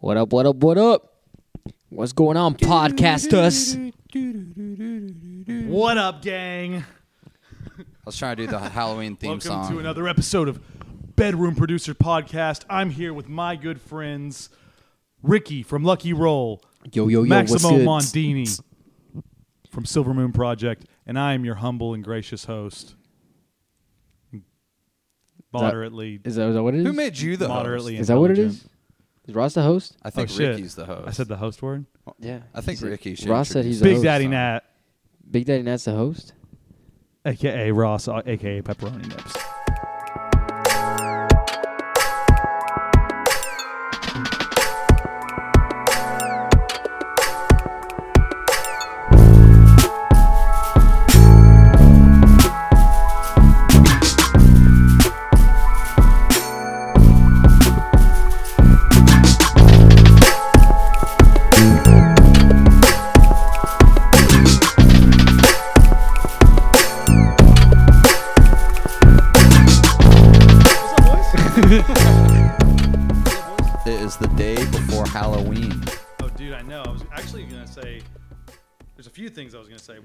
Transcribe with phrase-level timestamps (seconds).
[0.00, 1.12] What up, what up, what up?
[1.88, 3.92] What's going on, podcasters?
[5.66, 6.84] What up, gang?
[7.78, 9.72] I was trying to do the Halloween theme Welcome song.
[9.72, 10.60] to another episode of
[11.16, 12.64] Bedroom Producer Podcast.
[12.70, 14.50] I'm here with my good friends
[15.22, 16.62] Ricky from Lucky Roll,
[16.92, 18.20] Yo, yo, yo, Maximo what's good?
[18.24, 18.60] Mondini
[19.70, 22.94] from Silver Moon Project, and I am your humble and gracious host.
[25.52, 26.20] Moderately.
[26.24, 26.86] Is that, is that what it is?
[26.86, 28.02] Who made you the Moderately host?
[28.02, 28.44] is that what it is?
[28.54, 28.72] intelligent.
[29.28, 29.32] Is?
[29.32, 29.96] Is Ross the host?
[30.02, 30.48] I think Oh, shit.
[30.56, 31.06] Ricky's the host.
[31.06, 31.84] I said the host word.
[32.18, 32.40] Yeah.
[32.54, 33.28] I think He said- Ricky should.
[33.28, 34.04] Ross said introduce he's the Big host.
[34.04, 34.60] Daddy Nat,
[35.30, 36.32] Big Daddy Nat's the host?
[37.26, 39.36] aka Ross, uh, aka Pepperoni Nips.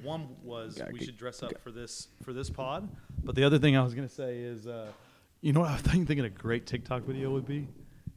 [0.03, 2.89] One was Gotta we get- should dress up for this for this pod.
[3.23, 4.91] But the other thing I was gonna say is, uh,
[5.41, 7.67] you know what I was thinking, thinking a great TikTok video would be,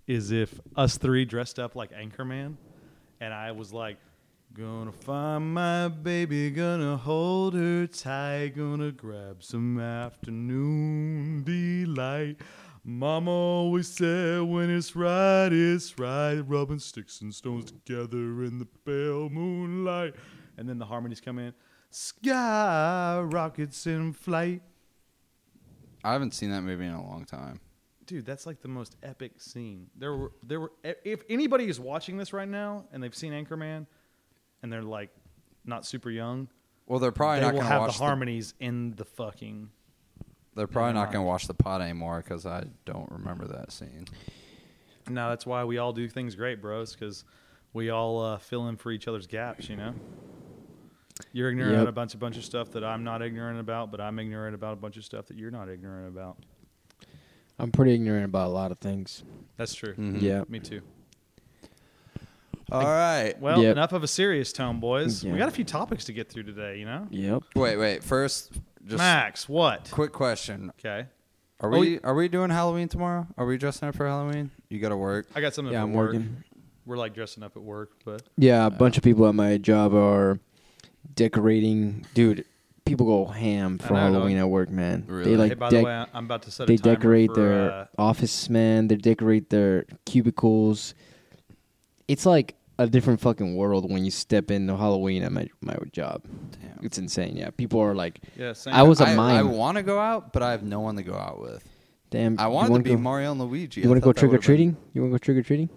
[0.07, 2.57] is if us three dressed up like Anchorman,
[3.21, 3.99] and I was like,
[4.55, 12.41] gonna find my baby, gonna hold her tight, gonna grab some afternoon delight.
[12.85, 16.39] Mama always said when it's right, it's right.
[16.41, 20.15] Rubbing sticks and stones together in the pale moonlight.
[20.57, 21.53] And then the harmonies come in.
[21.99, 24.61] Sky rockets in flight.
[26.05, 27.59] I haven't seen that movie in a long time.
[28.05, 29.87] Dude, that's like the most epic scene.
[29.97, 30.73] There were there were
[31.05, 33.87] if anybody is watching this right now and they've seen Anchorman
[34.63, 35.09] and they're like
[35.65, 36.49] not super young,
[36.87, 37.93] Well, they're probably they not will going to have watch.
[37.95, 39.71] the The, harmonies in the fucking
[40.55, 44.07] they're probably not going to watch the pot anymore because I don't remember that scene.
[45.09, 47.25] No, that's why we all do things great, bros, because
[47.73, 49.95] we all uh, fill in for each other's gaps, you know?
[51.33, 51.81] You're ignorant Yep.
[51.83, 54.55] about a bunch of bunch of stuff that I'm not ignorant about, but I'm ignorant
[54.55, 56.37] about a bunch of stuff that you're not ignorant about.
[57.59, 59.25] I'm pretty ignorant about a lot of things.
[59.57, 59.95] That's true.
[59.95, 60.21] Mhm.
[60.21, 60.45] Yeah.
[60.49, 60.83] Me too.
[62.71, 63.35] All right.
[63.41, 63.73] Well, Yep.
[63.77, 65.23] enough of a serious tone, boys.
[65.23, 65.33] Yeah.
[65.33, 67.07] We got a few topics to get through today, you know?
[67.11, 67.43] Yep.
[67.55, 68.03] Wait, wait.
[68.03, 68.53] First,
[68.85, 69.89] just Max, what?
[69.93, 70.71] quick question.
[70.79, 71.07] Okay.
[71.61, 73.27] Are Oh, we are we doing Halloween tomorrow?
[73.39, 74.51] Are we dressing up for Halloween?
[74.69, 75.27] You got to work.
[75.35, 76.07] I got something Yeah, for I'm work.
[76.13, 76.45] working.
[76.85, 79.95] We're like dressing up at work, but Yeah, a bunch of people at my job
[79.95, 80.39] are
[81.15, 82.07] decorating.
[82.15, 82.45] Dude,
[82.85, 85.05] people go ham for I know, Halloween at work, man.
[85.07, 85.31] Really?
[85.33, 86.97] They like hey, by dec- the way, I- I'm about to set a they timer
[86.97, 88.89] decorate for, their uh, office, man.
[88.89, 90.95] They decorate their cubicles.
[92.09, 96.23] It's like a different fucking world when you step into Halloween at my my job.
[96.61, 96.85] Damn.
[96.85, 97.37] It's insane.
[97.37, 99.37] Yeah, people are like, yeah, same I was a I, I mime.
[99.37, 101.65] I want to go out, but I have no one to go out with.
[102.11, 103.81] "Damn, I wanted to wanna be go, Mario and Luigi.
[103.81, 104.77] You want to go thought trick or would've been treating?
[104.93, 105.69] You want to go trick or treating?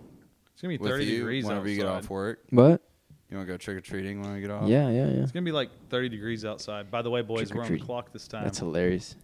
[0.54, 2.42] It's gonna be 30 you degrees whenever you get off work.
[2.50, 2.82] What?
[3.30, 4.68] You want to go trick or treating when we get off?
[4.68, 5.22] Yeah, yeah, yeah.
[5.22, 6.90] It's gonna be like 30 degrees outside.
[6.90, 7.86] By the way, boys, we're on the Trick-or-treat.
[7.86, 8.44] clock this time.
[8.44, 9.16] That's hilarious.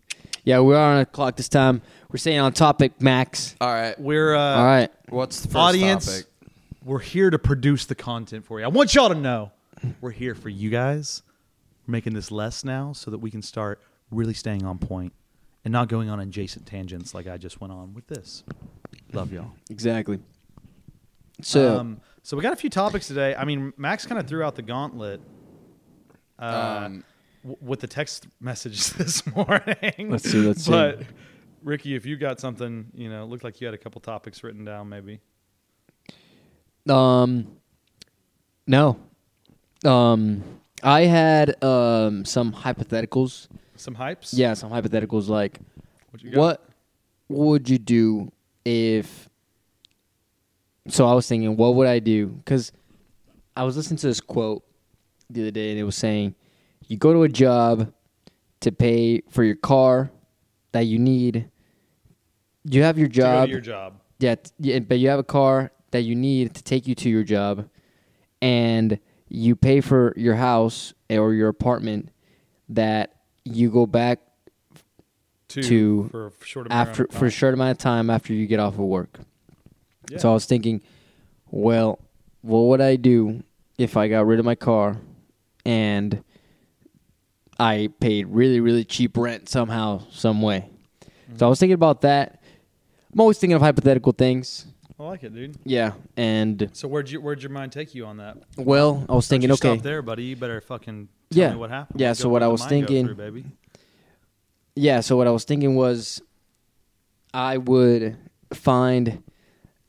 [0.43, 1.81] Yeah, we are on a clock this time.
[2.11, 3.55] We're staying on topic, Max.
[3.59, 3.99] All right.
[3.99, 4.91] We're uh, All right.
[5.09, 6.05] What's the first audience.
[6.05, 6.25] topic?
[6.83, 8.65] We're here to produce the content for you.
[8.65, 9.51] I want y'all to know
[10.01, 11.23] we're here for you guys.
[11.87, 15.13] We're making this less now so that we can start really staying on point
[15.63, 18.43] and not going on adjacent tangents like I just went on with this.
[19.13, 19.51] Love y'all.
[19.71, 20.19] Exactly.
[21.41, 23.35] So, um, so we got a few topics today.
[23.35, 25.21] I mean, Max kind of threw out the gauntlet
[26.39, 27.03] uh, Um,
[27.43, 30.09] w- with the text messages this morning.
[30.09, 30.71] Let's see, let's see.
[30.71, 31.03] But
[31.63, 34.43] Ricky, if you got something, you know, it looked like you had a couple topics
[34.43, 35.19] written down, maybe.
[36.89, 37.47] um,
[38.67, 38.97] no,
[39.85, 40.43] um,
[40.83, 43.47] I had um some hypotheticals.
[43.75, 44.29] Some hypes.
[44.33, 45.59] Yeah, some hypotheticals like,
[46.19, 46.39] you got?
[46.39, 46.69] what
[47.29, 48.31] would you do
[48.63, 49.29] if?
[50.87, 52.27] So I was thinking, what would I do?
[52.27, 52.71] Because
[53.55, 54.63] I was listening to this quote
[55.29, 56.35] the other day, and it was saying,
[56.87, 57.91] you go to a job
[58.61, 60.11] to pay for your car
[60.71, 61.49] that you need.
[62.63, 63.49] You have your To go to job.
[63.49, 63.93] your job.
[64.19, 67.23] Yeah, yeah, but you have a car that you need to take you to your
[67.23, 67.67] job,
[68.41, 72.09] and you pay for your house eh, or your apartment
[72.69, 74.19] that you go back
[75.49, 78.45] To, To for a short amount after for a short amount of time after you
[78.47, 79.19] get off of work.
[80.09, 80.17] Yeah.
[80.19, 80.81] So I was thinking,
[81.51, 81.99] well,
[82.41, 83.43] what would I do
[83.77, 84.97] if I got rid of my car
[85.65, 86.23] and
[87.59, 90.69] I paid really, really cheap rent somehow, some way?
[90.99, 91.45] So I mm-hmm.
[91.49, 92.41] was thinking about that.
[93.13, 94.65] I'm always thinking of hypothetical things.
[94.99, 95.57] I like it, dude.
[95.65, 98.37] Yeah, and So where'd you where'd your mind take you on that?
[98.57, 100.23] well, I was thinking, okay, stop there, buddy.
[100.23, 101.51] You better fucking tell Yeah.
[101.51, 101.99] me what happened.
[101.99, 103.45] Yeah, Let's so what I was thinking- through, baby.
[104.75, 105.01] yeah.
[105.01, 106.21] So what I was thinking was,
[107.33, 108.15] I would
[108.53, 109.21] find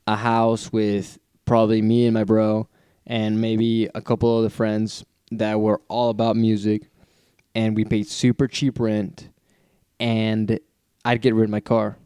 [0.07, 2.67] a house with probably me and my bro,
[3.05, 6.89] and maybe a couple other friends that were all about music,
[7.53, 9.29] and we paid super cheap rent,
[9.99, 10.59] and
[11.05, 11.97] I'd get rid of my car.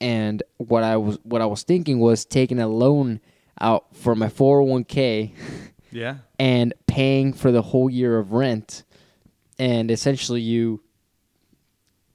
[0.00, 3.20] And what I was what I was thinking was taking a loan
[3.60, 5.32] out for my 401k
[5.90, 6.16] Yeah.
[6.38, 8.84] and paying for the whole year of rent
[9.58, 10.82] and essentially you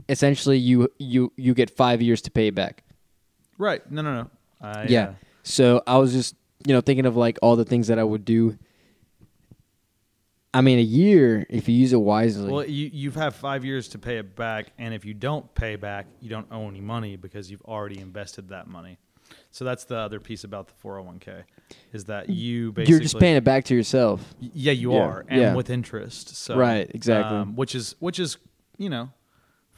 [0.07, 2.83] essentially you you you get 5 years to pay back.
[3.57, 3.81] Right.
[3.91, 4.29] No, no, no.
[4.61, 5.03] I, Yeah.
[5.09, 5.13] uh,
[5.43, 6.35] So I was just,
[6.65, 8.57] you know, thinking of like all the things that I would do.
[10.53, 12.51] I mean, a year if you use it wisely.
[12.51, 15.77] well, you you've had five years to pay it back, and if you don't pay
[15.77, 18.97] back, you don't owe any money because you've already invested that money.
[19.49, 21.43] So that's the other piece about the 401k
[21.93, 24.35] is that you basically You're just paying it back to yourself.
[24.41, 25.55] Yeah, you Yeah, are, and yeah.
[25.55, 26.35] with interest.
[26.35, 27.37] So Right, exactly.
[27.37, 28.37] um, which is which is
[28.77, 29.09] you know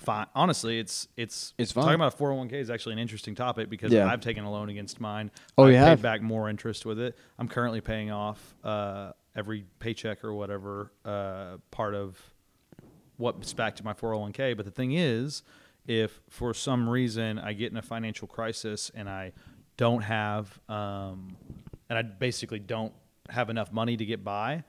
[0.03, 0.27] fine.
[0.35, 1.83] Honestly, it's it's It's fine.
[1.85, 4.07] Talking about four hundred one k is actually an interesting topic because Yeah.
[4.07, 5.31] I've taken a loan against mine.
[5.57, 6.01] Oh, I've you paid have?
[6.01, 7.17] back more interest with it.
[7.39, 12.19] I'm currently paying off uh, every paycheck or whatever uh, part of
[13.17, 14.55] what's back to my 401k.
[14.57, 15.43] But the thing is,
[15.87, 19.33] if for some reason I get in a financial crisis and I
[19.77, 21.35] don't have, um,
[21.89, 22.93] and I basically don't
[23.29, 24.63] have enough money to get by,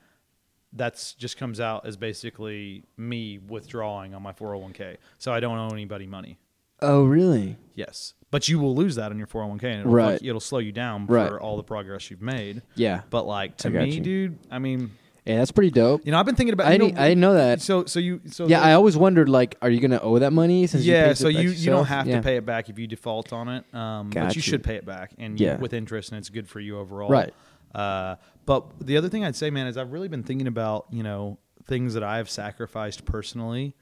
[0.74, 4.96] that's just comes out as basically me withdrawing on my 401k.
[5.18, 6.38] So I don't owe anybody money.
[6.82, 7.56] Oh, really?
[7.74, 10.12] Yes, but you will lose that on your 401k, and it'll, Right.
[10.18, 11.28] fuck- it'll slow you down Right.
[11.28, 12.62] for all the progress you've made.
[12.74, 13.02] Yeah.
[13.10, 14.00] But like to me, you.
[14.00, 14.90] dude, I mean,
[15.24, 16.04] Yeah, that's pretty dope.
[16.04, 16.66] you know, I've been thinking about.
[16.66, 17.62] I know, didn't, I know that.
[17.62, 20.32] So so you so Yeah, the- I always wondered like, are you gonna owe that
[20.32, 20.66] money?
[20.66, 22.16] Since yeah, you so it back you you don't have Yeah.
[22.16, 24.42] to pay it back if you default on it, um, but you you.
[24.42, 25.56] should pay it back and you, Yeah.
[25.56, 27.08] with interest, and it's good for you overall.
[27.08, 27.32] Right.
[27.74, 31.02] Uh, but the other thing I'd say, man, is I've really been thinking about you
[31.02, 33.74] know things that I've sacrificed personally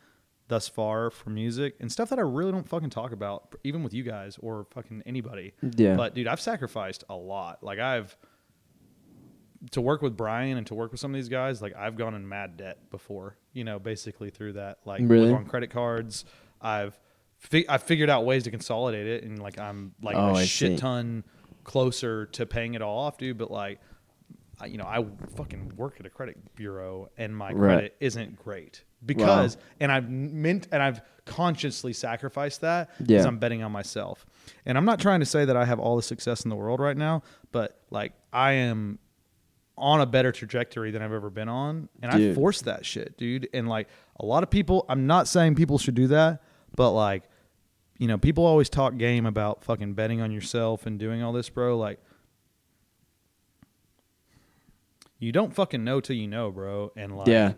[0.48, 3.94] thus far for music and stuff that I really don't fucking talk about, even with
[3.94, 5.54] you guys or fucking anybody.
[5.76, 5.96] Yeah.
[5.96, 7.62] But dude, I've sacrificed a lot.
[7.62, 8.16] Like I've
[9.70, 12.14] to work with Brian and to work with some of these guys, like I've gone
[12.14, 15.32] in mad debt before, you know, basically through that, like Really?
[15.32, 16.24] on credit cards.
[16.60, 16.98] I've
[17.38, 20.44] fi- I've figured out ways to consolidate it, and like I'm like Oh, a I
[20.44, 20.76] shit see.
[20.78, 21.24] ton
[21.64, 23.38] closer to paying it all off, dude.
[23.38, 23.91] But like, I,
[24.66, 25.04] you know, I
[25.36, 27.56] fucking work at a credit bureau, and my Right.
[27.74, 33.28] credit isn't great because, and I've meant, and I've consciously sacrificed that because Yeah.
[33.28, 34.26] I'm betting on myself.
[34.66, 36.80] And I'm not trying to say that I have all the success in the world
[36.80, 37.22] right now,
[37.52, 38.98] but like I am
[39.78, 41.88] on a better trajectory than I've ever been on.
[42.02, 42.34] And I Dude.
[42.34, 43.48] forced that shit, dude.
[43.54, 43.88] And like
[44.20, 46.42] a lot of people, I'm not saying people should do that,
[46.76, 47.24] but like,
[47.98, 51.48] you know, people always talk game about fucking betting on yourself and doing all this,
[51.48, 51.78] bro.
[51.78, 52.00] Like,
[55.22, 56.90] you don't fucking know till you know, bro.
[56.96, 57.52] And like, yeah,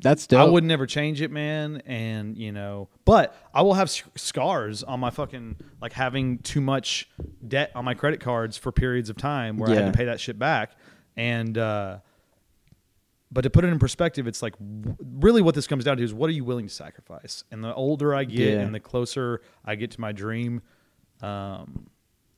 [0.00, 0.40] that's dope.
[0.40, 1.82] I would never change it, man.
[1.84, 7.10] And you know, but I will have scars on my fucking like having too much
[7.46, 10.18] debt on my credit cards for periods of time where I had to pay that
[10.18, 10.72] shit back.
[11.16, 11.98] And uh,
[13.30, 16.14] but to put it in perspective, it's like really what this comes down to is
[16.14, 17.44] what are you willing to sacrifice?
[17.50, 18.60] And the older I get, Yeah.
[18.60, 20.62] and the closer I get to my dream,
[21.22, 21.90] um,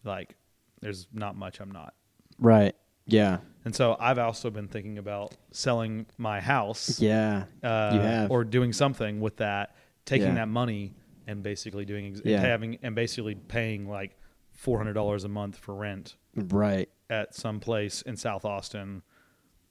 [0.04, 0.34] like
[0.80, 1.94] there's not much I'm not.
[2.38, 2.74] Right.
[3.06, 3.38] Yeah.
[3.64, 7.44] And so I've also been thinking about selling my house Yeah.
[7.62, 8.30] uh, You have.
[8.30, 10.34] or doing something with that, taking Yeah.
[10.34, 10.94] that money
[11.28, 12.38] and basically doing ex- Yeah.
[12.38, 14.16] and having and basically paying like
[14.50, 16.88] four hundred dollars a month for rent Right.
[17.08, 19.02] at some place in South Austin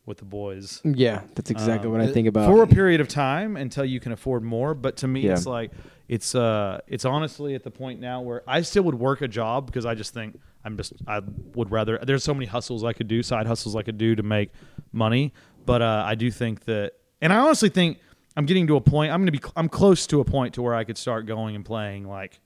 [0.06, 0.82] with the boys.
[0.84, 1.22] Yeah.
[1.36, 2.48] That's exactly Um, what I think about.
[2.50, 4.74] for a period of time until you can afford more.
[4.74, 5.34] But to me, Yeah.
[5.34, 5.72] it's like
[6.08, 9.66] it's uh it's honestly at the point now where I still would work a job
[9.66, 11.22] because I just think I'm just I
[11.56, 12.00] would rather.
[12.02, 14.52] There's so many hustles I could do, side hustles I could do to make
[14.92, 15.34] money.
[15.66, 18.00] But uh, I do think that, and I honestly think
[18.36, 19.12] I'm getting to a point.
[19.12, 21.66] I'm gonna be I'm close to a point to where I could start going and
[21.66, 22.40] playing like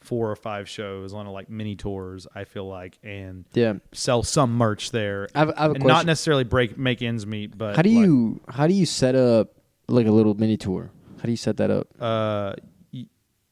[0.00, 2.26] four or five shows on a, like mini tours.
[2.34, 3.74] I feel like and yeah.
[3.92, 5.28] sell some merch there.
[5.34, 8.06] I have, I have and not necessarily break make ends meet, but how do like,
[8.06, 9.54] you how do you set up
[9.88, 10.90] like a little mini tour?
[11.16, 11.88] How do you set that up?
[12.00, 12.54] uh,
[12.92, 13.06] y-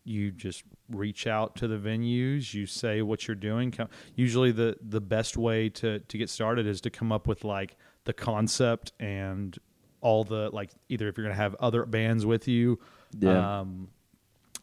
[0.05, 2.53] you just reach out to the venues.
[2.55, 3.73] You say what you're doing.
[4.15, 7.77] Usually, the the best way to to get started is to come up with like
[8.05, 9.57] the concept and
[10.01, 12.79] all the like either if you're gonna have other bands with you.
[13.19, 13.61] Yeah.
[13.61, 13.89] Um,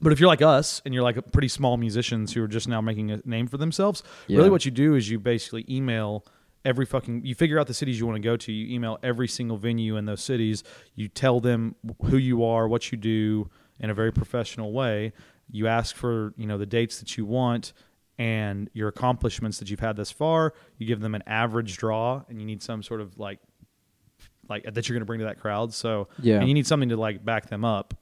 [0.01, 2.67] but if you're like us and you're like a pretty small musicians who are just
[2.67, 4.37] now making a name for themselves, Yeah.
[4.37, 6.25] really what you do is you basically email
[6.65, 9.27] every fucking you figure out the cities you want to go to, you email every
[9.27, 10.63] single venue in those cities,
[10.95, 13.49] you tell them who you are, what you do
[13.79, 15.13] in a very professional way.
[15.51, 17.73] You ask for, you know, the dates that you want
[18.17, 20.53] and your accomplishments that you've had thus far.
[20.77, 23.39] You give them an average draw, and you need some sort of like
[24.49, 25.73] like that you're going to bring to that crowd.
[25.73, 26.39] So Yeah.
[26.39, 27.93] and you need something to like back them up.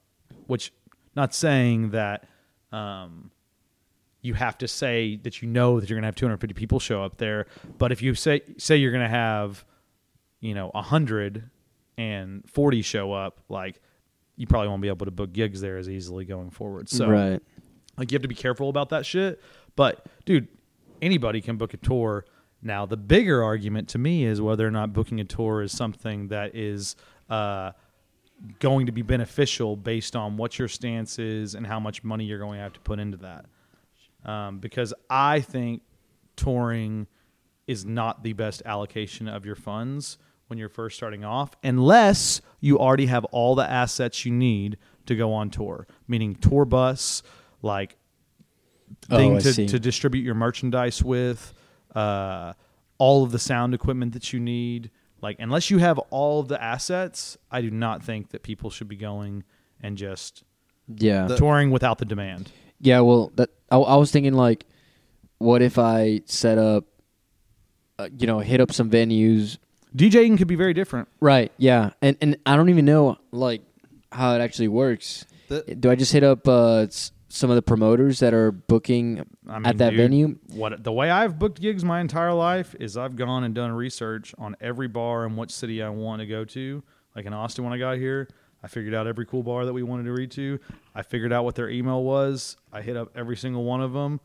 [0.48, 0.72] Which,
[1.16, 2.26] not saying that
[2.72, 3.32] um,
[4.22, 7.04] you have to say that you know that you're going to have 250 people show
[7.04, 9.64] up there, but if you say say you're going to have,
[10.40, 13.82] you know, 140 show up, like
[14.38, 16.88] you probably won't be able to book gigs there as easily going forward.
[16.88, 17.42] So right.
[17.98, 19.42] like you have to be careful about that shit.
[19.76, 20.48] But dude,
[21.02, 22.26] anybody can book a tour.
[22.62, 26.28] Now the bigger argument to me is whether or not booking a tour is something
[26.30, 26.96] that is
[27.30, 27.72] uh,
[28.60, 32.40] going to be beneficial based on what your stance is and how much money you're
[32.40, 33.46] going to have to put into that.
[34.24, 35.82] Um, because I think
[36.36, 37.08] touring
[37.66, 40.18] is not the best allocation of your funds
[40.48, 45.16] when you're first starting off, unless you already have all the assets you need to
[45.16, 47.24] go on tour, meaning tour bus,
[47.62, 47.98] like
[49.10, 51.54] Oh, thing I to, to distribute your merchandise with,
[51.94, 52.54] uh,
[52.98, 54.92] all of the sound equipment that you need.
[55.22, 58.88] Like, unless you have all of the assets, I do not think that people should
[58.88, 59.44] be going
[59.82, 60.44] and just
[60.88, 61.28] Yeah.
[61.28, 62.52] Touring without the demand.
[62.80, 64.66] Yeah, well, that I, I was thinking like,
[65.40, 66.86] what if I set up,
[68.00, 69.58] uh, you know, hit up some venues.
[69.98, 71.08] DJing could be very different.
[71.20, 71.52] Right.
[71.58, 73.62] Yeah, and and I don't even know like
[74.12, 75.26] how it actually works.
[75.50, 76.88] The- Do I just hit up uh,
[77.30, 80.38] some of the promoters that are booking I mean, at that dude, venue?
[80.54, 84.34] What the way I've booked gigs my entire life is I've gone and done research
[84.38, 86.84] on every bar and what city I want to go to.
[87.16, 88.28] Like in Austin, when I got here,
[88.62, 90.60] I figured out every cool bar that we wanted to read to.
[90.94, 92.58] I figured out what their email was.
[92.72, 94.20] I hit up every single one of them.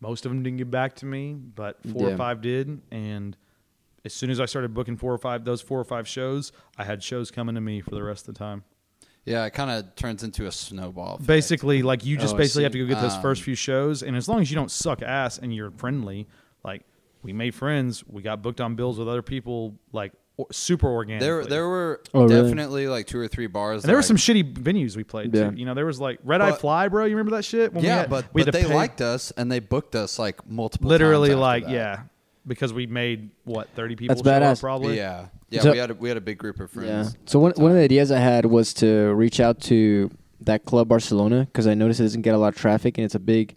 [0.00, 2.14] Most of them didn't get back to me, but four Yeah.
[2.14, 2.80] or five did.
[2.90, 3.36] And
[4.04, 6.84] as soon as I started booking four or five, those four or five shows, I
[6.84, 8.64] had shows coming to me for the rest of the time.
[9.24, 11.14] Yeah, it kind of turns into a snowball.
[11.14, 11.26] effect.
[11.26, 14.02] Basically, like you just Oh, basically have to go get those first Um, few shows,
[14.02, 16.28] and as long as you don't suck ass and you're friendly,
[16.62, 16.82] like
[17.22, 21.26] we made friends, we got booked on bills with other people, like o- super organically.
[21.26, 22.42] There, there were Oh, really?
[22.42, 23.82] definitely like two or three bars.
[23.82, 25.34] and there were that, some shitty venues we played.
[25.34, 25.48] Yeah.
[25.52, 25.56] Too.
[25.56, 27.06] You know, there was like Red Eyed Fly, bro.
[27.06, 27.72] You remember that shit?
[27.72, 29.94] When we yeah, had- but, we had but they pay- liked us and they booked
[29.96, 30.90] us like multiple.
[30.90, 31.72] literally times after like that.
[31.72, 32.02] yeah,
[32.46, 34.14] because we made what thirty people.
[34.14, 34.60] That's show up, badass.
[34.60, 34.96] probably.
[34.96, 35.60] Yeah, yeah.
[35.62, 36.88] So- we had a, we had a big group of friends.
[36.88, 37.02] Yeah.
[37.02, 37.16] friends.
[37.26, 40.10] So one one of the ideas I had was to reach out to
[40.40, 43.14] that club Barcelona because I noticed it doesn't get a lot of traffic and it's
[43.14, 43.56] a big.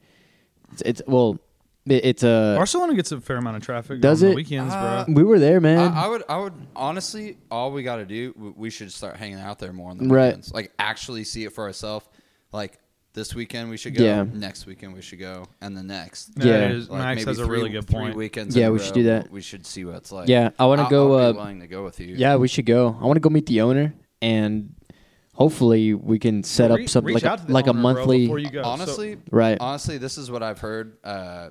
[0.73, 1.39] It's, it's well,
[1.85, 2.53] it, it's a.
[2.57, 4.35] Barcelona gets a fair amount of traffic Does on the it?
[4.35, 5.13] weekends, Uh, bro.
[5.15, 5.79] we were there, man.
[5.93, 9.15] I, I would, I would honestly, all we got to do, w- we should start
[9.17, 10.27] hanging out there more on the Right.
[10.27, 10.53] weekends.
[10.53, 12.05] Like actually see it for ourselves.
[12.51, 12.79] Like
[13.17, 14.03] this weekend we should go.
[14.03, 14.25] Yeah.
[14.31, 16.35] Next weekend we should go, and the next.
[16.35, 16.69] That Yeah.
[16.69, 18.15] is- Like Max maybe has a three- really good three point.
[18.15, 18.55] weekends.
[18.55, 19.31] Yeah, in a we should row, do that.
[19.31, 20.29] We should see what it's like.
[20.29, 21.13] yeah, I want to I'll- go.
[21.17, 22.13] I'll be uh, willing to go with you.
[22.15, 22.95] yeah, we should go.
[23.01, 24.75] I want to go meet the owner and
[25.33, 27.81] hopefully we can set Re- up something reach like out a, the like a owner,
[27.81, 28.19] bro, monthly.
[28.25, 28.61] before you go.
[28.61, 29.57] So- Honestly, right.
[29.59, 30.97] honestly, this is what I've heard.
[31.03, 31.49] Uh,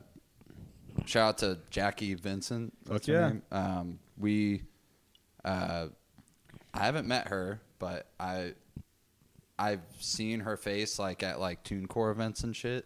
[1.04, 2.70] shout out to Jackie Venson.
[2.84, 3.28] That's Fuck her yeah.
[3.28, 3.42] name.
[3.50, 4.62] Um, we,
[5.44, 5.86] uh,
[6.72, 8.54] I haven't met her, but I,
[9.58, 12.84] I've seen her face like at like TuneCore events and shit,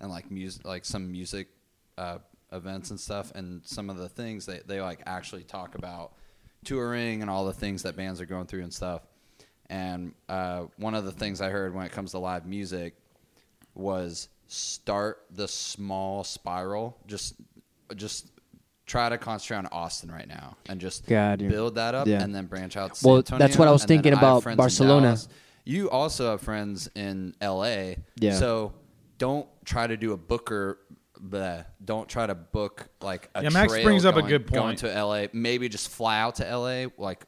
[0.00, 1.48] and like music, like some music,
[1.96, 2.18] uh,
[2.52, 6.12] events and stuff, and some of the things they they like actually talk about
[6.64, 9.02] touring and all the things that bands are going through and stuff.
[9.70, 12.96] And uh, one of the things I heard when it comes to live music
[13.74, 16.96] was start the small spiral.
[17.06, 17.34] Just
[17.94, 18.30] just
[18.86, 22.22] try to concentrate on Austin right now and just God, build that up Yeah.
[22.22, 22.98] and then branch out.
[23.04, 25.08] Well, that's what I was thinking about Barcelona.
[25.08, 25.28] Dallas.
[25.68, 27.96] You also have friends in LA.
[28.18, 28.36] Yeah.
[28.36, 28.72] So
[29.18, 30.78] don't try to do a booker.
[31.20, 34.54] Bleh, don't try to book like a Yeah, Max trail brings up a good point.
[34.54, 34.94] Going point.
[34.94, 37.22] to LA, maybe just fly out to LA like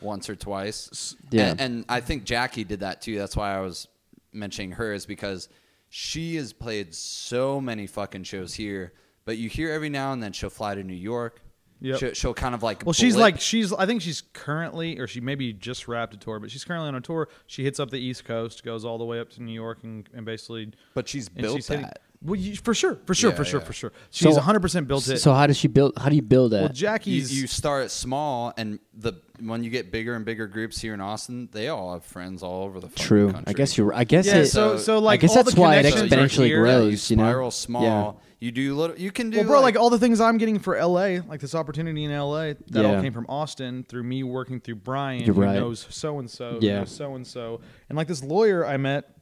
[0.00, 1.16] once or twice.
[1.30, 1.50] Yeah.
[1.50, 3.18] And, and I think Jackie did that too.
[3.18, 3.88] That's why I was
[4.32, 5.50] mentioning her is because
[5.90, 8.94] she has played so many fucking shows here,
[9.26, 11.42] but you hear every now and then she'll fly to New York.
[11.80, 11.98] Yep.
[11.98, 12.84] She'll, she'll kind of like.
[12.86, 13.72] Well, she's like she's.
[13.72, 16.94] I think she's currently, or she maybe just wrapped a tour, but she's currently on
[16.94, 17.28] a tour.
[17.46, 20.08] She hits up the East Coast, goes all the way up to New York, and,
[20.14, 20.72] and basically.
[20.94, 22.00] But she's built she's hitting- that.
[22.22, 23.66] Well, you, for sure, for sure, Yeah, for sure, yeah.
[23.66, 23.92] for sure.
[24.10, 25.18] She's 100 percent built it.
[25.18, 25.92] So how does she build?
[25.98, 26.60] How do you build that?
[26.60, 27.38] well, You, Jackie's.
[27.38, 31.50] you start small, and the when you get bigger and bigger groups here in Austin,
[31.52, 33.32] they all have friends all over the True.
[33.32, 33.44] country.
[33.46, 33.92] I guess you're.
[33.94, 34.46] I guess yeah, it.
[34.46, 36.60] so so like I guess all that's the why it connections are exponentially here.
[36.62, 37.10] grows.
[37.10, 37.28] you you know?
[37.28, 37.82] spiral small.
[37.82, 38.12] Yeah.
[38.46, 38.96] You do little.
[38.96, 39.38] You can do.
[39.38, 42.16] Well, bro, like, like all the things I'm getting for LA, like this opportunity in
[42.16, 45.54] LA, that all came from Austin through me working through Brian, You're who right.
[45.56, 46.84] knows so and so, Yeah.
[46.84, 49.16] so and so, and like this lawyer I met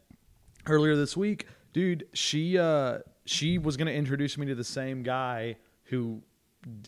[0.67, 2.07] earlier this week, dude.
[2.13, 6.23] She uh she was gonna introduce me to the same guy who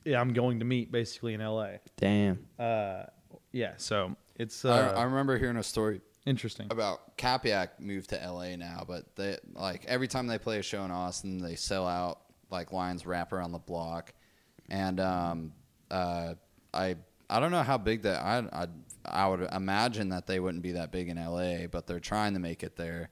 [0.07, 1.79] I'm going to meet basically in LA.
[1.97, 2.47] Damn.
[2.59, 3.05] Uh,
[3.53, 6.67] yeah, so it's I, uh, I remember hearing a story interesting.
[6.71, 10.85] about Capyac moved to LA now, but they like every time they play a show
[10.85, 14.13] in Austin, they sell out like lines wrap around the block,
[14.69, 15.53] and um,
[15.91, 16.35] uh,
[16.73, 16.97] I
[17.29, 18.67] I don't know how big that I I
[19.05, 22.41] I would imagine that they wouldn't be that big in L.A., but they're trying to
[22.41, 23.11] make it there.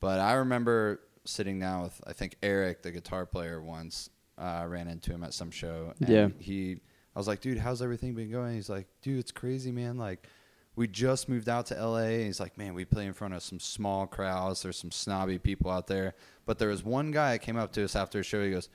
[0.00, 4.10] But I remember sitting down with I think Eric, the guitar player, once.
[4.38, 5.94] Uh, ran into him at some show.
[5.98, 6.28] And Yeah.
[6.38, 6.72] He,
[7.14, 8.54] I was like, dude, how's everything been going?
[8.54, 9.96] He's like, dude, it's crazy, man.
[9.96, 10.28] Like,
[10.76, 11.96] we just moved out to LA.
[11.96, 14.62] And He's like, man, we play in front of some small crowds.
[14.62, 16.14] There's some snobby people out there.
[16.44, 18.44] But there was one guy that came up to us after a show.
[18.44, 18.68] He goes,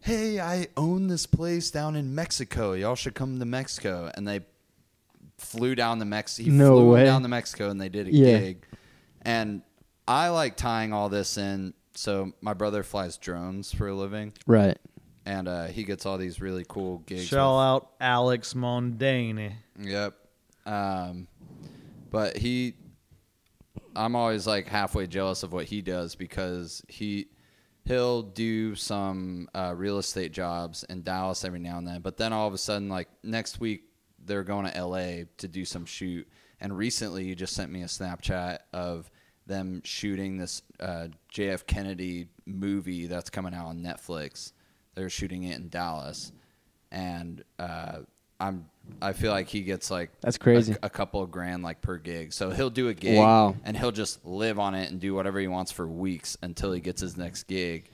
[0.00, 2.72] hey, I own this place down in Mexico.
[2.72, 4.10] Y'all should come to Mexico.
[4.14, 4.40] And they
[5.38, 6.50] flew down to Mexico.
[6.50, 7.04] No flew way.
[7.04, 8.38] down to Mexico and they did a Yeah.
[8.38, 8.66] gig.
[9.22, 9.62] And
[10.08, 11.74] I like tying all this in.
[11.94, 14.76] So my brother flies drones for a living, Right.
[15.24, 17.26] and uh, he gets all these really cool gigs.
[17.26, 19.52] Shout with- out Alex Mondane.
[19.78, 20.14] Yep.
[20.66, 21.28] Um,
[22.14, 22.74] but he,
[23.96, 27.26] I'm always like halfway jealous of what he does because he,
[27.86, 32.02] he'll do some uh, real estate jobs in Dallas every now and then.
[32.02, 33.86] But then all of a sudden, like next week,
[34.24, 36.28] they're going to LA to do some shoot.
[36.60, 39.10] And recently, you just sent me a Snapchat of
[39.48, 44.52] them shooting this uh, JF Kennedy movie that's coming out on Netflix.
[44.94, 46.30] They're shooting it in Dallas,
[46.92, 48.02] and uh,
[48.38, 48.66] I'm
[49.02, 50.72] I feel like he gets like That's crazy.
[50.82, 52.32] a, a couple of grand like per gig.
[52.32, 53.54] So he'll do a gig, Wow.
[53.64, 56.80] and he'll just live on it and do whatever he wants for weeks until he
[56.80, 57.90] gets his next gig.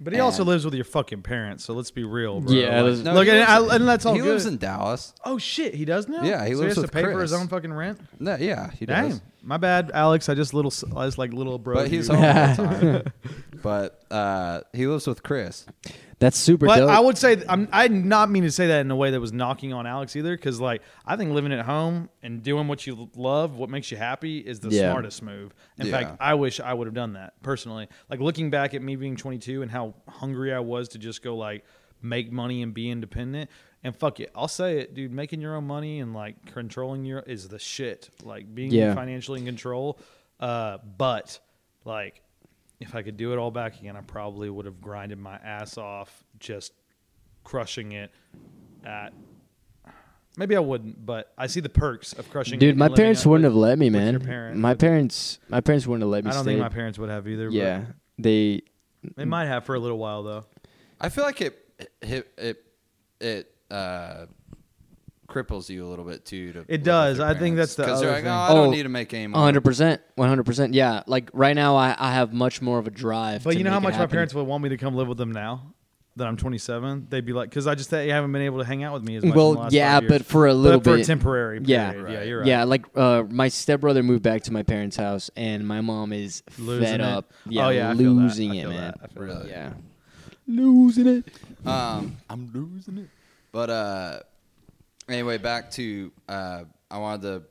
[0.00, 2.52] But he also lives with your fucking parents, so let's be real, bro.
[2.54, 4.28] Yeah, Like- No, look, he and, lives- I, and that's all he good.
[4.28, 5.12] lives in Dallas.
[5.24, 6.22] oh shit, he does now.
[6.22, 7.98] Yeah, he so lives he has with to pay for his own fucking rent.
[8.20, 9.20] No, yeah, he Damn, does.
[9.42, 10.28] My bad, Alex.
[10.28, 11.74] I just little, I just like little bro.
[11.76, 12.54] But he's home all the
[13.04, 13.12] time.
[13.62, 15.66] but uh, he lives with Chris.
[16.18, 16.90] That's super But dope.
[16.90, 19.20] I would say I'm, I did not mean to say that in a way that
[19.20, 22.86] was knocking on Alex either, because like I think living at home and doing what
[22.86, 24.90] you love, what makes you happy, is the Yeah.
[24.90, 25.52] smartest move.
[25.78, 25.92] In Yeah.
[25.98, 27.88] fact, I wish I would have done that personally.
[28.08, 31.36] Like looking back at me being 22 and how hungry I was to just go
[31.36, 31.64] like
[32.00, 33.50] make money and be independent.
[33.84, 35.10] And fuck it, I'll say it, dude.
[35.12, 38.10] Making your own money and like controlling your is the shit.
[38.22, 38.94] Like being Yeah.
[38.94, 39.98] financially in control.
[40.38, 41.40] Uh, but
[41.84, 42.22] like
[42.80, 45.78] if I could do it all back again, I probably would have grinded my ass
[45.78, 46.72] off just
[47.44, 48.10] crushing it
[48.84, 49.12] at
[50.36, 53.44] maybe I wouldn't, but I see the perks of crushing it Dude, my parents wouldn't
[53.44, 54.20] with- have let me, man.
[54.20, 54.56] parent.
[54.58, 56.30] My parents, my parents wouldn't have let me.
[56.30, 56.52] I don't stay.
[56.52, 57.46] think my parents would have either.
[57.48, 57.84] but Yeah,
[58.18, 58.62] they.
[59.16, 60.44] They might have for a little while though.
[61.00, 61.58] I feel like it
[62.00, 62.64] it it
[63.20, 64.26] it uh,
[65.28, 66.52] cripples you a little bit too.
[66.52, 67.20] To live with does.
[67.20, 67.56] I think parents.
[67.56, 68.32] that's the 'Cause you're other like, thing.
[68.32, 69.42] oh, I don't Oh, need to make any money.
[69.42, 70.74] hundred percent, one hundred percent.
[70.74, 73.44] Yeah, like right now, I, I have much more of a drive.
[73.44, 74.12] But to you know how make it much my happen.
[74.14, 75.72] parents would want me to come live with them now
[76.16, 77.06] that I'm 27.
[77.08, 79.16] They'd be like, because I just they haven't been able to hang out with me
[79.16, 79.30] as much.
[79.30, 80.12] in the Well, last yeah, five years.
[80.18, 81.04] but for a little but for bit.
[81.04, 81.60] a temporary.
[81.64, 81.92] Yeah.
[81.92, 82.10] period.
[82.12, 82.28] yeah, Right.
[82.28, 82.46] you're right.
[82.48, 86.42] Yeah, like uh, my stepbrother moved back to my parents' house, and my mom is
[86.58, 87.06] Losing fed it.
[87.06, 87.32] up.
[87.48, 88.20] Yeah, oh yeah, I feel that.
[88.20, 88.80] losing I it, feel man.
[88.80, 88.98] that.
[89.02, 89.42] I feel Really?
[89.44, 89.48] that.
[89.48, 89.72] Yeah,
[90.46, 91.24] losing it.
[91.66, 93.08] Um, I'm losing it.
[93.52, 94.20] But uh,
[95.08, 97.42] anyway, back to uh, I wanted to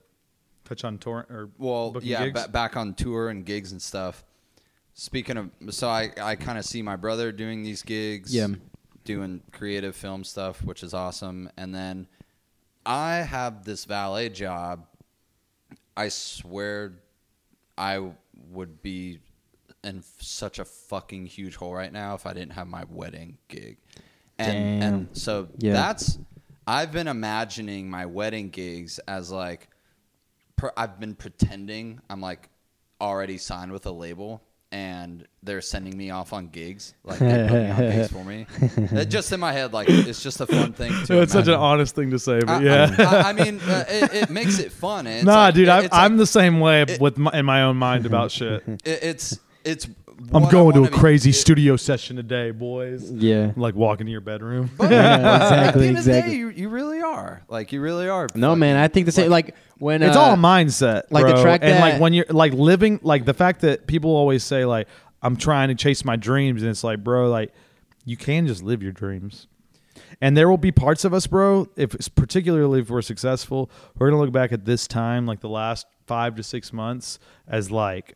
[0.66, 2.44] Touch on tour or well, yeah, gigs?
[2.44, 4.24] ba- back on tour and gigs and stuff.
[4.94, 8.48] Speaking of, so I I kind of see my brother doing these gigs, Yeah.
[9.04, 11.50] doing creative film stuff, which is awesome.
[11.58, 12.08] And then
[12.86, 14.86] I have this valet job.
[15.98, 16.94] I swear,
[17.78, 18.12] I
[18.52, 19.20] would be
[19.84, 23.78] in such a fucking huge hole right now if I didn't have my wedding gig.
[24.48, 24.94] And Damn.
[24.94, 25.74] and so Yeah.
[25.74, 26.18] that's
[26.68, 29.68] I've been imagining my wedding gigs as like
[30.56, 32.50] per, I've been pretending I'm like
[33.00, 34.42] already signed with a label
[34.74, 38.46] and they're sending me off on gigs like they're putting on gigs for me.
[39.10, 41.62] Just in my head like it's just a fun thing to It's such an imagine.
[41.62, 42.96] honest thing to say, but I, yeah.
[42.98, 45.08] I, I- I mean, uh, it, it makes it fun.
[45.08, 47.18] and It's nah, like- dude, it- I, it's I'm like- the same way it- with
[47.18, 48.64] my, in my own mind about shit.
[48.68, 49.88] it- it's it's.
[50.34, 53.10] I'm what I going to a wanna crazy studio session today, boys.
[53.12, 53.52] Yeah.
[53.56, 54.70] I'm like walking to your bedroom.
[54.78, 57.42] But Yeah, at the exactly, end of the day, you, you really are.
[57.48, 58.28] Like you really are.
[58.36, 59.30] No, man, I think the same.
[59.32, 61.42] Like when it's uh, all a mindset, like the bro.
[61.42, 64.66] track and like that- when you're like living, like the fact that people always say
[64.66, 64.88] like
[65.24, 67.52] I'm trying to chase my dreams, and it's like, bro, like
[68.06, 69.48] you can just live your dreams.
[70.20, 74.10] And there will be parts of us, bro, if it's particularly if we're successful, we're
[74.10, 78.16] gonna look back at this time, like the last five to six months, as like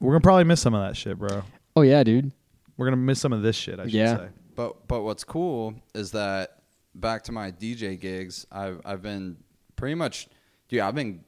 [0.00, 1.42] we're gonna probably miss some of that shit, bro.
[1.74, 2.32] Oh yeah, dude.
[2.76, 3.78] We're gonna miss some of this shit.
[3.80, 4.16] I should Yeah.
[4.16, 4.28] say.
[4.54, 6.62] But but what's cool is that
[6.94, 9.36] back to my DJ gigs, I've I've been
[9.76, 10.28] pretty much,
[10.68, 10.80] dude.
[10.80, 11.20] I've been,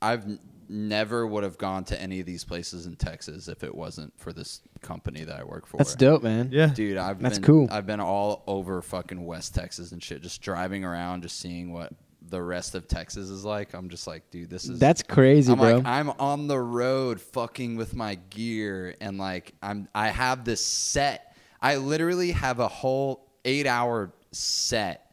[0.00, 0.38] I've n-
[0.68, 4.32] never would have gone to any of these places in Texas if it wasn't for
[4.32, 5.76] this company that I work for.
[5.78, 6.50] That's dope, man.
[6.52, 6.96] Yeah, dude.
[6.96, 7.68] I've That's been, cool.
[7.70, 11.92] I've been all over fucking West Texas and shit, just driving around, just seeing what
[12.28, 13.74] the rest of Texas is like.
[13.74, 15.76] I'm just like, dude, this is That's crazy, I'm bro.
[15.76, 20.64] like, I'm on the road fucking with my gear, and like, I'm I have this
[20.64, 21.36] set.
[21.60, 25.12] I literally have a whole eight hour set,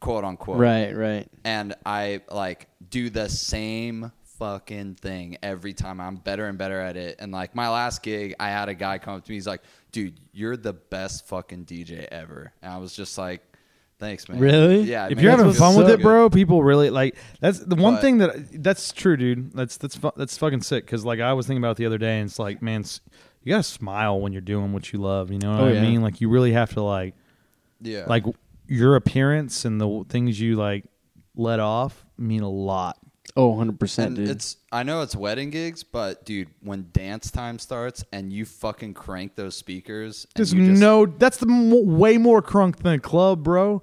[0.00, 0.58] quote unquote.
[0.58, 1.28] right, right.
[1.44, 6.00] And I like do the same fucking thing every time.
[6.00, 7.16] I'm better and better at it.
[7.18, 9.36] And like my last gig, I had a guy come up to me.
[9.36, 13.40] He's like, "Dude, you're the best fucking DJ ever." And I was just like,
[13.98, 14.82] "Thanks, man." Really?
[14.82, 15.06] Yeah.
[15.06, 16.02] if made you're having feel fun with so it, good.
[16.02, 19.52] bro, people really like that's the one But- thing that that's true, dude.
[19.52, 20.84] That's that's fu- that's fucking sick.
[20.86, 22.84] Because like I was thinking about it the other day, and it's like, man,
[23.42, 25.30] you gotta smile when you're doing what you love.
[25.30, 25.82] You know what Oh, I yeah.
[25.82, 26.02] mean?
[26.02, 27.14] Like you really have to like
[27.80, 28.04] Yeah.
[28.06, 28.24] like
[28.68, 30.84] your appearance and the things you like
[31.36, 32.98] let off mean a lot.
[33.36, 34.28] Oh, 100%, and dude.
[34.30, 38.94] it's I know it's wedding gigs, but dude, when dance time starts and you fucking
[38.94, 42.94] crank those speakers, and Because you just- no, that's the m- way more crunk than
[42.94, 43.82] a club, bro.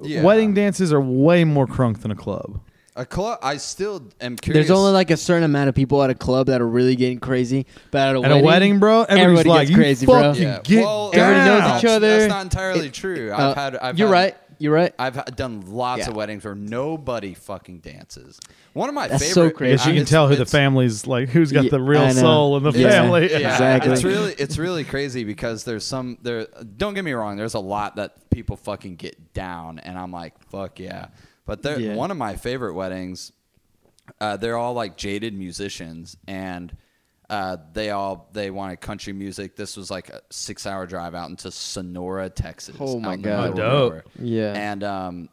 [0.00, 0.22] Yeah.
[0.22, 2.60] Wedding dances are way more crunk than a club.
[2.96, 4.68] a club, I still am curious.
[4.68, 7.18] There's only like a certain amount of people at a club that are really getting
[7.18, 10.06] crazy, but at a, At wedding, a wedding, bro, everybody's everybody like, gets "You crazy,
[10.06, 10.60] bro." fucking yeah.
[10.62, 12.18] get well, Everybody knows each other.
[12.18, 13.32] That's not entirely It- true.
[13.32, 13.76] Uh, I've had.
[13.76, 14.36] I've you're had, right.
[14.58, 14.94] You're right.
[14.98, 16.10] I've done lots Yeah.
[16.10, 18.38] of weddings where nobody fucking dances.
[18.72, 19.50] One of my That's favorite.
[19.50, 19.72] so crazy.
[19.74, 22.62] Because you can tell who the family's like, who's got Yeah, the real soul in
[22.62, 22.88] the Yeah.
[22.90, 23.30] family.
[23.30, 23.92] Yeah, Exactly.
[23.92, 26.46] It's really it's really crazy because there's some there.
[26.76, 27.36] Don't get me wrong.
[27.36, 31.06] There's a lot that people fucking get down, and I'm like, fuck yeah.
[31.46, 31.94] But there, Yeah.
[31.94, 33.32] one of my favorite weddings,
[34.20, 36.76] uh, they're all like jaded musicians, and
[37.30, 39.56] uh, they all they wanted country music.
[39.56, 42.76] This was like a six hour drive out into Sonora, Texas.
[42.78, 43.54] Oh my out in the God.
[43.54, 44.12] middle of dope.
[44.20, 44.52] Yeah.
[44.54, 45.28] And um,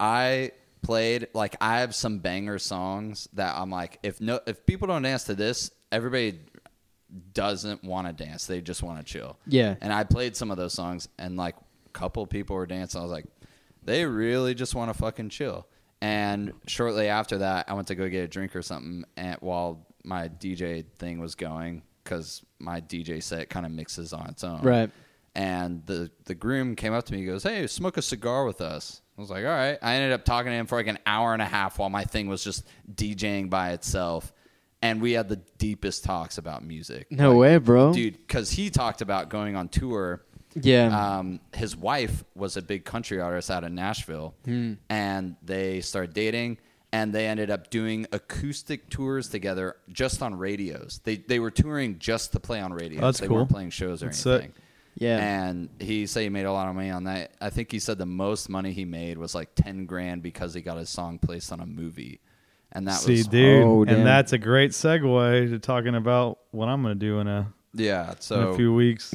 [0.00, 4.88] I played like I have some banger songs that I'm like, if no, if people
[4.88, 6.40] don't dance to this, everybody
[7.32, 8.46] doesn't want to dance.
[8.46, 9.38] They just want to chill.
[9.46, 9.76] Yeah.
[9.80, 11.54] And I played some of those songs, and like
[11.86, 13.00] a couple people were dancing.
[13.00, 13.26] I was like,
[13.84, 15.66] they really just want to fucking chill.
[16.02, 19.85] And shortly after that, I went to go get a drink or something, and while
[20.06, 24.62] my DJ thing was going, because my DJ set kind of mixes on its own.
[24.62, 24.90] Right.
[25.34, 27.18] And the the groom came up to me.
[27.18, 30.12] He goes, "Hey, smoke a cigar with us." I was like, "All right." I ended
[30.12, 32.42] up talking to him for like an hour and a half while my thing was
[32.42, 32.64] just
[32.94, 34.32] DJing by itself,
[34.80, 37.08] and we had the deepest talks about music.
[37.10, 37.92] No Like, way, bro.
[37.92, 38.14] dude.
[38.16, 40.22] Because he talked about going on tour.
[40.58, 41.18] Yeah.
[41.18, 44.74] Um, his wife was a big country artist out of Nashville, Hmm.
[44.88, 46.56] and they started dating.
[46.96, 51.00] And they ended up doing acoustic tours together, just on radios.
[51.04, 53.02] They they were touring just to play on radios.
[53.02, 53.36] Oh, that's they cool.
[53.36, 54.32] weren't playing shows or That's sick.
[54.42, 54.52] anything.
[54.96, 55.18] yeah.
[55.48, 57.32] And he said he made a lot of money on that.
[57.40, 60.60] I think he said the most money he made was like ten grand because he
[60.62, 62.20] got his song placed on a movie,
[62.72, 63.96] and that See, was dude, Oh, damn.
[63.98, 67.52] and that's a great segue to talking about what I'm going to do in a,
[67.74, 68.14] yeah.
[68.30, 69.12] in a few weeks.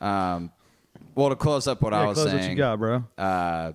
[0.00, 0.52] um,
[1.14, 3.04] well, to close up what I was close saying, what you got, bro.
[3.18, 3.72] uh,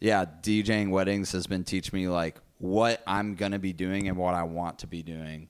[0.00, 4.34] yeah, DJing weddings has been teaching me like what I'm gonna be doing and what
[4.34, 5.48] I want to be doing.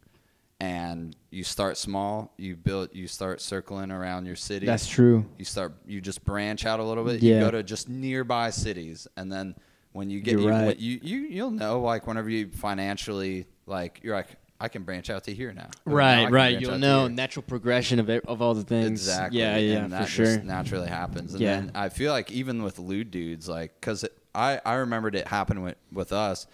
[0.59, 4.65] And you start small, you build, you start circling around your city.
[4.65, 5.27] That's true.
[5.39, 7.35] you start you just branch out a little bit Yeah.
[7.35, 9.55] you go to just nearby cities and then
[9.93, 10.79] when you get You're you, right.
[10.79, 15.25] you you you'll know like whenever you financially like you're like I can branch out
[15.25, 16.59] to here now Or now Right, right.
[16.61, 18.87] You'll know natural progression of it, of all the things.
[18.89, 20.25] exactly Yeah, yeah, and for sure.
[20.25, 21.57] just naturally happens and Yeah.
[21.61, 25.63] then I feel like even with lewd dudes like because I I remembered it happened
[25.63, 26.47] with with us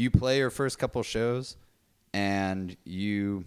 [0.00, 1.56] you play your first couple shows
[2.12, 3.44] and you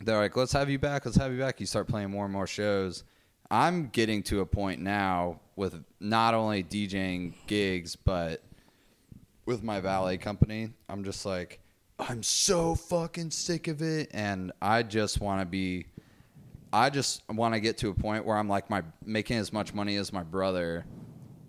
[0.00, 1.60] they're like, let's have you back, let's have you back.
[1.60, 3.04] You start playing more and more shows.
[3.50, 8.42] I'm getting to a point now with not only DJing gigs, but
[9.46, 10.70] with my valet company.
[10.88, 11.60] I'm just like,
[11.98, 14.10] I'm so fucking sick of it.
[14.12, 15.86] And I just want to be,
[16.72, 19.72] I just want to get to a point where I'm like, my making as much
[19.72, 20.84] money as my brother,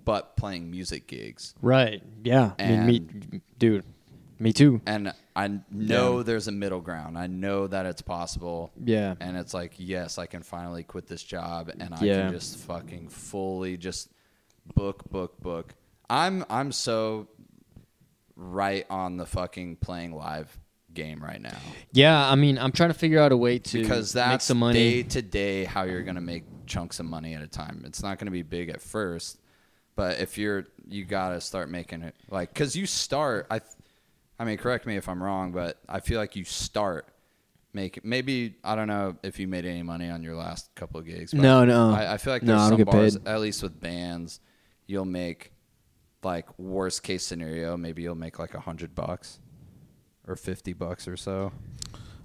[0.06, 1.54] but playing music gigs.
[1.62, 2.02] Right.
[2.24, 2.52] Yeah.
[2.60, 3.84] I mean, me, dude.
[4.40, 4.82] Me too.
[4.86, 7.18] And I know there's a middle ground.
[7.18, 8.72] I know that it's possible.
[8.84, 9.16] Yeah.
[9.20, 12.22] And it's like, yes, I can finally quit this job and I Yeah.
[12.24, 14.10] can just fucking fully just
[14.76, 15.74] book, book, book.
[16.10, 17.28] I'm I'm so
[18.36, 20.56] right on the fucking playing live
[20.94, 21.58] game right now.
[21.92, 22.30] Yeah.
[22.30, 24.74] I mean, I'm trying to figure out a way to Because make that's some money.
[24.74, 27.84] day to day how you're gonna make chunks of money at a time.
[27.86, 29.40] It's not gonna be big at first,
[29.96, 33.48] but if you're you gotta start making it like because you start.
[33.52, 33.62] I,
[34.40, 37.08] I mean, correct me if I'm wrong, but I feel like you start
[37.74, 41.06] make maybe I don't know if you made any money on your last couple of
[41.06, 41.32] gigs.
[41.32, 41.92] But No, no.
[41.92, 43.28] I, I feel like there's I don't some bars, paid.
[43.28, 44.40] at least with bands,
[44.86, 45.52] you'll make
[46.24, 49.40] like worst case scenario, maybe you'll make like a hundred bucks
[50.28, 51.52] or fifty bucks or so.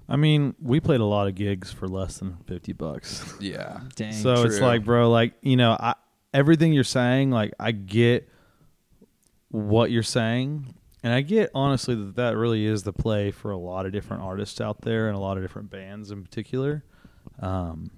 [0.08, 3.24] I mean, we played a lot of gigs for less than 50 bucks.
[3.40, 3.80] Yeah.
[3.94, 4.12] Dang.
[4.12, 5.94] so it's like, bro, like, you know, I
[6.34, 8.28] everything you're saying, like I get
[9.48, 13.56] what you're saying And I get honestly that that really is the play for a
[13.56, 16.84] lot of different artists out there and a lot of different bands in particular.
[17.40, 17.90] Um,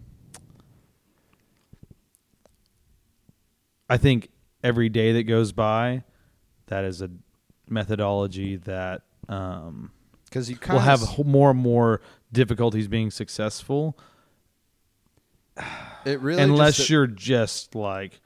[3.90, 4.30] I think
[4.62, 6.04] every day that goes by,
[6.66, 7.10] that is a
[7.68, 9.90] methodology that um,
[10.24, 12.00] Because you will have h- more and more
[12.32, 13.96] difficulties being successful
[16.04, 18.20] it really unless just, you're just like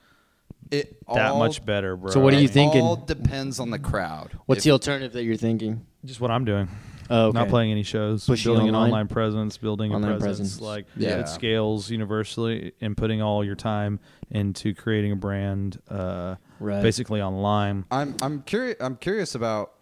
[0.71, 2.11] it that all- much better, bro.
[2.11, 2.83] So what are you it thinking?
[2.83, 4.33] All depends on the crowd.
[4.47, 5.87] What's If- the alternative that you're thinking?
[6.05, 6.69] Just what I'm doing.
[7.11, 7.39] Oh, okay.
[7.39, 8.91] Not playing any shows, Pushing building an online?
[8.91, 10.61] online presence, building Online a presence, presence.
[10.61, 11.21] like Yeah.
[11.21, 13.99] it scales universally, and putting all your time
[14.31, 16.83] into creating a brand, uh, Right.
[16.83, 17.87] basically online.
[17.91, 18.77] I'm I'm curious.
[18.81, 19.73] I'm curious about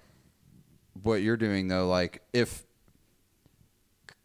[1.03, 1.89] what you're doing though.
[1.89, 2.65] Like if,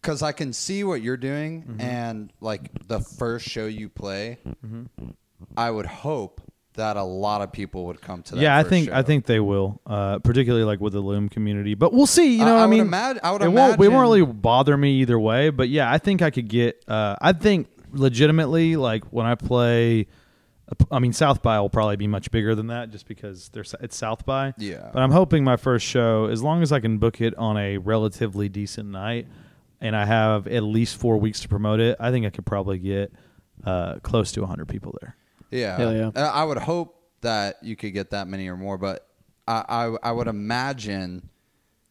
[0.01, 1.81] because I can see what you're doing, Mm-hmm.
[1.81, 5.09] and like the first show you play, Mm-hmm.
[5.57, 6.39] I would hope
[6.75, 8.41] that a lot of people would come to that.
[8.41, 8.95] yeah, I think show.
[8.95, 11.73] I think they will, uh, particularly like with the Loom community.
[11.73, 12.37] But we'll see.
[12.37, 13.81] You know, I I, would mean, imag- I would it won't.
[13.81, 15.49] It won't really bother me either way.
[15.49, 16.83] But yeah, I think I could get.
[16.87, 20.07] Uh, I think legitimately, like when I play.
[20.89, 23.97] I mean, South by will probably be much bigger than that, just because there's it's
[23.97, 24.53] South by.
[24.57, 24.89] Yeah.
[24.93, 27.77] But I'm hoping my first show, as long as I can book it on a
[27.77, 29.27] relatively decent night,
[29.81, 32.77] and I have at least four weeks to promote it, I think I could probably
[32.77, 33.11] get
[33.65, 35.17] uh, close to 100 people there.
[35.51, 35.77] Yeah.
[35.77, 36.11] Hell yeah.
[36.15, 39.07] I would hope that you could get that many or more, but
[39.47, 41.29] I I, I would imagine.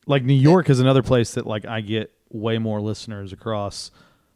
[0.07, 3.91] Like New York is another place that like I get way more listeners across.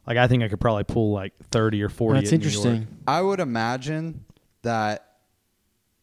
[0.07, 2.19] Like I think I could probably pull like 30 or 40.
[2.19, 2.65] That's at New York.
[2.65, 2.87] interesting.
[3.07, 4.23] I would imagine
[4.61, 5.05] that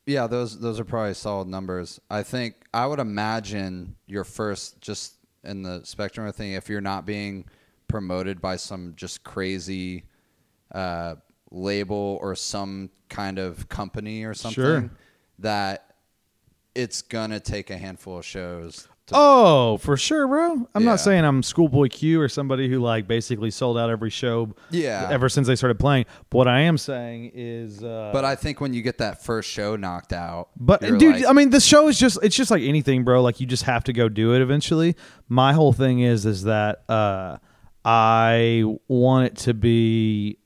[0.06, 2.00] yeah, those those are probably solid numbers.
[2.10, 6.80] I think I would imagine your first just in the spectrum of thing if you're
[6.80, 7.44] not being
[7.88, 10.04] promoted by some just crazy
[10.74, 11.16] uh,
[11.52, 14.90] label or some kind of company or something Sure.
[15.38, 15.94] that
[16.74, 20.66] it's gonna take a handful of shows to Oh, for sure, bro.
[20.74, 20.90] I'm Yeah.
[20.90, 25.08] not saying I'm Schoolboy Q or somebody who like basically sold out every show Yeah.
[25.10, 26.06] ever since they started playing.
[26.30, 29.50] But what I am saying is uh But I think when you get that first
[29.50, 32.50] show knocked out, But you're dude, like- I mean, the show is just it's just
[32.50, 33.20] like anything, bro.
[33.22, 34.96] Like you just have to go do it eventually.
[35.28, 37.36] My whole thing is is that uh
[37.84, 40.38] I want it to be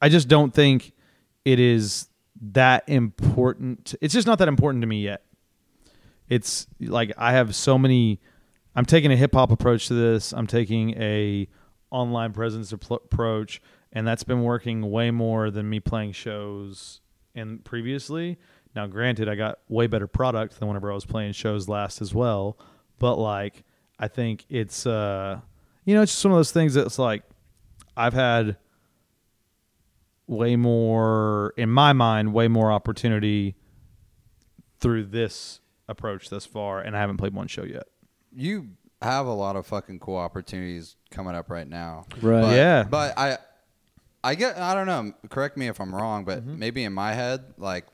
[0.00, 0.92] I just don't think
[1.44, 2.08] it is
[2.52, 3.94] that important.
[4.00, 5.22] It's just not that important to me yet.
[6.28, 8.20] It's like I have so many
[8.74, 10.32] I'm taking a hip hop approach to this.
[10.32, 11.48] I'm taking a
[11.90, 17.00] online presence approach and that's been working way more than me playing shows
[17.34, 18.38] and previously.
[18.74, 22.12] Now, granted, I got way better product than whenever I was playing shows last as
[22.12, 22.58] well,
[22.98, 23.64] but like
[23.98, 25.40] I think it's uh
[25.84, 27.22] you know, it's just one of those things that's like
[27.96, 28.58] I've had
[30.26, 33.54] way more in my mind, way more opportunity
[34.80, 37.84] through this approach thus far, and I haven't played one show yet.
[38.34, 38.70] you
[39.02, 42.06] have a lot of fucking cool opportunities coming up right now.
[42.22, 42.40] Right.
[42.40, 42.82] But, Yeah.
[42.84, 43.38] But I,
[44.24, 44.56] I get.
[44.58, 45.12] I don't know.
[45.28, 46.58] Correct me if I'm wrong, but Mm-hmm.
[46.58, 47.84] maybe in my head, like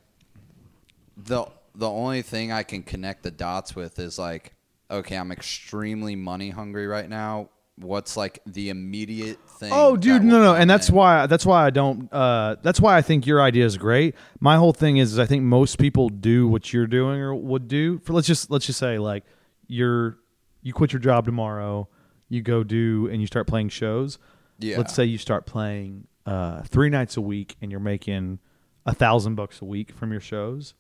[1.17, 4.55] the the only thing I can connect the dots with is like,
[4.91, 7.51] okay, I'm extremely money hungry right now.
[7.77, 9.71] What's like the immediate thing?
[9.73, 10.95] Oh, dude, no, no, and that's in?
[10.95, 12.13] why that's why I don't.
[12.13, 14.15] Uh, that's why I think your idea is great.
[14.41, 17.69] My whole thing is, is I think most people do what you're doing or would
[17.69, 17.99] do.
[18.01, 19.25] For let's just let's just say like
[19.69, 20.19] you're
[20.61, 21.89] you quit your job tomorrow,
[22.29, 24.19] you go do and you start playing shows.
[24.59, 24.77] Yeah.
[24.77, 28.39] Let's say you start playing uh, three nights a week and you're making
[28.87, 30.75] a thousand bucks a week from your shows.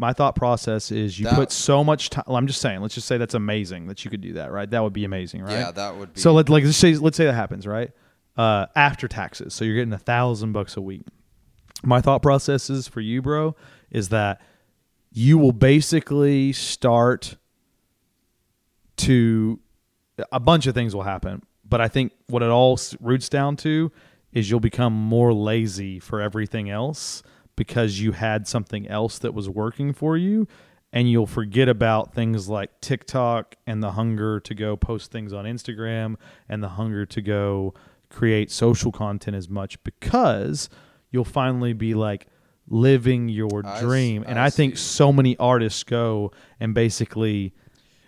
[0.00, 2.24] My thought process is you That- put so much time.
[2.28, 2.80] I'm just saying.
[2.80, 4.70] Let's just say that's amazing that you could do that, right?
[4.70, 5.52] That would be amazing, right?
[5.58, 6.20] Yeah, that would be.
[6.20, 7.90] So let like let's say let's say that happens, right?
[8.36, 11.02] Uh, after taxes, so you're getting a thousand bucks a week.
[11.82, 13.56] My thought process is for you, bro,
[13.90, 14.40] is that
[15.10, 17.36] you will basically start
[18.98, 19.58] to
[20.32, 23.90] a bunch of things will happen, but I think what it all roots down to
[24.32, 27.22] is you'll become more lazy for everything else
[27.58, 30.46] because you had something else that was working for you
[30.92, 35.44] and you'll forget about things like TikTok and the hunger to go post things on
[35.44, 36.16] Instagram
[36.48, 37.74] and the hunger to go
[38.08, 40.70] create social content as much because
[41.10, 42.26] you'll finally be like
[42.68, 44.24] living your I dream.
[44.26, 47.52] and I I think so many artists go and basically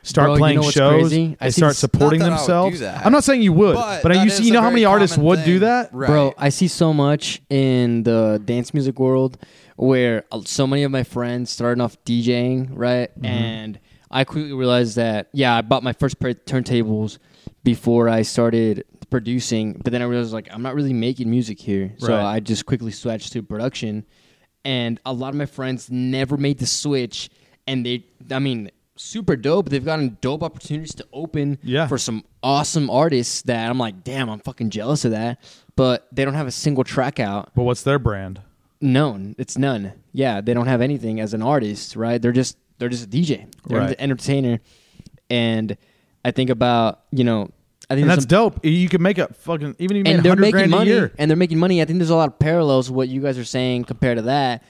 [0.03, 1.01] start Bro, you playing know shows.
[1.09, 1.37] crazy?
[1.41, 3.05] I They see start this- supporting Not that I would do themselves.
[3.07, 5.29] I'm not saying you would, But but, you see, you know how many artists common
[5.29, 5.93] would do that.
[5.95, 6.07] Right.
[6.09, 9.37] Bro, I see so much in the dance music world
[9.77, 13.11] where uh, so many of my friends starting off DJing, right?
[13.15, 13.25] Mm-hmm.
[13.27, 17.19] And I quickly realized that, yeah, I bought my first pair of turntables
[17.63, 21.93] before I started producing, but then I realized, like, I'm not really making music here.
[21.99, 22.25] So Right.
[22.37, 24.05] I just quickly switched to production.
[24.65, 27.31] And a lot of my friends never made the switch.
[27.67, 29.69] And they, I mean, super dope.
[29.71, 31.87] They've gotten dope opportunities to open Yeah.
[31.87, 35.41] for some awesome artists that I'm like, damn, I'm fucking jealous of that.
[35.77, 37.51] But they don't have a single track out.
[37.55, 38.41] But what's their brand?
[38.81, 39.35] None.
[39.39, 39.93] It's none.
[40.13, 42.21] Yeah, they don't have anything as an artist, right?
[42.21, 43.47] They're just they're just a DJ.
[43.67, 43.91] They're Right.
[43.91, 44.59] an entertainer.
[45.29, 45.77] And
[46.25, 47.51] I think about, you know,
[47.91, 48.65] I think that's some- dope.
[48.65, 51.13] You can make a fucking even if you and they're 100 making money a year.
[51.19, 51.83] and they're making money.
[51.83, 54.63] I think there's a lot of parallels what you guys are saying compared to that.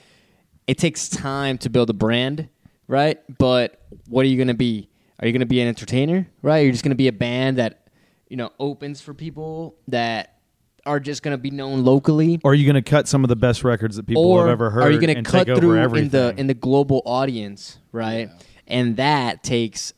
[0.66, 2.49] It takes time to build a brand,
[2.90, 3.18] right?
[3.38, 4.90] But what are you going to be?
[5.20, 6.59] Are you going to be an entertainer, right?
[6.61, 7.87] You're just going to be a band that,
[8.29, 10.38] you know, opens for people that
[10.87, 12.40] are just going to be known locally.
[12.42, 14.48] Or are you going to cut some of the best records that people or have
[14.53, 18.31] ever heard are you going to cut through in the in the global audience, right?
[18.66, 19.92] And that takes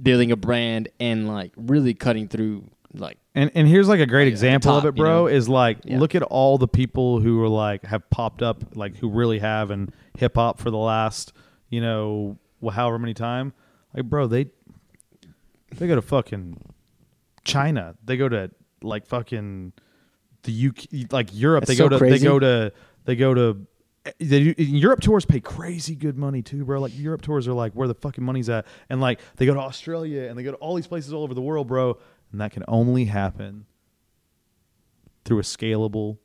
[0.00, 4.28] building a brand and like really cutting through like And and here's like a great
[4.28, 5.10] example top, of it, you bro.
[5.10, 5.26] know?
[5.28, 5.98] Is like Yeah.
[5.98, 9.70] look at all the people who are like have popped up, like who really have
[9.70, 11.32] in hip hop for the last,
[11.68, 12.38] you know,
[12.72, 13.52] however many time.
[13.94, 14.46] Like, bro, they
[15.74, 16.60] they go to fucking
[17.44, 17.94] China.
[18.04, 18.50] They go to
[18.82, 19.72] like fucking
[20.42, 21.62] the UK, like Europe.
[21.62, 22.72] That's they go so to they go to
[23.04, 23.66] they go to.
[24.06, 26.80] Eh, they, Europe tours pay crazy good money too, bro.
[26.80, 29.60] Like Europe tours are like where the fucking money's at, and like they go to
[29.60, 31.98] Australia and they go to all these places all over the world, bro.
[32.30, 33.66] And that can only happen
[35.24, 36.18] through a scalable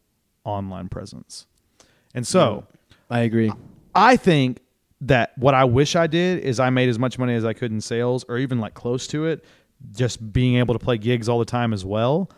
[0.43, 1.47] online presence.
[2.13, 2.67] And so,
[3.09, 3.51] I agree.
[3.95, 4.59] I think
[5.07, 7.71] that what I wish I did is I made as much money as I could
[7.71, 9.43] in sales or even like close to it,
[9.91, 12.31] just being able to play gigs all the time as well.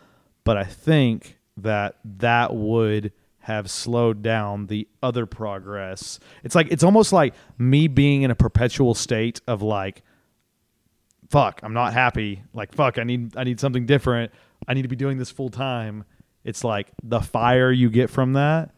[0.44, 6.18] But I think that that would have slowed down the other progress.
[6.42, 10.02] It's like it's almost like me being in a perpetual state of like
[11.30, 12.42] fuck, I'm not happy.
[12.52, 14.32] Like fuck, I need I need something different.
[14.66, 16.04] I need to be doing this full time.
[16.42, 18.72] It's like the fire you get from that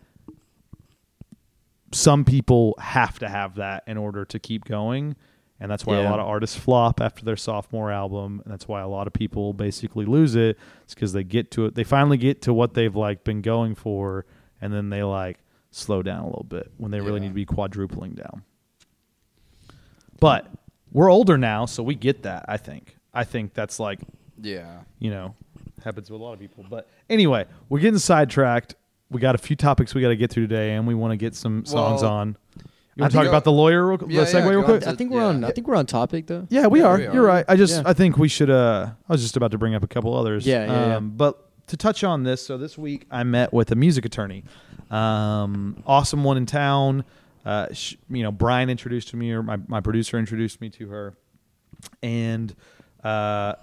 [1.92, 5.16] some people have to have that in order to keep going
[5.60, 8.80] and that's why a lot of artists flop after their sophomore album and that's why
[8.80, 12.16] a lot of people basically lose it it's because they get to it they finally
[12.18, 14.26] get to what they've like been going for
[14.60, 15.38] and then they like
[15.70, 17.20] slow down a little bit when they really Yeah.
[17.22, 18.42] need to be quadrupling down
[20.20, 20.46] but
[20.92, 24.00] we're older now so we get that i think i think that's like
[24.40, 24.82] Yeah.
[24.98, 25.34] you know,
[25.84, 26.64] happens with a lot of people.
[26.68, 28.74] But anyway, we're getting sidetracked.
[29.10, 31.16] We got a few topics we got to get through today, and we want to
[31.16, 32.36] get some songs Well, on.
[32.96, 34.62] You I want to talk think- about the lawyer, real, Yeah, the segue, yeah, real
[34.64, 34.82] quick?
[34.86, 35.26] on I think we're yeah.
[35.26, 35.44] on.
[35.44, 36.46] I think we're on topic though.
[36.50, 36.96] Yeah, we Yeah, are.
[36.98, 37.26] we You're are.
[37.26, 37.44] right.
[37.48, 37.88] I just, Yeah.
[37.88, 38.50] I think we should.
[38.50, 40.46] uh I was just about to bring up a couple others.
[40.46, 40.96] Yeah, yeah, yeah.
[40.96, 44.44] Um, But to touch on this, so this week I met with a music attorney,
[44.90, 47.04] um, awesome one in town.
[47.46, 51.14] Uh, sh- you know, Brian introduced me, or my my producer introduced me to her,
[52.02, 52.54] and
[53.04, 53.54] uh,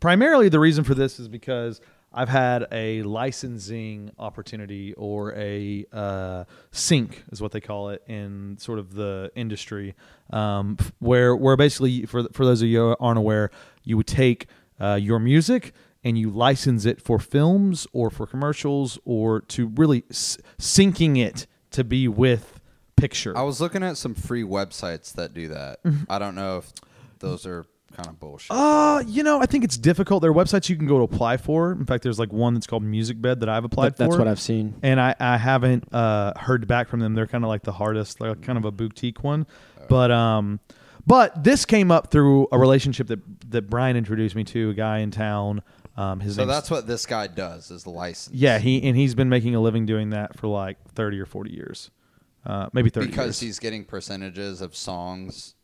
[0.00, 1.80] primarily the reason for this is because
[2.18, 8.56] I've had a licensing opportunity or a uh, sync is what they call it in
[8.58, 9.94] sort of the industry,
[10.30, 13.52] um, where where basically for for those of you who aren't aware,
[13.84, 14.48] you would take
[14.80, 20.02] uh, your music and you license it for films or for commercials or to really
[20.10, 22.58] s- syncing it to be with
[22.96, 23.38] picture.
[23.38, 25.84] I was looking at some free websites that do that.
[25.84, 26.10] Mm-hmm.
[26.10, 26.72] I don't know if
[27.20, 27.64] those are
[27.96, 28.50] kind of bullshit.
[28.50, 30.22] Uh, you know, I think it's difficult.
[30.22, 31.72] There are websites you can go to apply for.
[31.72, 34.40] In fact, there's like one that's called MusicBed that I've applied That- that's what I've
[34.40, 34.74] seen.
[34.82, 37.14] and I, I haven't uh, heard back from them.
[37.14, 39.46] They're kind of like the hardest, like kind of a boutique one.
[39.88, 40.60] But um,
[41.06, 43.20] but this came up through a relationship that
[43.50, 45.62] that Brian introduced me to, a guy in town.
[45.96, 48.36] Um, his so name's- that's what this guy does is the license.
[48.36, 51.52] yeah, he and he's been making a living doing that for like thirty or forty
[51.52, 51.90] years,
[52.46, 53.08] uh, maybe thirty.
[53.08, 53.40] because years.
[53.40, 55.54] he's getting percentages of songs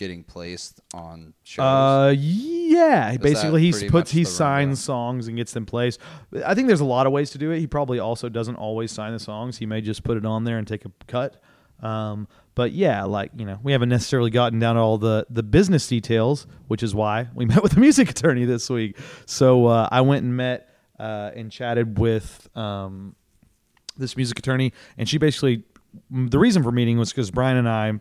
[0.00, 1.62] getting placed on shows.
[1.62, 3.12] Uh, yeah.
[3.12, 6.00] that Basically, he puts he signs songs and gets them placed.
[6.44, 7.58] I think there's a lot of ways to do it.
[7.60, 9.58] He probably also doesn't always sign the songs.
[9.58, 11.42] He may just put it on there and take a cut.
[11.82, 15.42] Um, but yeah, like you know, we haven't necessarily gotten down to all the the
[15.42, 18.98] business details, which is why we met with a music attorney this week.
[19.26, 23.14] So uh, I went and met uh, and chatted with um,
[23.98, 25.64] this music attorney, and she basically
[26.10, 28.00] the reason for meeting was because Brian and I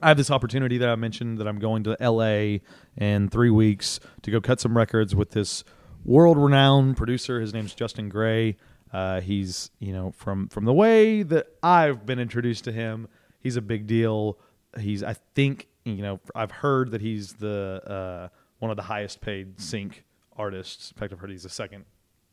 [0.00, 2.58] I have this opportunity that I mentioned that I'm going to LA
[2.96, 5.64] in three weeks to go cut some records with this
[6.04, 7.40] world-renowned producer.
[7.40, 8.56] His name's Justin Gray.
[8.92, 13.08] Uh, he's you know from from the way that I've been introduced to him,
[13.40, 14.38] he's a big deal.
[14.80, 18.28] He's I think you know I've heard that he's the uh,
[18.60, 20.04] one of the highest paid sync
[20.36, 20.92] artists.
[20.92, 21.84] In fact, I've heard he's the second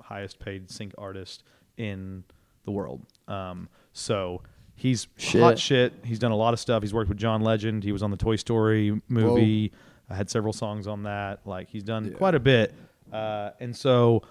[0.01, 1.43] highest paid sync artist
[1.77, 2.23] in
[2.63, 3.01] the world.
[3.27, 4.41] Um, so
[4.75, 5.41] he's Shit.
[5.41, 5.93] hot shit.
[6.03, 6.83] He's done a lot of stuff.
[6.83, 7.83] He's worked with John Legend.
[7.83, 9.71] He was on the Toy Story movie.
[10.09, 11.39] I had several songs on that.
[11.45, 12.11] Like he's done Yeah.
[12.17, 12.73] quite a bit.
[13.11, 14.21] Uh, and so,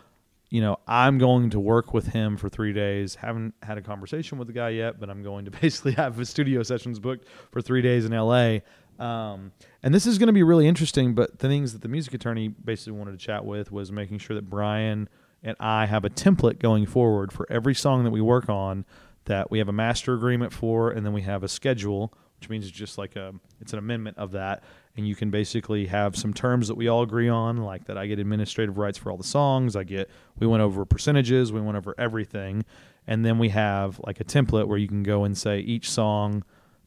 [0.51, 3.17] you know, I'm going to work with him for three days.
[3.17, 6.29] Haven't had a conversation with the guy yet, but I'm going to basically have his
[6.29, 8.59] studio sessions booked for three days in LA.
[8.99, 9.51] Um,
[9.83, 11.15] and this is going to be really interesting.
[11.15, 14.35] But the things that the music attorney basically wanted to chat with was making sure
[14.37, 15.09] that Brian
[15.43, 18.85] and I have a template going forward for every song that we work on
[19.27, 22.67] that we have a master agreement for, and then we have a schedule, which means
[22.67, 24.63] it's just like a it's an amendment of that,
[24.97, 28.07] and you can basically have some terms that we all agree on, like that I
[28.07, 31.77] get administrative rights for all the songs, I get we went over percentages, we went
[31.77, 32.65] over everything,
[33.07, 36.45] and then we have like a template where you can go and say each song,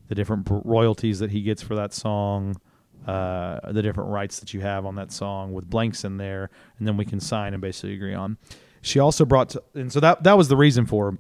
[0.07, 2.55] the different royalties that he gets for that song.
[3.05, 6.85] Uh, the different rights that you have on that song with blanks in there, and
[6.85, 8.38] then we can sign and basically agree on.
[8.81, 11.17] She also brought, to, and so that that was the reason for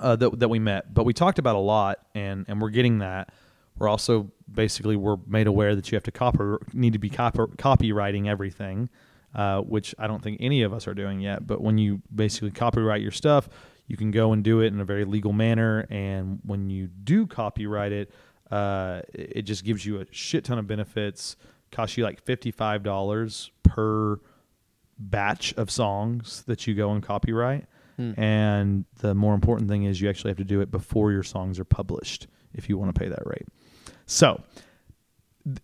[0.00, 0.92] uh, that that we met.
[0.92, 3.32] But we talked about a lot, and and we're getting that.
[3.78, 6.38] We're also basically we're made aware that you have to copy
[6.72, 8.88] need to be copy, copyrighting everything,
[9.34, 11.46] uh, which I don't think any of us are doing yet.
[11.46, 13.48] But when you basically copyright your stuff,
[13.86, 15.86] you can go and do it in a very legal manner.
[15.90, 18.10] And when you do copyright it,
[18.50, 21.36] uh, it it just gives you a shit ton of benefits.
[21.72, 24.20] Costs you like fifty five dollars per
[24.98, 27.66] batch of songs that you go and copyright.
[27.98, 31.58] And the more important thing is you actually have to do it before your songs
[31.58, 33.46] are published if you want to pay that rate.
[34.06, 34.42] So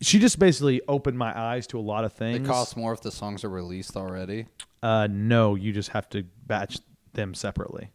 [0.01, 2.39] she just basically opened my eyes to a lot of things.
[2.39, 4.47] It costs more if the songs are released already.
[4.83, 6.79] Uh, no, you just have to batch
[7.13, 7.91] them separately.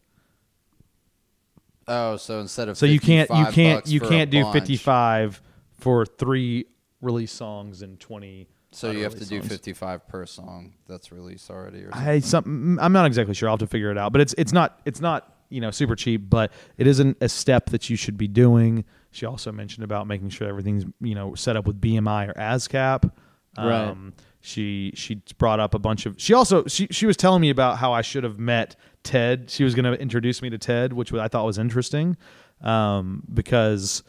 [1.87, 5.41] Oh, so instead of So you can't you can't you can't do bunch, fifty five
[5.79, 6.65] for three
[7.01, 8.49] release songs and twenty.
[8.71, 9.47] So you have to do songs.
[9.47, 12.09] 55 per song that's released already, or something.
[12.09, 13.49] I some I'm not exactly sure.
[13.49, 14.11] I'll have to figure it out.
[14.11, 17.69] But it's it's not it's not you know super cheap, but it isn't a step
[17.69, 18.83] that you should be doing.
[19.11, 23.11] She also mentioned about making sure everything's you know set up with BMI or ASCAP.
[23.57, 23.87] Right.
[23.87, 26.15] Um, she she brought up a bunch of.
[26.21, 29.49] She also she she was telling me about how I should have met Ted.
[29.49, 32.17] She was going to introduce me to Ted, which I thought was interesting,
[32.61, 34.03] um, because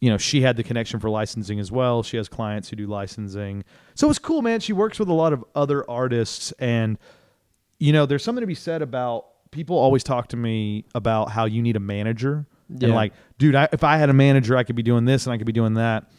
[0.00, 2.02] you know she had the connection for licensing as well.
[2.02, 3.64] She has clients who do licensing.
[3.94, 4.60] So it's cool man.
[4.60, 6.52] She works with a lot of other artists.
[6.58, 6.98] And
[7.78, 11.46] you know there's something to be said about people always talk to me about how
[11.46, 12.46] you need a manager.
[12.68, 15.32] And like dude I, if i had a manager i could be doing this and
[15.32, 16.10] i could be doing that.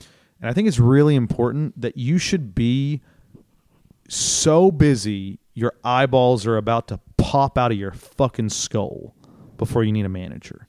[0.41, 3.01] And i think it's really important that you should be
[4.07, 9.13] so busy your eyeballs are about to pop out of your fucking skull
[9.57, 10.68] before you need a manager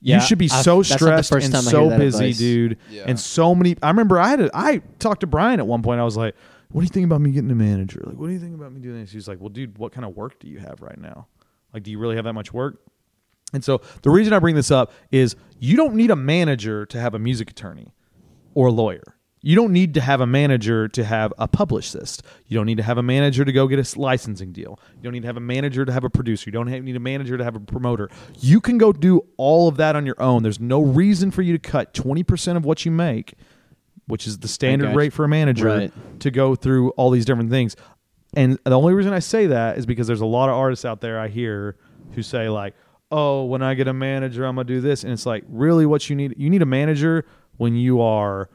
[0.00, 2.38] Yeah, you should be I've- so that's not the stressed and so busy, advice.
[2.38, 2.78] dude.
[2.90, 3.04] Yeah.
[3.06, 3.76] And so many.
[3.82, 4.40] I remember I had.
[4.40, 6.00] A, I talked to Brian at one point.
[6.00, 6.34] I was like,
[6.70, 8.02] "What do you think about me getting a manager?
[8.06, 10.04] Like, what do you think about me doing this?" He's like, "Well, dude, what kind
[10.04, 11.26] of work do you have right now?
[11.74, 12.80] Like, do you really have that much work?"
[13.52, 17.00] And so the reason I bring this up is you don't need a manager to
[17.00, 17.94] have a music attorney
[18.54, 19.15] or a lawyer.
[19.46, 22.24] You don't need to have a manager to have a publicist.
[22.48, 24.80] You don't need to have a manager to go get a licensing deal.
[24.96, 26.50] You don't need to have a manager to have a producer.
[26.50, 28.10] You don't have, need a manager to have a promoter.
[28.40, 30.42] You can go do all of that on your own.
[30.42, 33.34] There's no reason for you to cut 20% of what you make,
[34.08, 35.92] which is the standard rate for a manager, Right.
[36.18, 37.76] to go through all these different things.
[38.34, 41.00] And the only reason I say that is because there's a lot of artists out
[41.00, 41.76] there I hear
[42.16, 42.74] who say like,
[43.12, 46.10] "Oh, when I get a manager, I'm gonna do this," and it's like, really, what
[46.10, 46.34] you need?
[46.36, 47.24] You need a manager
[47.58, 48.50] when you are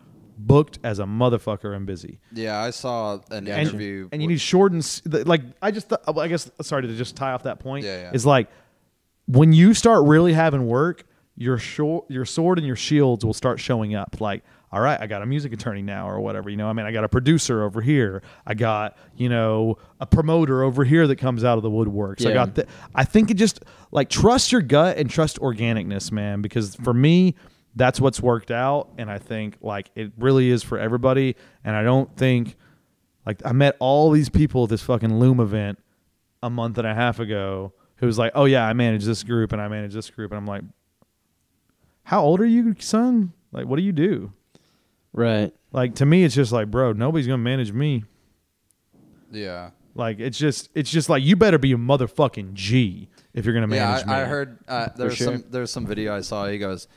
[0.48, 2.20] booked as a motherfucker and busy.
[2.34, 4.10] Yeah, I saw an And, interview.
[4.12, 7.32] and you need short and like I just th- I guess sorry to just tie
[7.32, 8.12] off that point Yeah, yeah.
[8.14, 8.50] is like
[9.28, 11.04] when you start really having work,
[11.38, 14.20] your short your sword and your shields will start showing up.
[14.20, 16.50] Like, all right, I got a music attorney now or whatever.
[16.50, 18.22] You know, I mean, I got a producer over here.
[18.46, 22.26] I got you know a promoter over here that comes out of the woodworks.
[22.26, 22.68] I got the.
[22.96, 26.42] I think it just like trust your gut and trust organicness, man.
[26.42, 27.36] Because for me,
[27.76, 31.36] that's what's worked out, and I think like it really is for everybody.
[31.64, 32.56] And I don't think
[33.26, 35.80] like I met all these people at this fucking Loom event
[36.44, 39.54] a month and a half ago who was like, "Oh yeah, I manage this group
[39.54, 40.64] and I manage this group," and I'm like,
[42.04, 43.34] "How old are you, son?
[43.52, 44.34] Like, what do you do?"
[45.14, 45.54] Right.
[45.72, 48.04] Like to me, it's just like, bro, nobody's gonna manage me.
[49.32, 49.72] yeah.
[49.94, 53.74] Like it's just it's just like you better be a motherfucking G if you're gonna
[53.76, 54.14] Yeah, manage me.
[54.14, 55.28] I, I heard uh, there's sure.
[55.34, 56.48] some there's some video I saw.
[56.48, 56.88] He goes,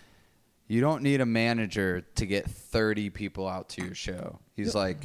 [0.69, 4.99] "You don't need a manager to get 30 people out to your show." He's like,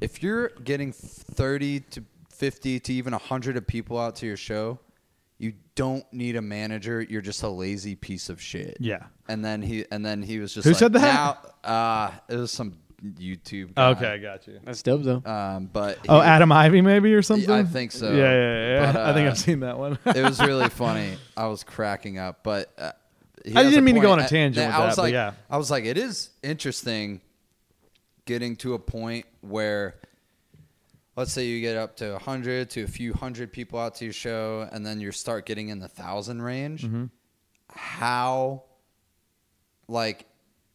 [0.00, 4.78] "If you're getting 30 to 50 to even 100 of people out to your show,
[5.38, 7.00] you don't need a manager.
[7.00, 9.04] You're just a lazy piece of shit." Yeah.
[9.28, 11.02] And then he and then he was just Who like, said that?
[11.64, 13.74] Now, uh, it was some YouTube.
[13.74, 13.88] Guy.
[13.90, 14.58] Okay, I got you.
[14.64, 15.22] That's dope though.
[15.24, 17.50] Um, but Oh, Adam Ivy maybe or something.
[17.50, 18.10] I think so.
[18.10, 18.92] Yeah, yeah, yeah.
[18.92, 19.98] But, I think uh, I've seen that one.
[20.04, 21.16] it was really funny.
[21.36, 22.97] I was cracking up, but uh, he
[23.56, 25.32] I didn't mean to go on a tangent with I that, was but like, yeah.
[25.50, 27.20] I was like, it is interesting
[28.24, 29.96] getting to a point where,
[31.16, 34.04] let's say you get up to a hundred to a few hundred people out to
[34.04, 36.84] your show, and then you start getting in the thousand range.
[36.84, 37.06] Mm-hmm.
[37.70, 38.64] How,
[39.88, 40.26] like,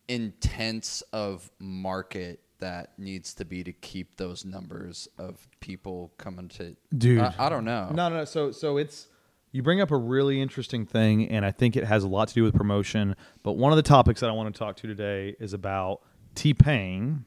[0.08, 6.76] intense of market that needs to be to keep those numbers of people coming to
[6.98, 7.20] Dude.
[7.20, 8.26] I, I don't know No, no.
[8.26, 9.08] So, so it's
[9.54, 12.34] you bring up a really interesting thing, and I think it has a lot to
[12.34, 13.16] do with promotion.
[13.44, 16.02] But one of the topics that I want to talk to today is about
[16.36, 17.24] T Pain.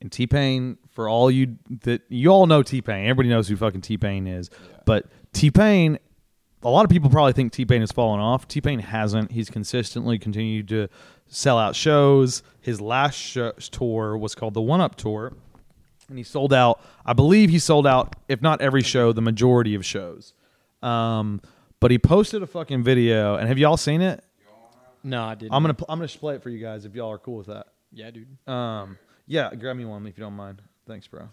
[0.00, 3.56] And T Pain, for all you that you all know T Pain, everybody knows who
[3.56, 4.50] fucking T Pain is.
[4.84, 6.00] But T Pain,
[6.64, 8.48] a lot of people probably think T Pain has fallen off.
[8.48, 9.30] T Pain hasn't.
[9.30, 10.88] He's consistently continued to
[11.28, 12.42] sell out shows.
[12.60, 15.32] His last show, tour was called the One Up Tour
[16.08, 16.80] and he sold out.
[17.04, 20.34] I believe he sold out, if not every show, the majority of shows.
[20.86, 21.40] Um,
[21.80, 24.22] but he posted a fucking video, and have y'all seen it?
[25.02, 25.52] No, I didn't.
[25.52, 27.46] I'm gonna pl- I'm gonna play it for you guys if y'all are cool with
[27.46, 27.66] that.
[27.92, 28.26] yeah, dude.
[28.48, 30.62] Um, yeah, grab me one if you don't mind.
[30.86, 31.28] Thanks, bro.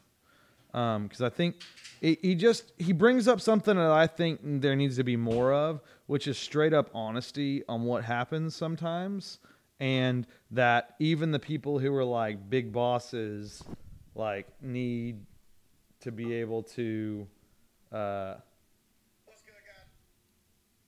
[0.74, 1.62] Um, because I think
[2.02, 5.54] he, he just he brings up something that I think there needs to be more
[5.54, 9.40] of, which is straight up honesty on what happens sometimes,
[9.80, 13.64] and that even the people who are like big bosses,
[14.16, 15.26] like need
[16.02, 17.28] to be able to.
[17.92, 18.53] Uh, What's good, guys?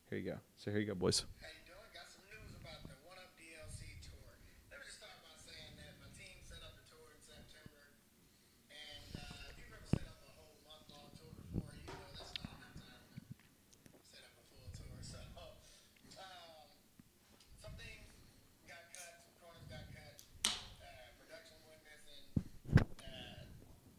[0.09, 0.37] Here you go.
[0.57, 1.25] So here you go, boys.
[1.41, 1.89] How you doing?
[1.93, 4.29] Got some news about the One Up DLC tour.
[4.69, 7.83] Let me just start by saying that my team set up the tour in September,
[8.69, 12.33] and uh, if you've ever set up a whole month-long tour before, you know that's
[12.37, 14.95] not enough time to set up a full tour.
[15.01, 15.19] So,
[16.21, 16.67] um,
[17.61, 18.05] some things
[18.69, 20.13] got cut, some corners got cut,
[20.85, 22.25] uh, production went missing.
[23.01, 23.41] Uh,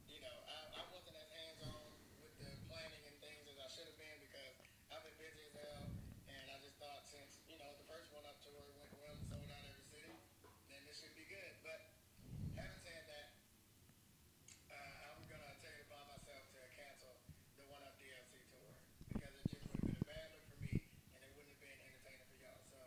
[0.07, 1.83] you know, I, I wasn't as hands-on
[2.23, 4.55] with the planning and things as I should have been because
[4.93, 5.85] I've been busy as hell,
[6.31, 9.27] and I just thought since you know the first one up tour went well and
[9.29, 10.15] sold out every city,
[10.71, 11.53] then this should be good.
[11.67, 11.81] But
[12.57, 13.27] having said that,
[14.73, 17.13] uh, I'm gonna take it upon myself to cancel
[17.59, 18.71] the One Up DLC tour
[19.13, 20.75] because it just would have been a bad look for me,
[21.13, 22.63] and it wouldn't have been entertaining for y'all.
[22.73, 22.81] So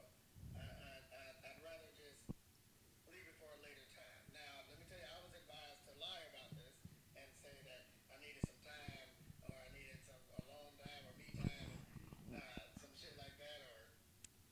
[0.58, 1.22] I, I, I,
[1.54, 2.20] I'd rather just
[3.12, 4.22] leave it for a later time.
[4.34, 6.74] Now, let me tell you, I was advised to lie about this
[7.20, 9.08] and say that I needed some time
[9.46, 11.72] or I needed some alone time or me time,
[12.34, 13.80] uh, some shit like that, or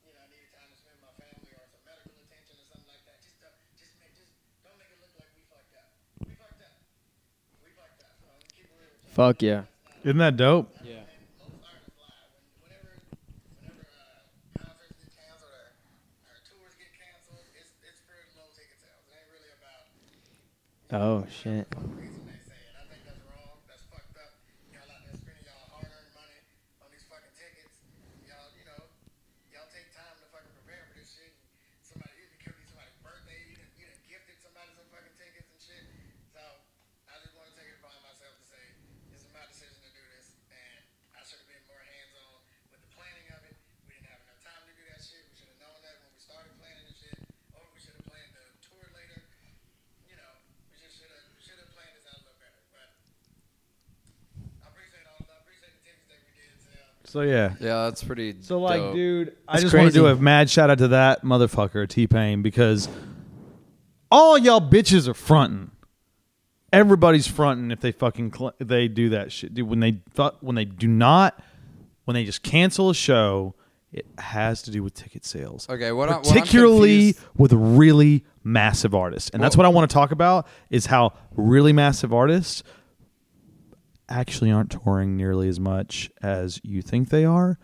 [0.08, 2.66] you know, I needed time to spend with my family or some medical attention or
[2.72, 3.20] something like that.
[3.22, 4.34] Just, don't, just, make, just
[4.66, 5.90] don't make it look like we fucked up.
[6.24, 6.76] We fucked up.
[7.62, 8.14] We fucked up.
[8.24, 9.07] So I'm gonna keep it real with y'all.
[9.18, 9.66] Fuck yeah.
[10.06, 10.70] Isn't that dope?
[10.86, 11.02] Yeah.
[11.42, 12.30] Oh, and most artists lie.
[12.38, 13.02] When, whenever,
[13.58, 14.30] whenever uh,
[14.62, 15.74] concerts get canceled or,
[16.30, 19.02] or tours get canceled, it's it's for low ticket sales.
[19.10, 19.90] It ain't really about
[20.94, 21.66] Oh shit.
[21.66, 22.78] the reason they say it.
[22.78, 23.58] I think that's wrong.
[23.66, 24.38] That's fucked up.
[24.70, 26.38] Y'all out there spending y'all hard-earned money
[26.86, 27.74] on these fucking tickets.
[28.22, 28.86] Y'all, you know,
[29.50, 31.34] y'all take time to fucking prepare for this shit.
[31.82, 33.42] Somebody, it could be somebody's birthday.
[33.50, 35.84] You done, you done gifted somebody some fucking tickets and shit.
[36.30, 36.42] So
[37.10, 38.62] I just want to take it upon myself to say
[39.10, 40.84] this is my decision to do this, and
[41.18, 42.38] I should have been more hands-on
[42.70, 43.56] with the planning of it.
[43.88, 45.24] We didn't have enough time to do that shit.
[45.32, 47.18] We should have known that when we started planning the shit,
[47.58, 49.18] or we should have planned the tour later
[50.06, 50.34] you know,
[50.70, 52.62] we just should have should have planned this out a little better.
[52.70, 52.90] But
[54.62, 56.88] I appreciate all I appreciate the tickets that we did sell.
[57.08, 57.54] So yeah.
[57.60, 58.94] yeah that's pretty So like, dope.
[58.96, 62.06] dude, I That's just want to do a mad shout out to that motherfucker T
[62.08, 62.90] Pain because
[64.12, 65.72] all y'all bitches are fronting.
[66.74, 69.54] Everybody's fronting if they fucking cl- if they do that shit.
[69.54, 71.42] Dude, when they fu- when they do not,
[72.04, 73.56] when they just cancel a show,
[73.94, 75.66] it has to do with ticket sales.
[75.70, 79.70] Okay, what I- what I'm particularly confused- with really massive artists, and that's what I
[79.70, 82.64] want to talk about is how really massive artists
[84.10, 87.60] actually aren't touring nearly as much as you think they are.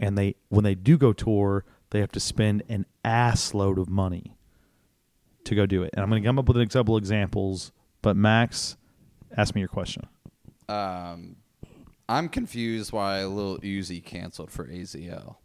[0.00, 3.88] And they when they do go tour they have to spend an ass load of
[3.88, 4.36] money
[5.44, 5.90] to go do it.
[5.94, 7.70] And i'm going to come up with a couple examples
[8.02, 8.76] but max
[9.36, 10.06] ask me your question.
[10.68, 11.36] Um
[12.08, 15.36] i'm confused why Lil Uzi canceled for azl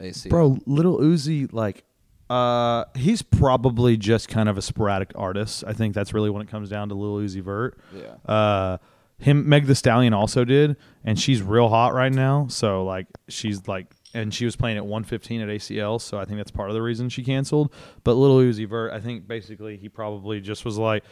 [0.00, 1.84] acl bro little uzi like
[2.30, 5.62] uh he's probably just kind of a sporadic artist.
[5.66, 7.78] I think that's really when it comes down to little uzi vert.
[7.94, 8.32] Yeah.
[8.32, 8.78] Uh
[9.18, 12.46] him meg the stallion also did and she's real hot right now.
[12.48, 16.36] So like she's like and she was playing at 115 at acl so i think
[16.38, 17.72] that's part of the reason she canceled.
[18.04, 21.04] But little uzi vert i think basically he probably just was like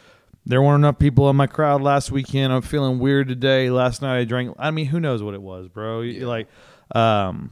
[0.45, 2.51] there weren't enough people in my crowd last weekend.
[2.51, 3.69] I'm feeling weird today.
[3.69, 6.01] Last night i drank i mean who knows what it was bro?
[6.01, 6.27] Yeah.
[6.27, 6.47] like
[6.95, 7.51] um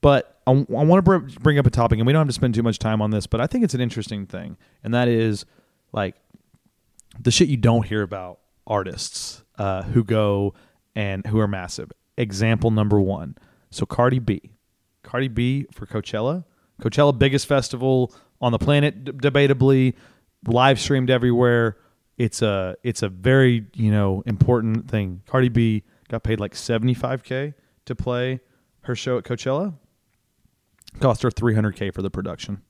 [0.00, 0.54] but I, I
[0.84, 2.78] want to br- bring up a topic, and we don't have to spend too much
[2.78, 5.44] time on this, but I think it's an interesting thing, and that is
[5.92, 6.16] like
[7.18, 10.54] the shit you don't hear about artists uh, who go
[10.94, 11.92] and who are massive.
[12.16, 13.36] Example number one.
[13.70, 14.32] So Cardi B,
[15.02, 16.44] Cardi B for Coachella,
[16.82, 19.94] Coachella biggest festival on the planet, d- debatably,
[20.46, 21.76] live streamed everywhere.
[22.16, 25.22] It's a it's a very you know important thing.
[25.26, 27.54] Cardi B got paid like seventy five k
[27.84, 28.40] to play
[28.82, 29.74] her show at Coachella.
[31.00, 32.62] Cost her three hundred k for the production.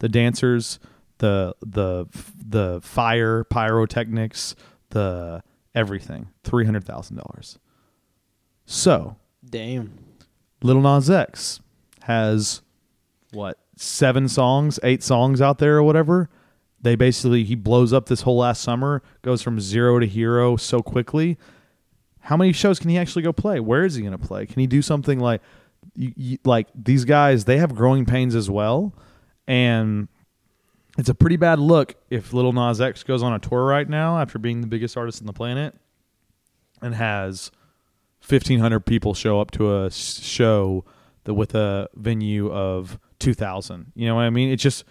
[0.00, 0.80] the dancers,
[1.18, 2.06] the the
[2.44, 4.56] the fire pyrotechnics,
[4.90, 5.42] the
[5.74, 6.28] everything.
[6.44, 7.58] Three hundred thousand dollars.
[8.66, 9.16] So
[9.48, 9.98] Damn.
[10.62, 11.60] Little Nas X
[12.02, 12.62] has
[13.32, 16.28] what seven songs, eight songs out there or whatever.
[16.82, 20.80] They basically he blows up this whole last summer, goes from zero to hero so
[20.80, 21.38] quickly.
[22.20, 23.60] How many shows can he actually go play?
[23.60, 24.46] Where is he going to play?
[24.46, 25.40] Can he do something like
[25.94, 27.44] you, you, like these guys?
[27.46, 28.94] They have growing pains as well,
[29.46, 30.08] and
[31.00, 34.18] it's a pretty bad look if Little Nas X goes on a tour right now
[34.18, 35.74] after being the biggest artist on the planet
[36.82, 37.50] and has
[38.28, 40.84] 1500 people show up to a show
[41.24, 44.50] that with a venue of 2000 you know what i mean?
[44.50, 44.84] It's just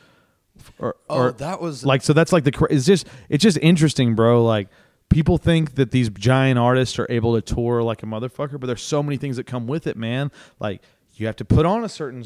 [0.79, 4.15] or, Oh, or that was like so that's like the it's just it's just interesting
[4.15, 4.43] bro.
[4.43, 4.67] Like
[5.09, 8.81] people think that these giant artists are able to tour like a motherfucker but there's
[8.81, 10.31] so many things that come with it man.
[10.59, 10.81] Like
[11.13, 12.25] you have to put on a certain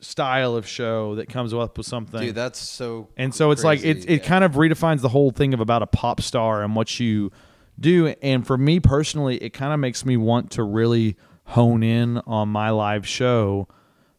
[0.00, 2.34] style of show that comes up with something dude.
[2.34, 3.08] That's so.
[3.16, 4.28] and so it's like it it yeah.
[4.28, 7.30] kind of redefines the whole thing of about a pop star and what you
[7.78, 8.08] do.
[8.22, 12.48] And for me personally, it kind of makes me want to really hone in on
[12.48, 13.68] my live show.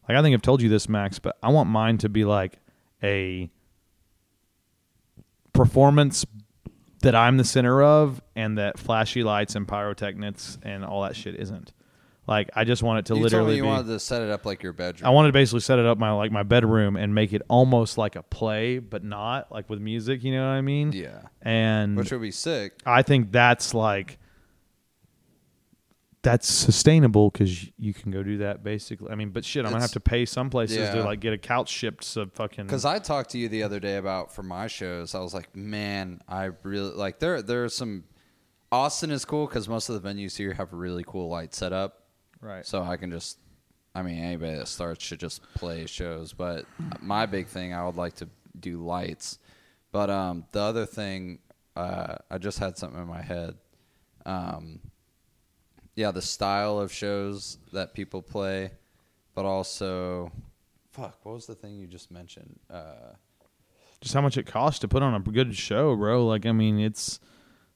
[0.08, 2.58] Like I think I've told you this, Max, but I want mine to be like
[3.02, 3.50] a
[5.52, 6.24] performance
[7.02, 11.36] that I'm the center of and that flashy lights and pyrotechnics and all that shit
[11.36, 11.72] isn't.
[12.28, 14.20] Like I just want it to You told literally me you be wanted to set
[14.20, 15.08] it up like your bedroom.
[15.08, 17.96] I wanted to basically set it up my like my bedroom and make it almost
[17.96, 20.22] like a play, but not like with music.
[20.22, 20.92] You know what I mean?
[20.92, 22.74] yeah, And which would be sick.
[22.84, 24.18] I think that's like
[26.22, 29.10] that's sustainable because you can go do that basically.
[29.10, 31.32] I mean, but shit, I'm gonna It's- have to pay some places to like get
[31.32, 32.66] a couch shipped to fucking.
[32.66, 35.54] Because I talked to you the other day about for my shows, I was like,
[35.56, 37.40] man, I really like there.
[37.42, 38.04] There are some.
[38.70, 41.97] Austin is cool because most of the venues here have really cool light setup,
[42.40, 42.64] right.
[42.66, 43.38] so I can just.
[43.94, 46.32] I mean, anybody that starts should just play shows.
[46.32, 46.66] But
[47.00, 48.28] my big thing, I would like to
[48.60, 49.38] do lights.
[49.90, 51.40] But um, the other thing,
[51.74, 53.54] uh, I just had something in my head.
[54.26, 54.80] Um,
[55.96, 58.70] yeah, the style of shows that people play,
[59.34, 60.30] but also,
[60.92, 62.60] fuck, what was the thing you just mentioned?
[62.70, 63.14] Uh,
[64.00, 66.24] Just how much it costs to put on a good show, bro.
[66.24, 67.18] Like, I mean, it's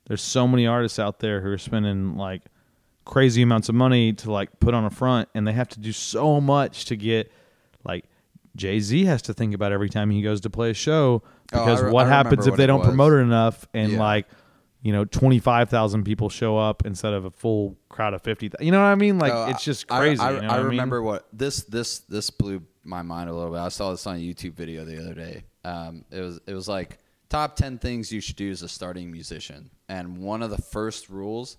[0.07, 2.43] there's so many artists out there who are spending like
[3.05, 5.93] crazy amounts of money to like put on a front, and they have to do
[5.93, 7.31] so much to get
[7.85, 8.05] like
[8.57, 11.23] Jay Z has to think about every time he goes to play a show
[11.55, 12.89] Oh, because re- what I happens if what they don't was.
[12.89, 14.01] promote it enough and Yeah.
[14.01, 14.27] like
[14.83, 18.51] you know twenty five thousand people show up instead of a full crowd of fifty.
[18.61, 19.19] You know what I mean?
[19.19, 20.21] Like Oh, it's just crazy.
[20.21, 20.69] I, you know I what I mean?
[20.71, 23.59] remember what this this this blew my mind a little bit.
[23.61, 25.45] I saw this on a YouTube video the other day.
[25.65, 26.99] Um, it was it was like
[27.29, 31.09] top ten things you should do as a starting musician, and one of the first
[31.09, 31.57] rules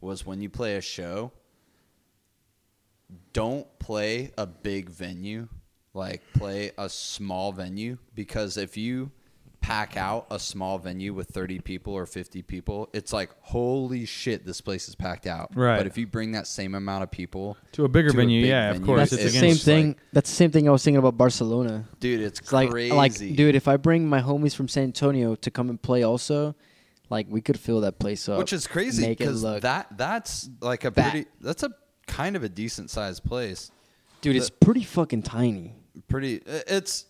[0.00, 1.32] was when you play a show,
[3.32, 5.48] don't play a big venue,
[5.94, 9.10] like play a small venue because if you
[9.60, 14.44] pack out a small venue with 30 people or 50 people, it's like holy shit
[14.44, 15.50] this place is packed out.
[15.56, 15.76] Right.
[15.76, 18.50] But if you bring that same amount of people To a bigger to venue, big
[18.50, 19.10] yeah, of course.
[19.10, 19.88] That's it's the same thing.
[19.88, 21.84] like- that's the same thing I was thinking about Barcelona.
[22.00, 25.50] dude, it's It's like like dude, if I bring my homies from San Antonio to
[25.50, 26.54] come and play also,
[27.10, 28.38] like we could fill that place up.
[28.38, 31.70] which is crazy because that that's like a pretty that's a
[32.06, 33.70] kind of a decent sized place.
[34.20, 35.74] dude, it's pretty fucking tiny.
[36.08, 37.04] pretty it's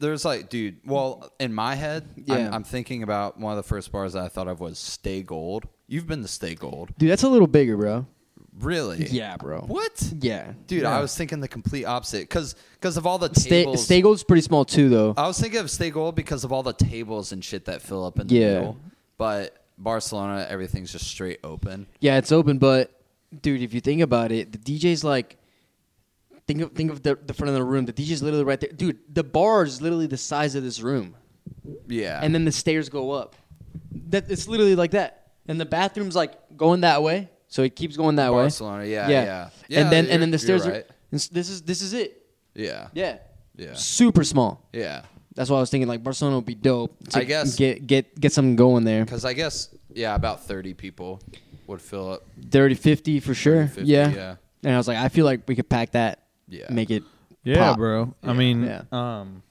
[0.00, 2.34] there's like dude well in my head Yeah.
[2.48, 5.22] I'm, I'm thinking about one of the first bars that i thought of was stay
[5.22, 8.06] gold you've been to stay gold Dude, that's a little bigger, bro.
[8.58, 9.60] really Yeah, bro.
[9.60, 10.52] what Yeah.
[10.66, 10.96] dude Yeah.
[10.96, 14.24] i was thinking the complete opposite because because of all the Stay tables Stay Gold's
[14.24, 15.14] pretty small too though.
[15.16, 18.04] i was thinking of stay gold because of all the tables and shit that fill
[18.04, 18.54] up in the Yeah.
[18.54, 18.76] middle
[19.16, 22.90] but barcelona everything's just straight open Yeah, it's open, but
[23.42, 25.36] dude, if you think about it, the DJ's like
[26.46, 27.84] think of think of the, the front of the room.
[27.86, 28.70] The DJ's literally right there.
[28.70, 31.16] Dude, the bar is literally the size of this room.
[31.88, 33.34] yeah And then the stairs go up.
[34.10, 35.32] That it's literally like that.
[35.48, 37.30] And the bathroom's like going that way.
[37.48, 38.42] So it keeps going that way.
[38.42, 40.84] barcelona yeah yeah yeah, and then and then the stairs right.
[40.84, 42.24] are this is this is it.
[42.54, 43.18] yeah Yeah.
[43.56, 44.68] yeah Super small.
[44.72, 45.02] yeah
[45.34, 46.96] That's why I was thinking like Barcelona would be dope.
[47.10, 49.04] to I guess- get get get something going there.
[49.04, 51.20] because i guess yeah about 30 people
[51.66, 53.66] would fill up 30 50 for sure.
[53.68, 54.08] 50, yeah.
[54.10, 54.36] yeah.
[54.62, 56.20] And I was like I feel like we could pack that.
[56.48, 56.66] Yeah.
[56.70, 57.02] Make it
[57.42, 57.78] Yeah, pop.
[57.78, 58.14] bro.
[58.22, 58.82] I mean, Yeah.
[58.92, 59.42] um,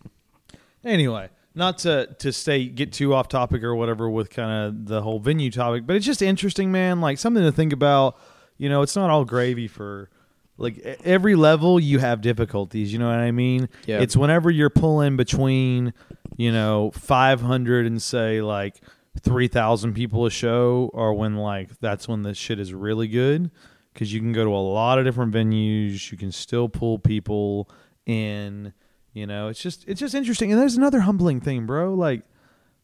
[0.84, 5.02] anyway, not to to stay get too off topic or whatever with kind of the
[5.02, 7.02] whole venue topic, but it's just interesting, man.
[7.02, 8.18] Like something to think about.
[8.58, 10.10] You know, it's not all gravy for
[10.58, 11.80] like every level.
[11.80, 12.92] You have difficulties.
[12.94, 13.70] You know what I mean?
[13.86, 14.02] Yeah.
[14.02, 15.94] It's whenever you're pulling between,
[16.38, 18.82] you know, 500 and say like.
[19.22, 23.52] 3000 people a show or when like that's when the shit is really good
[23.94, 27.70] because you can go to a lot of different venues you can still pull people
[28.08, 28.74] in
[29.14, 30.52] You know, it's just it's just interesting.
[30.52, 31.94] And there's another humbling thing, bro.
[31.94, 32.24] Like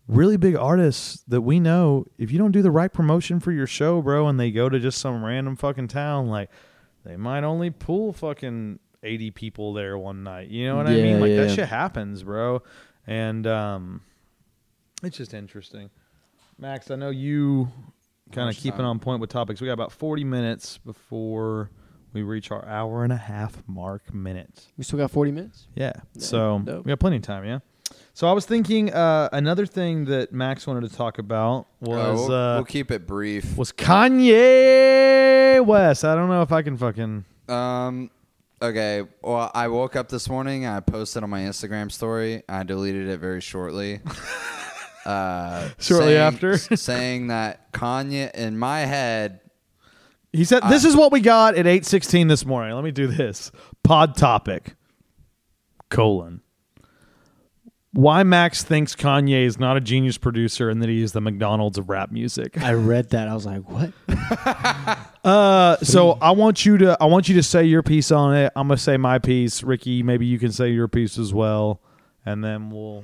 [0.07, 3.67] really big artists that we know, if you don't do the right promotion for your
[3.67, 6.49] show, bro, and they go to just some random fucking town, like
[7.09, 10.49] they might only pull fucking 80 people there one night.
[10.49, 11.19] You know what I mean?
[11.19, 12.61] Like that shit happens, bro.
[13.07, 14.01] And um
[15.01, 15.89] it's just interesting.
[16.59, 17.69] Max, I know you
[18.31, 18.85] kind of much keeping time?
[18.85, 19.59] on point with topics.
[19.59, 21.71] We got about 40 minutes before
[22.13, 24.67] we reach our hour and a half mark minute.
[24.77, 25.67] We still got 40 minutes.
[25.75, 25.93] Yeah.
[26.13, 26.85] Yeah, so dope.
[26.85, 27.59] we got plenty of time, yeah.
[28.13, 32.19] So I was thinking uh, another thing that Max wanted to talk about Uh, was
[32.29, 33.57] we'll, uh, we'll keep it brief.
[33.57, 36.03] was Kanye West.
[36.03, 38.11] I don't know if I can fucking Um.
[38.61, 39.03] Okay.
[39.21, 40.65] Well, I woke up this morning.
[40.65, 42.43] I posted on my Instagram story.
[42.49, 44.01] I deleted it very shortly.
[45.05, 46.51] Uh, Shortly saying- after?
[46.53, 49.39] s- saying that Kanye in my head.
[50.33, 53.07] He said, "This is what we got at eight sixteen this morning." Let me do
[53.07, 53.49] this.
[53.81, 54.75] Pod topic:
[55.89, 56.41] colon.
[57.93, 61.77] Why Max thinks Kanye is not a genius producer and that he is the McDonald's
[61.79, 62.61] of rap music.
[62.61, 63.27] I read that.
[63.27, 63.91] I was like, what?
[65.21, 68.53] Uh, so I want you to I want you to say your piece on it.
[68.55, 69.63] I'm gonna say my piece.
[69.63, 71.81] Ricky, maybe you can say your piece as well,
[72.25, 73.03] and then we'll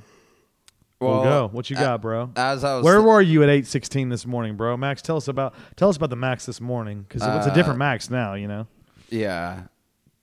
[0.98, 1.48] we'll Well, go.
[1.52, 2.30] What you got, bro?
[2.36, 2.84] As I was.
[2.84, 4.78] Where were you at eight sixteen this morning, bro?
[4.78, 7.54] Max, tell us about tell us about the Max this morning because it's a Uh,
[7.54, 8.32] different Max now.
[8.32, 8.66] You know,
[9.10, 9.64] Yeah.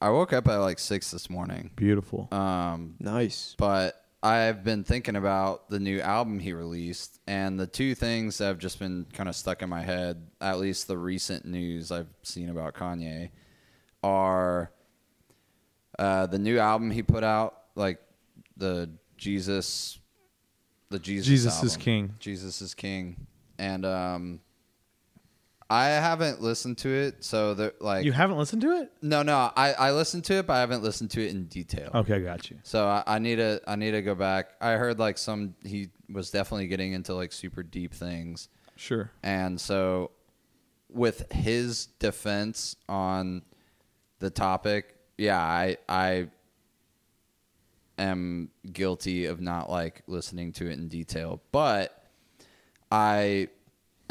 [0.02, 1.70] I woke up at like six this morning.
[1.76, 2.28] beautiful.
[2.32, 3.56] Um, Nice.
[3.60, 8.46] but I've been thinking about the new album he released, and the two things that
[8.46, 12.08] have just been kind of stuck in my head, at least the recent news I've
[12.22, 13.32] seen about Kanye,
[14.02, 14.72] are
[16.00, 18.00] uh, the new album he put out, like
[18.56, 20.00] the Jesus,
[20.90, 21.76] the Jesus, Jesus is.
[21.76, 22.16] King.
[22.18, 23.28] Jesus is King,
[23.60, 24.40] and um,
[25.70, 28.92] I haven't listened to it, so the like you haven't listened to it?
[29.02, 31.90] no, no, I I listened to it, but I haven't listened to it in detail.
[31.94, 32.58] Okay, got you.
[32.64, 34.52] So I, I need to I need to go back.
[34.62, 39.10] I heard like some he was definitely getting into like super deep things, Sure.
[39.24, 40.12] and so
[40.90, 43.42] with his defense on
[44.20, 46.28] the topic, yeah, I I
[47.98, 52.08] am guilty of not like listening to it in detail, but
[52.92, 53.48] I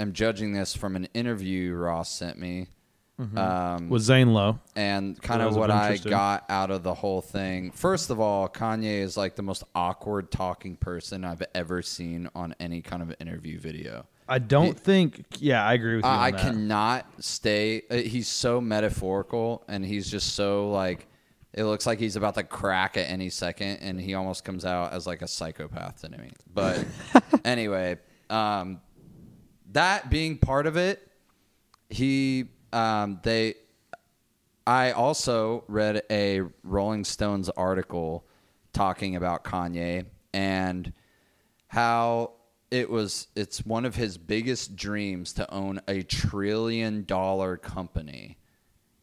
[0.03, 2.69] am judging this from an interview Ross sent me.
[3.37, 4.59] Um, Was Zane Lowe?
[4.75, 7.71] and kind of what I got out of the whole thing.
[7.71, 12.53] First of all, Kanye is like the most awkward talking person I've ever seen on
[12.59, 14.07] any kind of interview video.
[14.29, 15.25] I don't think.
[15.39, 16.11] Yeah, I agree with you.
[16.11, 17.83] I, I cannot stay.
[17.91, 21.07] uh, He's so metaphorical, and he's just so like.
[21.53, 24.95] It looks like he's about to crack at any second, and he almost comes out
[24.95, 26.33] as like a psychopath to me.
[26.53, 26.85] But
[27.45, 27.99] anyway,
[28.31, 28.81] um,
[29.73, 31.07] that being part of it,
[31.91, 33.55] he um, they
[34.67, 38.25] I also read a Rolling Stones article
[38.73, 40.93] talking about Kanye and
[41.69, 42.33] how
[42.71, 48.39] it was it's one of his biggest dreams to own a trillion dollar company.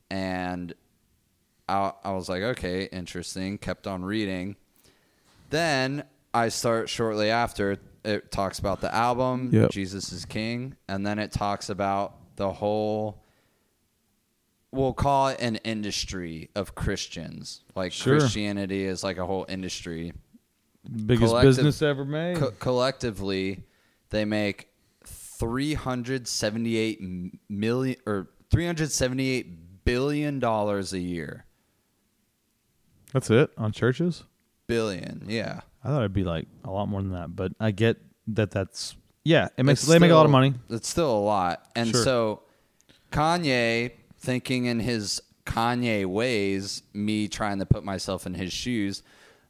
[0.10, 0.74] And
[1.68, 3.60] I, I was like, okay, interesting.
[3.60, 4.56] Kept on reading.
[5.52, 6.04] Then
[6.34, 7.78] I start shortly after.
[8.10, 9.72] It talks about the album, Yep.
[9.72, 13.24] Jesus is King, and then it talks about the whole.
[14.72, 17.62] We'll call it an industry of Christians.
[17.76, 18.20] Like Sure.
[18.20, 20.14] Christianity is like a whole industry.
[21.05, 22.38] biggest collective- business ever made.
[22.38, 23.64] Co- collectively,
[24.12, 24.70] they make
[25.03, 27.01] 378
[27.49, 31.45] million or three hundred seventy-eight billion dollars a year.
[33.14, 34.24] That's it on churches.
[34.68, 35.62] Billion, yeah.
[35.84, 38.52] I thought it'd be like a lot more than that, but I get that.
[38.52, 39.48] That's yeah.
[39.58, 40.54] It makes It's they make a lot of still- money.
[40.70, 42.04] It's still a lot, and Sure.
[42.04, 42.42] so
[43.12, 49.02] Kanye thinking in his Kanye ways, me trying to put myself in his shoes.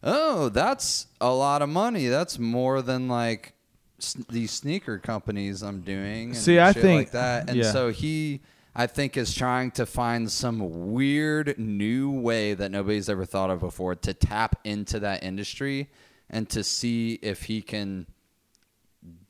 [0.01, 2.07] Oh, that's a lot of money.
[2.07, 3.53] That's more than like
[3.99, 6.29] s- these sneaker companies I'm doing.
[6.29, 7.71] And See, I shit think- like that, and yeah.
[7.71, 8.41] so he.
[8.75, 13.59] I think is trying to find some weird new way that nobody's ever thought of
[13.59, 15.89] before to tap into that industry
[16.29, 18.07] and to see if he can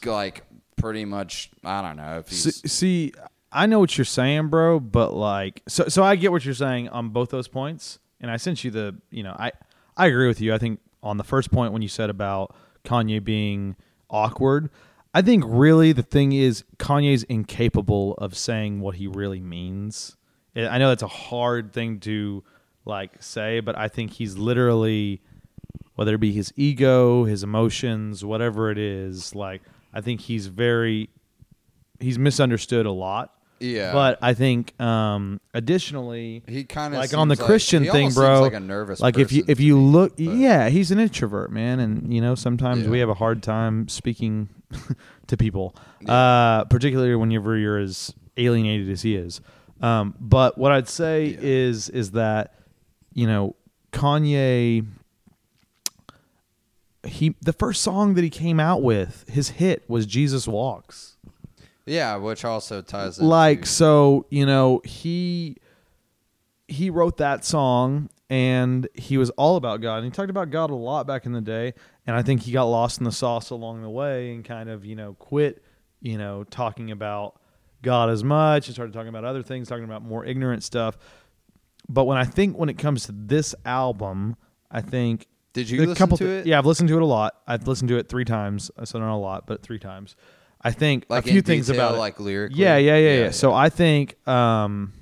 [0.06, 0.44] like
[0.76, 3.14] pretty much I don't know if See, he's see,
[3.52, 6.90] I know what you're saying, bro, but like, so so I get what you're saying
[6.90, 9.52] on both those points, and I sent you the, you know, I
[9.98, 10.54] I agree with you.
[10.54, 13.76] I think on the first point when you said about Kanye being
[14.10, 14.70] awkward,
[15.14, 20.16] I think really the thing is Kanye's incapable of saying what he really means.
[20.56, 22.44] I I know that's a hard thing to
[22.86, 25.22] like say, but I think he's literally
[26.00, 29.62] whether it be his ego, his emotions, whatever it is, like
[29.94, 31.10] I think he's very
[32.00, 33.34] he's misunderstood a lot.
[33.60, 33.92] Yeah.
[33.92, 38.36] But I think um, additionally, He kind of like on the Christian he thing, bro.
[38.36, 39.02] Seems like a nervous.
[39.02, 42.22] like if you if you me, look, but- yeah, he's an introvert, man, and you
[42.22, 42.90] know sometimes Yeah.
[42.92, 44.48] we have a hard time speaking
[45.28, 45.76] to people,
[46.08, 49.42] uh, particularly whenever you're as alienated as he is.
[49.82, 51.40] Um, but what I'd say Yeah.
[51.42, 52.54] is is that
[53.14, 53.58] you know
[53.92, 54.86] Kanye.
[57.04, 61.18] He the first song that he came out with, his hit was Jesus Walks.
[61.86, 65.58] Yeah, which also ties into, like so you know he
[66.68, 69.98] he wrote that song and he was all about god.
[69.98, 71.74] And he talked about god a lot back in the day.
[72.06, 74.86] And i think he got lost in the sauce along the way and kind of
[74.86, 75.64] you know quit
[76.02, 77.40] you know talking about
[77.82, 80.98] god as much and started talking about other things talking about more ignorant stuff.
[81.88, 84.36] But when i think when it comes to this album
[84.70, 85.26] i think
[85.60, 86.46] Did you a listen couple to thi- it?
[86.48, 89.00] yeah i've listened to it a lot i've listened to it three times i said
[89.00, 90.16] not a lot but three times
[90.62, 92.60] i think like a few in things detail, about it like lyrically.
[92.62, 93.32] yeah, yeah, yeah, yeah.
[93.32, 94.94] So I think um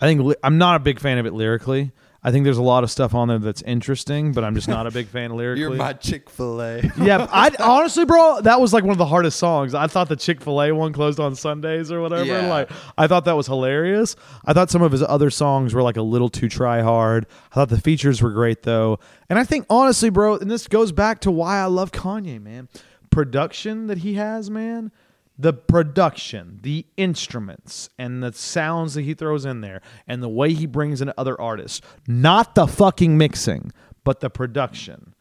[0.00, 1.92] I think li- I'm not a big fan of it lyrically.
[2.26, 4.86] I think there's a lot of stuff on there that's interesting, but I'm just not
[4.86, 5.60] a big fan lyrically.
[5.60, 6.80] you're my Chick Fil A.
[6.96, 9.74] yeah, I honestly, bro, that was like one of the hardest songs.
[9.74, 12.24] I thought the Chick Fil A one closed on Sundays or whatever.
[12.24, 12.48] Yeah.
[12.48, 14.16] Like, I thought that was hilarious.
[14.46, 17.26] I thought some of his other songs were like a little too try hard.
[17.52, 20.92] I thought the features were great though, and I think honestly, bro, and this goes
[20.92, 22.68] back to why I love Kanye, man.
[23.10, 24.90] Production that he has, man.
[25.36, 30.52] The production, the instruments, and the sounds that he throws in there, and the way
[30.52, 31.80] he brings in other artists.
[32.06, 33.72] Not the fucking mixing,
[34.04, 35.14] but the production.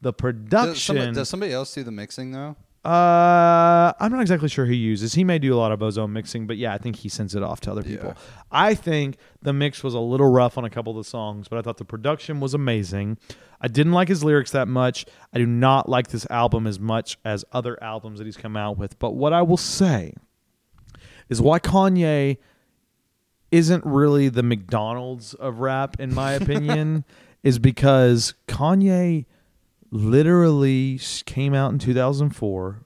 [0.00, 0.76] The Does production.
[0.76, 2.54] somebody, does somebody else do the mixing though?
[2.86, 5.12] Uh, I'm not exactly sure who he uses.
[5.14, 7.42] He may do a lot of Bozo mixing, but yeah, I think he sends it
[7.42, 8.10] off to other people.
[8.10, 8.22] Yeah.
[8.52, 11.58] I think the mix was a little rough on a couple of the songs, but
[11.58, 13.18] I thought the production was amazing.
[13.60, 15.04] I didn't like his lyrics that much.
[15.32, 18.78] I do not like this album as much as other albums that he's come out
[18.78, 19.00] with.
[19.00, 20.14] But what I will say
[21.28, 22.36] is why Kanye
[23.50, 27.04] isn't really the McDonald's of rap, in my opinion,
[27.42, 29.24] is because Kanye
[29.90, 32.80] literally came out in 2004,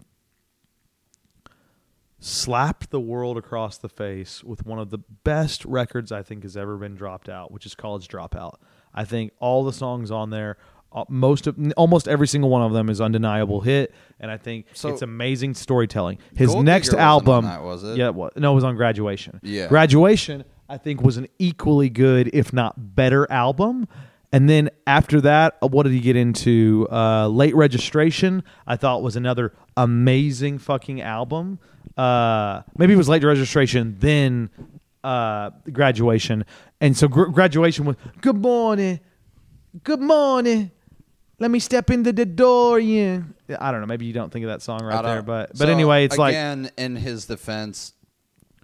[2.19, 6.57] slapped the world across the face with one of the best records I think has
[6.57, 8.57] ever been dropped out, which is College Dropout.
[8.95, 10.59] I think all the songs on there,
[10.93, 14.67] uh, most of almost every single one of them is undeniable hit, and I think
[14.75, 16.19] So- it's amazing storytelling.
[16.35, 17.97] His Gold next Digger wasn't on album, that, was it?
[17.97, 18.33] yeah, it was.
[18.37, 19.41] no, it was on Graduation.
[19.43, 19.69] Yeah.
[19.69, 23.87] Graduation, I think, was an equally good, if not better, album.
[24.33, 26.87] And then after that, uh, what did he get into?
[26.91, 31.59] Uh, Late Registration, I thought was another amazing fucking album.
[31.97, 34.51] Uh, maybe it was Late Registration, then
[35.03, 36.45] uh, Graduation.
[36.81, 39.01] And so gr- Graduation was Good morning,
[39.83, 40.71] good morning.
[41.41, 43.23] Let me step into the door, yeah.
[43.59, 43.87] I don't know.
[43.87, 46.33] Maybe you don't think of that song right there, but but So, anyway, it's like
[46.35, 47.95] again in his defense.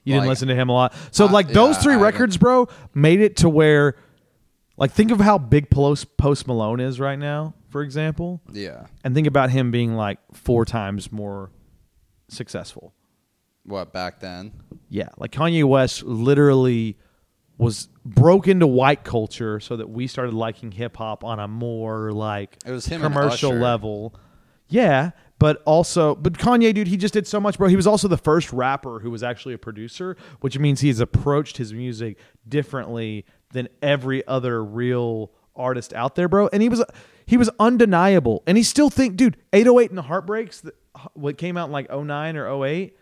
[0.05, 0.95] you didn't listen to him a lot.
[1.11, 2.13] So Uh, like those yeah, three I haven't.
[2.13, 3.97] records, bro, made it to where
[4.77, 8.87] like think of how big Post Malone is right now, for example, Yeah.
[9.05, 11.51] and think about him being like four times more
[12.29, 12.93] successful.
[13.65, 14.53] What back then?
[14.89, 16.99] Yeah, like Kanye West literally
[17.59, 22.13] was broke into white culture so that we started liking hip hop on a more
[22.13, 24.15] like It was him commercial level.
[24.69, 27.69] Yeah, but also but Kanye dude, he just did so much, bro.
[27.69, 31.57] He was also the first rapper who was actually a producer, which means he's approached
[31.57, 33.25] his music differently
[33.57, 36.49] than every other real artist out there, bro.
[36.53, 36.85] And he was
[37.27, 38.43] he was undeniable.
[38.47, 40.75] And he still think, dude, 808 and the Heartbreaks that
[41.15, 42.97] what came out in like 09 or 08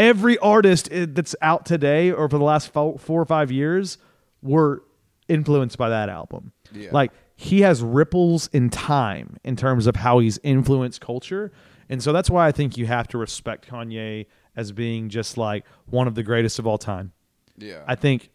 [0.00, 3.98] every artist eh, that's out today or for the last four or five years
[4.42, 4.82] were
[5.28, 6.52] influenced by that album.
[6.72, 6.88] Yeah.
[6.90, 11.52] Like he has ripples in time in terms of how he's influenced culture.
[11.90, 14.26] And so that's why I think you have to respect Kanye
[14.56, 17.12] as being just like one of the greatest of all time.
[17.58, 17.84] Yeah.
[17.86, 18.30] I think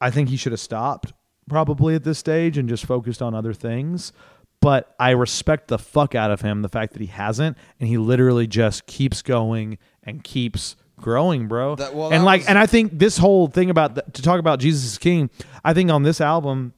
[0.00, 1.12] I think he should have stopped
[1.48, 4.12] probably at this stage and just focused on other things.
[4.60, 7.98] But I respect the fuck out of him, the fact that he hasn't, and he
[7.98, 11.76] literally just keeps going and keeps growing, bro.
[11.76, 14.40] That- well, and like, was- and I think this whole thing about the, to talk
[14.40, 15.28] about Jesus is King,
[15.64, 16.72] I think on this album,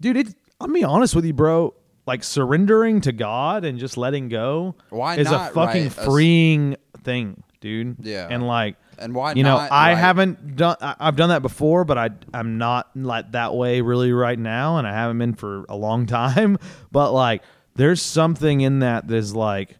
[0.00, 0.34] dude, it.
[0.60, 1.74] Gonna be honest with you, bro.
[2.06, 6.04] Like surrendering to God and just letting go Why is not a fucking a s-
[6.04, 7.96] freeing thing, dude.
[8.00, 8.28] Yeah.
[8.30, 11.84] and like And why you know not I haven't done I, I've done that before,
[11.84, 15.64] but I I'm not like that way really right now, and I haven't been for
[15.68, 16.58] a long time.
[16.92, 17.42] But like,
[17.74, 19.78] there's something in that that's like,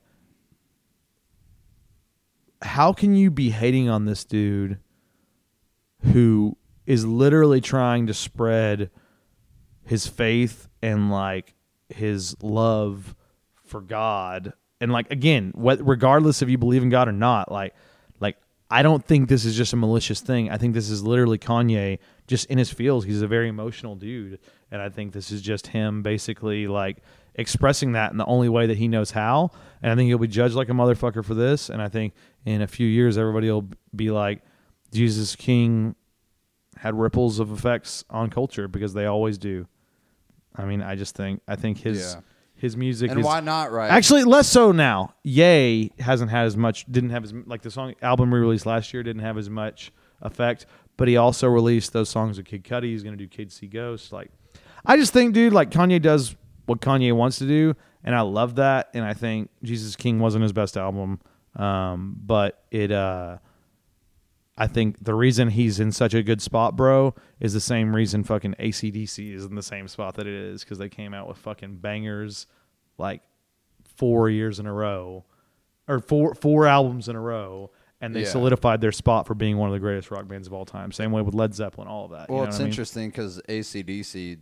[2.63, 4.79] how can you be hating on this dude
[6.13, 6.57] who
[6.87, 8.91] is literally trying to spread
[9.85, 11.55] his faith and like
[11.89, 13.15] his love
[13.65, 17.75] for God And like again, what regardless if you believe in God or not, like
[18.75, 20.51] I don't think this is just a malicious thing.
[20.51, 23.05] I think this is literally Kanye just in his feels.
[23.05, 24.41] He's a very emotional dude,
[24.73, 26.97] and I think this is just him basically like
[27.37, 29.53] expressing that in the only way that he knows how.
[29.81, 31.69] And I think he'll be judged like a motherfucker for this.
[31.69, 32.15] And I think
[32.45, 34.43] in a few years, everybody will be like,
[34.93, 35.95] Jesus King
[36.77, 39.69] had ripples of effects on culture because they always do.
[40.57, 42.21] I mean, I just think I think his Yeah.
[42.65, 43.91] His music And is why not, right?
[43.91, 45.15] Actually, less so now.
[45.23, 46.87] Yay hasn't had as much.
[46.91, 49.93] Didn't have as like the song album we released last year didn't have as much
[50.23, 50.67] effect.
[50.97, 52.85] But he also released those songs with Kid Cudi.
[52.85, 54.13] He's gonna do Kid See Ghost.
[54.13, 54.31] Like,
[54.87, 56.37] I just think, dude, like Kanye does
[56.67, 58.89] what Kanye wants to do, and I love that.
[58.95, 61.21] And I think Jesus King wasn't his best album,
[61.57, 62.91] um, but it.
[62.91, 63.39] uh
[64.57, 68.23] I think the reason he's in such a good spot, bro, is the same reason
[68.23, 71.39] fucking ACDC is in the same spot that it is because they came out with
[71.39, 72.47] fucking bangers
[72.97, 73.21] like
[73.97, 75.25] four years in a row
[75.89, 78.29] or four four albums in a row and they Yeah.
[78.29, 80.93] solidified their spot for being one of the greatest rock bands of all time.
[80.93, 82.29] Same way with Led Zeppelin, all of that.
[82.29, 82.71] you Well, know it's what I mean?
[82.73, 84.39] interesting because ACDC,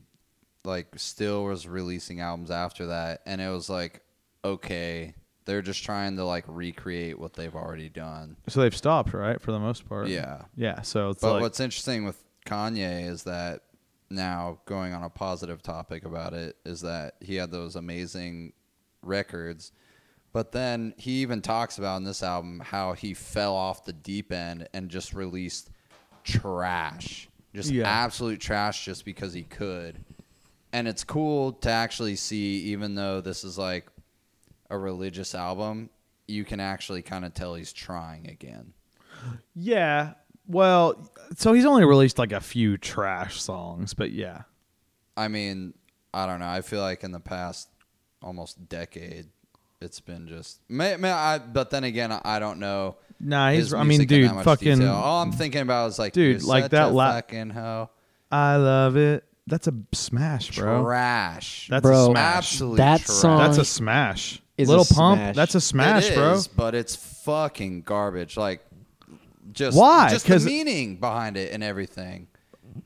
[0.65, 4.03] like, still was releasing albums after that, and it was like,
[4.45, 5.15] okay,
[5.45, 8.37] they're just trying to like recreate what they've already done.
[8.49, 10.09] So they've stopped, right, for the most part.
[10.09, 10.43] Yeah.
[10.57, 10.83] Yeah.
[10.83, 13.63] So it's But like what's interesting with Kanye is that
[14.11, 18.53] now going on a positive topic about it is that he had those amazing
[19.03, 19.73] records,
[20.33, 24.31] but then he even talks about in this album how he fell off the deep
[24.33, 25.71] end and just released
[26.25, 27.89] trash, just Yeah.
[27.89, 29.99] absolute trash, just because he could.
[30.73, 33.87] And it's cool to actually see, even though this is like
[34.73, 35.91] a religious album,
[36.27, 38.73] you can actually kind of tell he's trying again.
[39.55, 40.15] yeah.
[40.49, 44.43] Well, so he's only released like a few trash songs, but yeah.
[45.17, 45.75] I mean,
[46.13, 46.49] I don't know.
[46.49, 47.69] I feel like in the past
[48.23, 49.27] almost decade,
[49.81, 50.61] it's been just.
[50.69, 52.97] May, may I, but then again, I don't know.
[53.21, 53.75] Nah, his he's.
[53.75, 54.79] I mean, dude, that much fucking.
[54.79, 54.95] detail.
[54.95, 57.91] All I'm thinking about is like, Dude, like that la- fucking hoe.
[58.31, 59.25] I love it.
[59.47, 60.83] That's a smash, bro.
[60.85, 61.69] Trash.
[61.69, 62.37] That's Bro, a smash.
[62.37, 63.17] Absolute That trash.
[63.17, 64.42] song- That's a smash.
[64.59, 65.19] Is a Lil Pump.
[65.19, 65.35] smash.
[65.37, 66.33] That's a smash, It bro.
[66.33, 68.37] is, but it's fucking garbage.
[68.37, 68.61] Like,
[69.53, 70.11] just Why?
[70.11, 72.29] Just the 'Cause- meaning behind it and everything.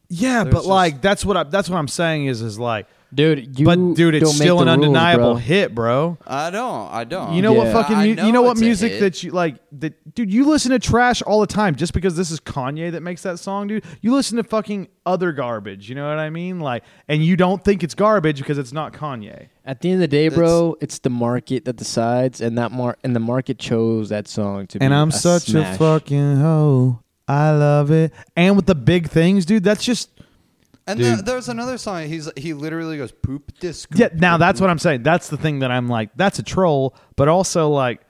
[0.09, 2.87] Yeah, but just- like that's what I that's what I'm saying is is like,
[3.17, 3.59] dude.
[3.59, 5.35] You but dude, it's still an the rules, undeniable bro.
[5.35, 6.19] hit, bro.
[6.27, 6.93] I don't.
[6.93, 7.35] I don't.
[7.35, 10.33] You know what fucking I mu- you know what music that you like that dude
[10.33, 13.39] you listen to trash all the time just because this is Kanye that makes that
[13.39, 17.25] song dude you listen to fucking other garbage you know what I mean like and
[17.25, 20.29] you don't think it's garbage because it's not Kanye At the end of the day,
[20.29, 24.67] bro, it's the market that decides, and that mar- and the market chose that song
[24.69, 24.85] to be.
[24.85, 25.75] and I'm a such smash.
[25.75, 30.11] a fucking hoe I love it and with the big things dude that's just
[30.89, 31.19] And Dude.
[31.19, 32.07] the, there's another song.
[32.07, 33.89] He's he literally goes poop disc.
[33.95, 36.95] yeah now that's what I'm saying that's the thing that I'm like that's a troll
[37.17, 38.01] but also like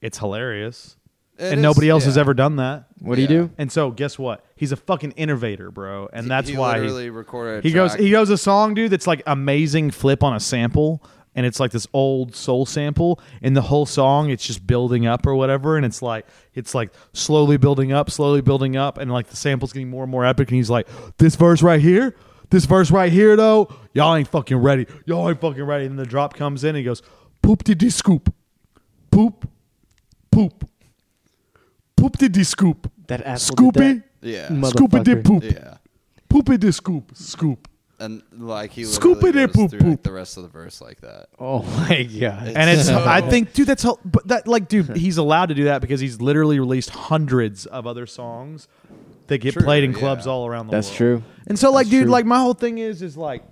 [0.00, 0.96] it's hilarious
[1.38, 2.20] It and is, nobody else has yeah.
[2.22, 3.34] ever done that What do you Yeah.
[3.42, 3.50] do?
[3.58, 7.64] and so guess what he's a fucking innovator bro and that's he why literally recorded.
[7.64, 8.00] A He goes track.
[8.00, 11.02] he goes a song, dude, that's like amazing flip on a sample.
[11.34, 15.26] And it's like this old soul sample, and the whole song it's just building up
[15.26, 19.28] or whatever, and it's like it's like slowly building up, slowly building up, and like
[19.28, 22.14] the sample's getting more and more epic, and he's like, This verse right here,
[22.50, 24.86] this verse right here though, y'all ain't fucking ready.
[25.06, 25.86] Y'all ain't fucking ready.
[25.86, 27.02] And the drop comes in and he goes,
[27.40, 28.32] Poop diddy scoop.
[29.10, 29.48] Poop.
[30.30, 30.68] Poop.
[31.96, 32.90] Poop diddy scoop.
[33.06, 34.02] That asshole did Scoopy.
[34.20, 34.48] Yeah.
[34.48, 35.24] Scoopy did Motherfucker.
[35.24, 35.44] poop.
[35.44, 35.76] Yeah.
[36.28, 37.10] Poopy did scoop.
[37.14, 37.68] Scoop.
[38.02, 40.02] And like he Scoop it in, goes poop, through like, poop.
[40.02, 41.26] the rest of the verse like that.
[41.38, 42.48] Oh my god!
[42.48, 45.54] and it's so- I think dude that's how but that like dude he's allowed to
[45.54, 48.66] do that because he's literally released hundreds of other songs
[49.28, 50.84] that get True, played in clubs all around the world.
[50.84, 51.22] That's world.
[51.22, 51.22] true.
[51.46, 52.10] And so like That's dude true.
[52.12, 53.44] like my whole thing is is like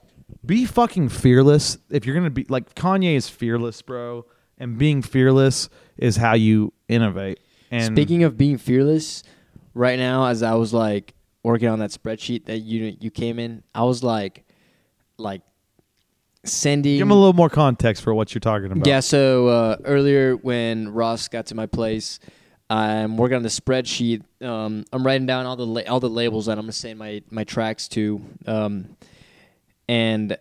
[0.44, 4.26] be fucking fearless if you're going to be like Kanye is fearless, bro,
[4.58, 7.38] and being fearless is how you innovate.
[7.70, 9.22] And Speaking of being fearless,
[9.74, 13.62] right now as I was like working on that spreadsheet that you you came in,
[13.74, 14.44] I was like,
[15.18, 15.42] like
[16.44, 16.98] sending.
[16.98, 18.86] give him a little more context for what you're talking about.
[18.86, 22.20] Yeah, so uh, earlier when Ross got to my place,
[22.68, 24.22] I'm working on the spreadsheet.
[24.40, 27.22] Um, I'm writing down all the la- all the labels that I'm gonna send my
[27.30, 28.96] my tracks to, um,
[29.88, 30.36] and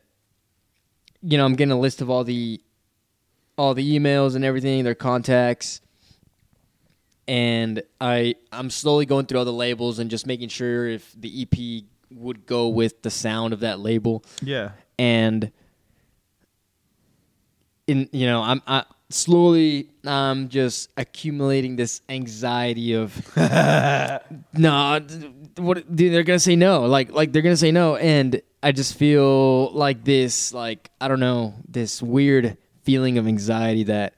[1.21, 2.61] you know I'm getting a list of all the
[3.57, 5.81] all the emails and everything, their contacts,
[7.29, 11.43] and I I'm slowly going through all the labels and just making sure if the
[11.43, 11.83] EP
[12.17, 14.71] would go with the sound of that label Yeah.
[14.97, 15.51] and
[17.87, 23.15] in you know i'm I, slowly i'm just accumulating this anxiety of
[24.53, 24.99] no
[25.57, 28.95] what dude, they're gonna say no like like they're gonna say no and i just
[28.95, 34.13] feel like this like i don't know this weird feeling of anxiety that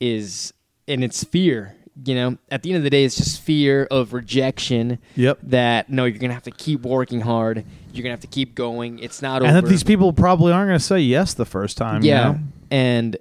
[0.00, 0.52] is
[0.88, 1.74] and it's fear.
[2.04, 4.98] You know, at the end of the day, it's just fear of rejection.
[5.14, 5.38] Yep.
[5.44, 7.64] That no, you're gonna have to keep working hard.
[7.92, 8.98] You're gonna have to keep going.
[8.98, 9.62] It's not And over.
[9.62, 12.02] that these people probably aren't going to say yes the first time.
[12.02, 12.38] you yeah, know?
[12.70, 13.16] and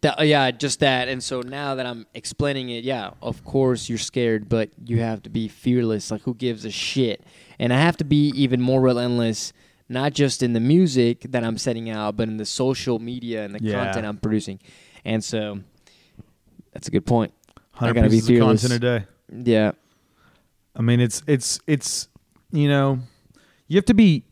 [0.00, 1.06] that uh, yeah, just that.
[1.08, 5.22] And so now that I'm explaining it, yeah, of course you're scared, but you have
[5.22, 6.10] to be fearless.
[6.10, 7.22] Like who gives a shit?
[7.60, 9.52] And I have to be even more relentless,
[9.88, 13.54] not just in the music that I'm setting out, but in the social media and
[13.54, 13.84] the Yeah.
[13.84, 14.58] content I'm producing.
[15.04, 15.60] And so
[16.72, 17.32] that's a good point.
[17.78, 18.62] I 100 gotta be pieces of fearless.
[18.62, 19.06] content a day.
[19.52, 19.72] Yeah,
[20.74, 22.08] I mean, it's it's it's
[22.52, 23.00] you know,
[23.68, 24.24] you have to be.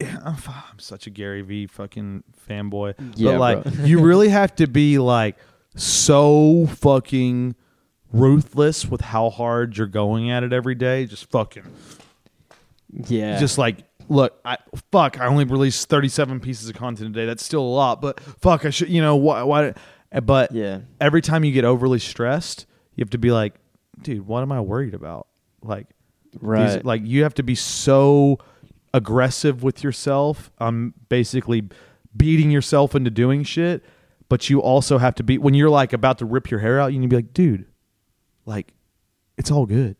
[0.00, 3.84] I'm, I'm such a Gary Vee fucking fanboy, Yeah, but like bro.
[3.84, 5.36] you really have to be like
[5.76, 7.54] so fucking
[8.12, 11.06] ruthless with how hard you're going at it every day.
[11.06, 11.64] Just fucking,
[13.06, 14.58] yeah, just like look, I
[14.90, 17.26] fuck, I only released 37 pieces of content a day.
[17.26, 19.42] That's still a lot, but fuck, I should, you know, why?
[19.44, 19.74] why
[20.24, 23.54] but yeah, every time you get overly stressed, you have to be like,
[24.02, 25.28] dude, what am I worried about?
[25.62, 25.86] Like,
[26.32, 26.84] these- right.
[26.84, 28.38] like you have to be so
[28.92, 30.50] aggressive with yourself.
[30.58, 31.68] Um, basically
[32.16, 33.84] beating yourself into doing shit.
[34.28, 36.92] But you also have to be when you're like about to rip your hair out.
[36.92, 37.66] You need to be like, dude,
[38.46, 38.74] like,
[39.36, 39.96] it's all good.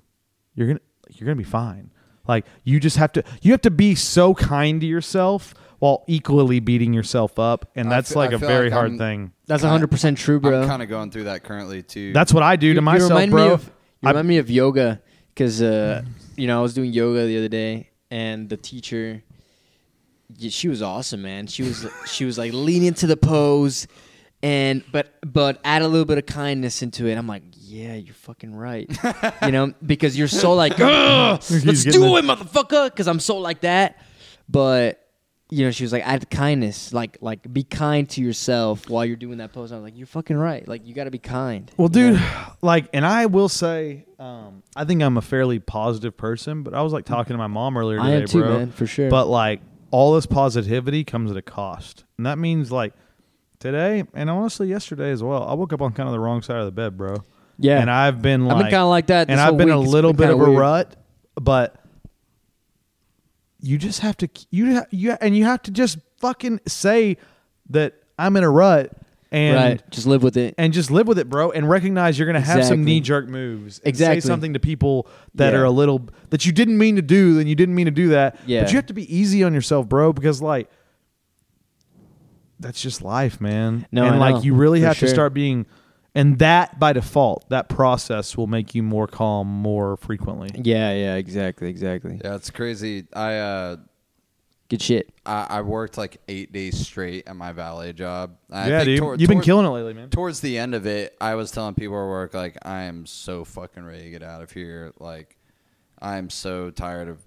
[0.55, 0.81] You're gonna
[1.11, 1.91] you're gonna be fine.
[2.29, 6.61] Like you just have to you have to be so kind to yourself while equally
[6.61, 8.99] beating yourself up, and I that's fe- like I a feel very like hard I'm-
[8.99, 9.33] thing.
[9.47, 10.62] That's kinda- 100 percent true, bro.
[10.62, 12.12] I'm kind of going through that currently too.
[12.12, 13.47] That's what I do to myself, you remind bro.
[13.49, 13.72] Me of, you
[14.05, 15.03] I- remind me of yoga
[15.35, 16.03] because uh,
[16.37, 19.22] you know I was doing yoga the other day, and the teacher,
[20.37, 21.47] yeah, she was awesome, man.
[21.49, 23.87] She was she was like lean into the pose,
[24.43, 27.16] and but but add a little bit of kindness into it.
[27.16, 28.87] I'm like, yeah, you're fucking right,
[29.47, 33.20] you know, because you're so like, "Ugh, let's getting do the- it, motherfucker, because I'm
[33.20, 33.99] so like that,
[34.49, 34.99] but.
[35.51, 39.16] You know, she was like, "Add kindness, like, like, be kind to yourself while you're
[39.16, 40.66] doing that pose." I was like, "You're fucking right.
[40.66, 42.12] Like, you got to be kind." Well, know?
[42.12, 42.22] dude,
[42.62, 46.82] like, and I will say, um, I think I'm a fairly positive person, but I
[46.82, 48.59] was like talking to my mom earlier I today, am too, bro.
[48.59, 49.11] man, for sure.
[49.11, 52.94] But like, all this positivity comes at a cost, and that means like
[53.59, 55.42] today, and honestly, yesterday as well.
[55.46, 57.16] I woke up on kind of the wrong side of the bed, bro.
[57.59, 57.80] Yeah.
[57.80, 59.84] and I've been like, I've been kinda like that and I've been a week.
[59.84, 60.59] It's little bit of a weird.
[60.59, 60.96] rut,
[61.34, 61.76] but
[63.61, 67.17] you just have to you ha- you and you have to just fucking say
[67.71, 68.93] that I'm in a rut
[69.33, 69.91] and right.
[69.91, 70.55] Just live with it.
[70.59, 73.79] and just live with it, bro, and recognize you're gonna have some knee jerk moves.
[73.79, 74.21] and Exactly.
[74.21, 75.07] Say something to people
[75.37, 75.61] that Yeah.
[75.61, 78.09] are a little that you didn't mean to do, then you didn't mean to do
[78.09, 78.39] that.
[78.47, 78.63] Yeah.
[78.63, 80.69] But you have to be easy on yourself, bro, because like
[82.59, 83.87] that's just life, man.
[83.93, 85.09] No, and I like know, you really for have sure.
[85.09, 85.67] to start being
[86.15, 90.51] and that by default, that process will make you more calm more frequently.
[90.55, 92.21] Yeah, yeah, exactly, exactly.
[92.25, 93.07] yeah, it's crazy.
[93.15, 93.77] I uh,
[94.69, 95.11] Good shit.
[95.27, 98.37] I, I worked like eight days straight at my valet job.
[98.53, 98.99] I yeah, think dude.
[99.01, 100.11] tor- You've been tor- killing it lately, man.
[100.11, 103.45] Towards the end of it, I was telling people at work like I am so
[103.45, 104.93] fucking ready to get out of here.
[105.01, 105.37] Like
[106.01, 107.19] I am so tired of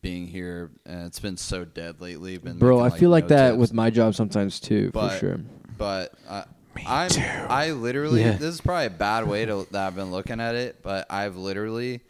[0.00, 2.38] being here, and it's been so dead lately.
[2.38, 3.58] Been Bro, making, I feel like no that tips.
[3.60, 5.40] with my job sometimes too, But- for sure.
[5.76, 6.44] but I,
[6.86, 7.10] I'm
[7.50, 8.32] I literally Yeah.
[8.32, 11.36] this is probably a bad way to that I've been looking at it, but I've
[11.36, 12.00] literally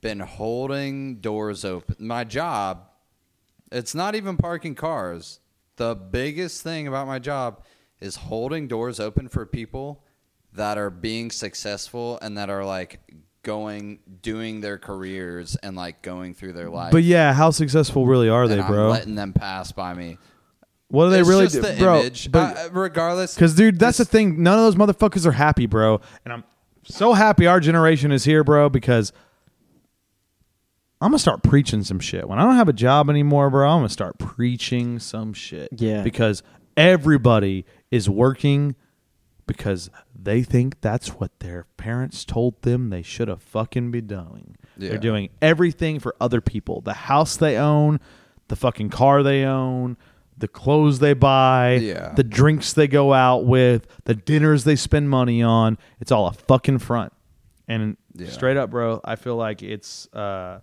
[0.00, 1.96] been holding doors open.
[1.98, 2.82] My job,
[3.72, 5.40] it's not even parking cars.
[5.76, 7.62] The biggest thing about my job
[8.00, 10.02] is holding doors open for people
[10.52, 13.00] that are being successful and that are like
[13.42, 16.92] going doing their careers and like going through their life.
[16.92, 18.88] But yeah, how successful really are and they, I'm bro?
[18.90, 20.18] letting them pass by me.
[20.88, 22.00] What do they It's really just do, the bro?
[22.00, 22.30] image.
[22.30, 24.42] But Uh, regardless, Because, dude, that's this- the thing.
[24.42, 26.00] None of those motherfuckers are happy, bro.
[26.24, 26.44] And I'm
[26.84, 29.12] so happy our generation is here, bro, because
[31.00, 32.28] I'm going to start preaching some shit.
[32.28, 35.68] When I don't have a job anymore, bro, I'm going to start preaching some shit.
[35.76, 36.02] Yeah.
[36.02, 36.42] Because
[36.76, 38.76] everybody is working
[39.46, 39.90] because
[40.20, 44.56] they think that's what their parents told them they should have fucking be doing.
[44.78, 44.90] Yeah.
[44.90, 46.80] They're doing everything for other people.
[46.80, 48.00] The house they own,
[48.48, 49.96] the fucking car they own,
[50.38, 52.12] the clothes they buy, Yeah.
[52.14, 55.78] the drinks they go out with, the dinners they spend money on.
[56.00, 57.12] It's all a fucking front.
[57.68, 58.28] And Yeah.
[58.28, 60.60] straight up, bro, I feel like it's uh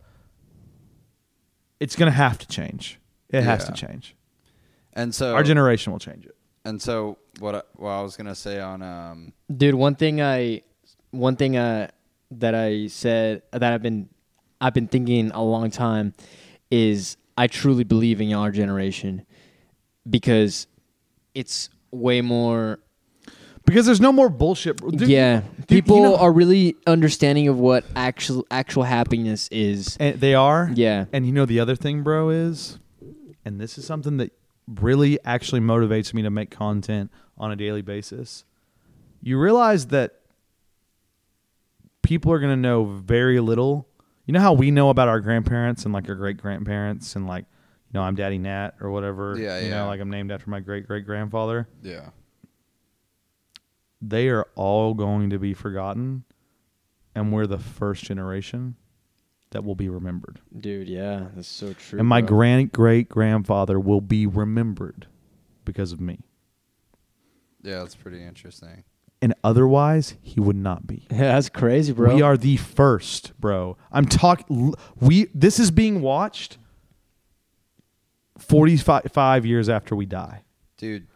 [1.79, 2.99] it's gonna have to change.
[3.29, 4.15] It has to change.
[4.93, 6.35] and so Our generation will change it.
[6.65, 7.55] And so what?
[7.55, 10.61] I, what I was gonna say on um Dude, one thing I
[11.11, 11.89] one thing uh
[12.31, 14.09] that I said that I've been
[14.61, 16.13] I've been thinking a long time
[16.71, 19.25] is I truly believe in our generation
[20.09, 20.67] because
[21.33, 22.79] it's way more
[23.65, 24.77] Because there's no more bullshit.
[24.77, 29.95] Dude, yeah dude, people you know- are really understanding of what actual actual happiness is
[29.99, 30.69] And they are.
[30.73, 32.79] yeah And you know the other thing, bro, is,
[33.45, 34.31] and this is something that
[34.67, 38.45] really actually motivates me to make content on a daily basis.
[39.21, 40.19] you realize that
[42.01, 43.87] people are going to know very little.
[44.25, 47.45] You know how we know about our grandparents and like our great grandparents and like,
[47.93, 49.37] know, I'm Daddy Nat or whatever.
[49.37, 49.77] Yeah, You yeah.
[49.77, 51.67] know, like I'm named after my great great grandfather.
[51.81, 52.09] Yeah.
[54.01, 56.25] They are all going to be forgotten,
[57.15, 58.75] and we're the first generation
[59.51, 60.41] that will be remembered.
[60.57, 61.99] Dude, yeah, that's so true.
[61.99, 62.27] and my bro.
[62.27, 65.07] grand great grandfather will be remembered
[65.63, 66.19] because of me.
[67.61, 68.83] Yeah, that's pretty interesting.
[69.21, 71.07] And otherwise, he would not be.
[71.09, 72.13] Yeah, that's crazy, bro.
[72.13, 73.77] We are the first, bro.
[73.89, 74.73] I'm talking.
[74.99, 76.57] We this is being watched
[78.43, 80.43] 45 years after we die.
[80.77, 81.07] Dude,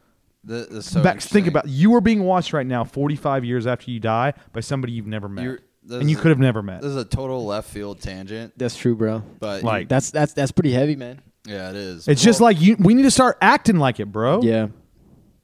[0.43, 3.91] the, the so Back, think about you are being watched right now 45 years after
[3.91, 5.43] you die by somebody you've never met.
[5.43, 5.57] You're-
[5.89, 6.81] and you could have never met.
[6.81, 9.23] This is a total left field tangent, That's true, bro.
[9.39, 11.21] but Like- That's that's that's pretty heavy, man.
[11.45, 12.09] yeah, it is.
[12.09, 14.41] It's just like you we need to start acting like it, bro.
[14.41, 14.67] Yeah.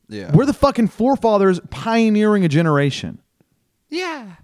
[0.09, 3.19] yeah, We're the fucking forefathers pioneering a generation.
[3.89, 4.35] yeah.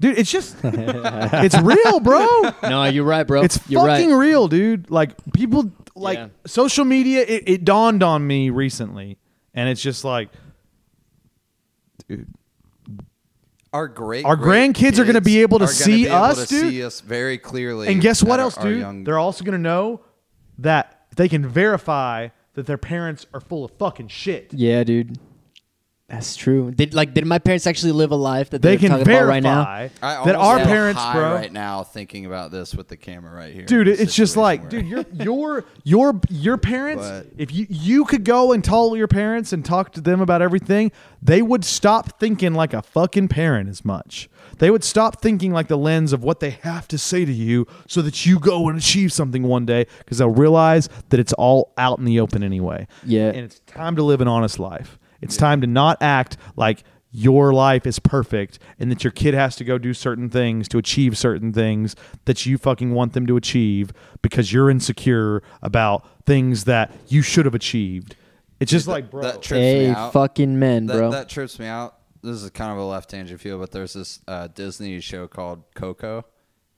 [0.00, 2.26] Dude, it's just it's real, bro.
[2.64, 3.42] No, you're right, bro.
[3.42, 4.18] It's you're fucking right.
[4.18, 4.90] real, dude.
[4.90, 6.28] Like people like Yeah.
[6.46, 9.18] social media it, it dawned on me recently
[9.54, 10.30] and it's just like
[12.08, 12.26] dude,
[13.72, 16.48] Our great Our great grandkids are gonna be able to are see be able us,
[16.48, 16.70] to dude.
[16.70, 17.88] See us very clearly.
[17.88, 18.80] and guess what at our- else, our dude?
[18.80, 20.00] young- They're also going to know
[20.58, 24.52] that they can verify that their parents are full of fucking shit.
[24.52, 25.18] Yeah, dude.
[26.12, 26.70] That's true.
[26.70, 29.38] Did like did my parents actually live a life that They they're can talking verify
[29.38, 30.12] about right now?
[30.20, 31.32] I that our parents, high bro.
[31.32, 33.64] right now thinking about this with the camera right here.
[33.64, 37.02] Dude, it's just like, we're dude, your your your your parents.
[37.08, 40.42] But- if you you could go and tell your parents and talk to them about
[40.42, 44.28] everything, they would stop thinking like a fucking parent as much.
[44.58, 47.66] They would stop thinking like the lens of what they have to say to you,
[47.88, 51.72] so that you go and achieve something one day, because they'll realize that it's all
[51.78, 52.86] out in the open anyway.
[53.04, 53.28] Yeah.
[53.28, 54.98] and it's time to live an honest life.
[55.22, 56.82] It's time to not act like
[57.14, 60.78] your life is perfect and that your kid has to go do certain things to
[60.78, 61.94] achieve certain things
[62.24, 63.92] that you fucking want them to achieve
[64.22, 68.16] because you're insecure about things that you should have achieved.
[68.60, 69.22] It's just like, bro.
[69.22, 70.12] that trips me out.
[70.14, 71.10] fucking men, that, bro.
[71.10, 71.96] that trips me out.
[72.22, 75.64] This is kind of a left tangent feel, but there's this uh, Disney show called
[75.74, 76.24] Coco.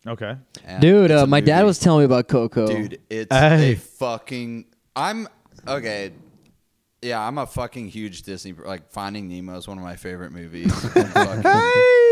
[0.07, 0.37] okay.
[0.65, 2.67] and Dude, uh, a my dad was telling me about Coco.
[2.67, 3.73] Dude, it's Hey.
[3.73, 4.65] a fucking.
[4.97, 5.29] I'm
[5.69, 6.13] okay.
[7.05, 8.55] Yeah, I'm a fucking huge Disney.
[8.55, 10.73] Like Finding Nemo is one of my favorite movies.
[10.97, 11.45] and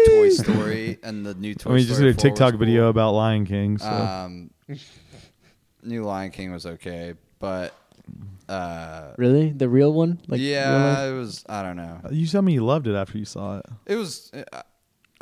[0.06, 2.90] Toy Story and the new Toy I mean, you just did a TikTok video cool.
[2.90, 3.78] about Lion King.
[3.78, 3.88] So.
[3.88, 4.50] Um,
[5.82, 7.74] new Lion King was okay, but
[8.50, 9.50] uh, Really?
[9.50, 10.20] The real one?
[10.28, 11.10] Like yeah, life?
[11.10, 11.44] it was.
[11.48, 12.00] I don't know.
[12.10, 13.66] you told me you loved it after you saw it.
[13.86, 14.30] It was.
[14.34, 14.62] uh,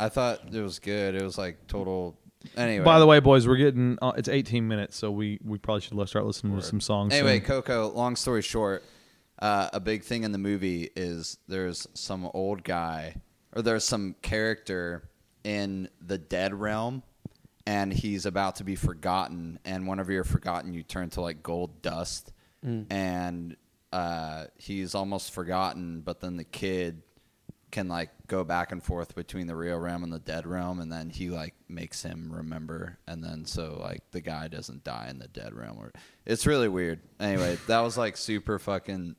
[0.00, 1.14] I thought it was good.
[1.14, 2.18] It was like total.
[2.56, 2.84] Anyway.
[2.84, 6.08] By the way, boys, we're getting uh, it's 18 minutes, so we we probably should
[6.08, 7.12] start listening to some songs.
[7.12, 7.46] Anyway, soon.
[7.46, 7.88] Coco.
[7.90, 8.82] Long story short,
[9.40, 13.16] uh, a big thing in the movie is there's some old guy,
[13.54, 15.08] or there's some character
[15.44, 17.02] in the dead realm,
[17.66, 19.58] and he's about to be forgotten.
[19.64, 22.32] And whenever you're forgotten, you turn to like gold dust,
[22.90, 23.56] and
[23.92, 26.02] uh, he's almost forgotten.
[26.02, 27.02] But then the kid
[27.70, 30.90] can like go back and forth between the real realm and the dead realm and
[30.90, 35.18] then he like makes him remember and then so like the guy doesn't die in
[35.20, 35.92] the dead realm or
[36.26, 39.14] it's really weird anyway that was like super fucking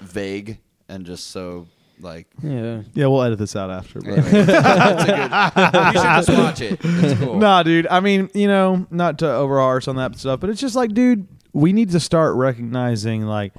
[0.00, 0.58] vague
[0.88, 1.66] and just so
[2.00, 2.82] like yeah.
[2.94, 4.00] yeah, we'll edit this out after.
[4.00, 4.18] But.
[4.18, 7.86] anyway, it's a good, you should just watch it it's cool Nah, dude.
[7.88, 11.28] I mean, you know, not to overarch on that stuff, but it's just like, dude,
[11.52, 13.52] we need to start recognizing like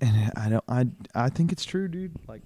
[0.00, 2.16] and I don't I I think it's true, dude.
[2.26, 2.42] Like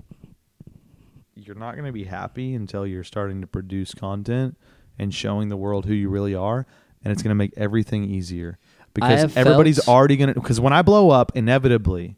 [1.35, 4.57] you're not going to be happy until you're starting to produce content
[4.99, 6.67] and showing the world who you really are,
[7.03, 8.59] and it's going to make everything easier
[8.95, 12.17] because everybody's felt- already going to because when I blow up, inevitably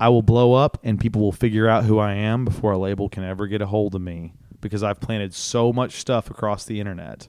[0.00, 3.08] I will blow up and people will figure out who I am before a label
[3.08, 6.78] can ever get a hold of me because I've planted so much stuff across the
[6.80, 7.28] internet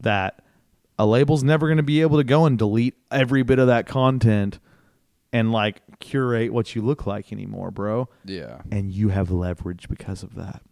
[0.00, 0.42] that
[0.98, 3.86] a label's never going to be able to go and delete every bit of that
[3.86, 4.58] content
[5.32, 8.08] and like curate what you look like anymore, bro.
[8.24, 10.62] yeah And you have leverage because of that.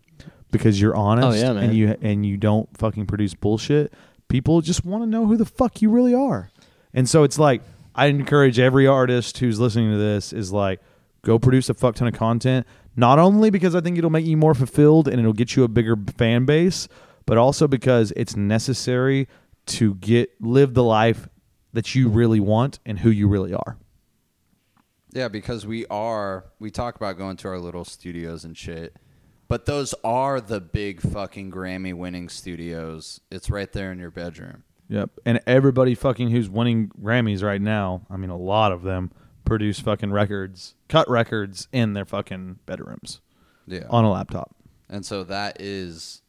[0.51, 1.65] Because you're oh, honest Oh, yeah, man.
[1.65, 3.93] and you and you don't fucking produce bullshit.
[4.29, 6.51] People just want to know who the fuck you really are.
[6.95, 7.63] And so it's like
[7.95, 10.81] I encourage every artist who's listening to this is like
[11.23, 12.67] go produce a fuck ton of content.
[12.97, 15.69] Not only because I think it'll make you more fulfilled and it'll get you a
[15.69, 16.89] bigger fan base,
[17.27, 19.29] but also because it's necessary
[19.65, 21.29] to get live the life
[21.73, 23.79] that you really want and who you really are.
[25.13, 28.97] Yeah, because we are we talk about going to our little studios and shit.
[29.49, 33.21] But those are the big fucking Grammy winning studios.
[33.31, 34.65] It's right there in your bedroom.
[34.93, 35.11] Yep.
[35.25, 39.11] And everybody fucking who's winning Grammys right now, I mean, a lot of them,
[39.47, 43.21] produce fucking records, cut records in their fucking bedrooms
[43.67, 43.87] Yeah.
[43.91, 44.55] on a laptop.
[44.91, 46.21] and so that is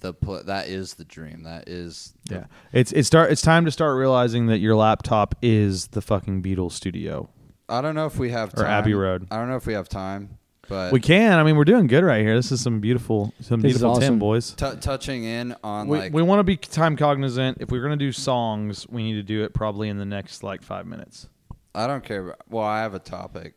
[0.00, 1.42] the pl- that is the dream.
[1.44, 5.88] That is Yeah, it's it's start it's time to start realizing that your laptop is
[5.88, 7.28] the fucking Beatles studio.
[7.68, 8.64] I don't know if we have time.
[8.64, 8.68] Or.
[8.68, 9.28] Abbey Road.
[9.30, 10.38] I don't know if we have time,
[10.72, 11.38] but We can.
[11.38, 12.34] I mean, we're doing good right here.
[12.34, 14.18] This is some beautiful, some This is beautiful Tim awesome.
[14.18, 14.52] boys.
[14.52, 17.58] t- touching in on We, like we want to be time cognizant.
[17.60, 20.62] If we're gonna do songs, we need to do it probably in the next like
[20.62, 21.28] five minutes.
[21.74, 22.24] I don't care.
[22.24, 23.54] About, well, I have a topic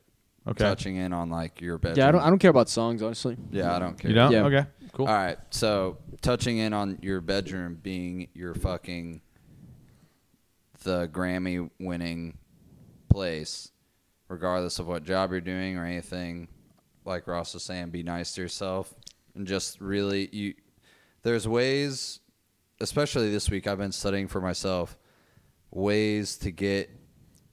[0.47, 0.63] Okay.
[0.63, 1.97] touching in on like your bedroom.
[1.99, 2.21] Yeah, I don't.
[2.21, 3.37] I don't care about songs, honestly.
[3.49, 4.11] Yeah, I don't care.
[4.11, 4.31] You don't?
[4.33, 4.43] Yeah.
[4.43, 4.65] Okay.
[4.91, 5.07] Cool.
[5.07, 5.37] All right.
[5.51, 9.21] So touching in on your bedroom being your fucking
[10.83, 12.37] the Grammy winning
[13.09, 13.71] place,
[14.27, 16.47] regardless of what job you're doing or anything.
[17.05, 18.93] Like Ross was saying, be nice to yourself
[19.35, 20.53] and just really you.
[21.23, 22.19] There's ways,
[22.79, 23.67] especially this week.
[23.67, 24.97] I've been studying for myself
[25.71, 26.89] ways to get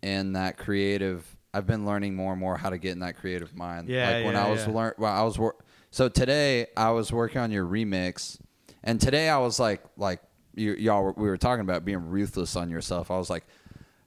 [0.03, 1.25] in that creative.
[1.55, 3.89] I've been learning more and more how to get in that creative mind.
[3.89, 4.73] Yeah, like when yeah, I was yeah.
[4.73, 4.93] learn.
[4.99, 5.57] Well, I was wor-
[5.91, 8.39] so today I was working on your remix,
[8.83, 10.21] and today I was like, like
[10.55, 13.11] you, y'all, were, we were talking about being ruthless on yourself.
[13.11, 13.45] I was like,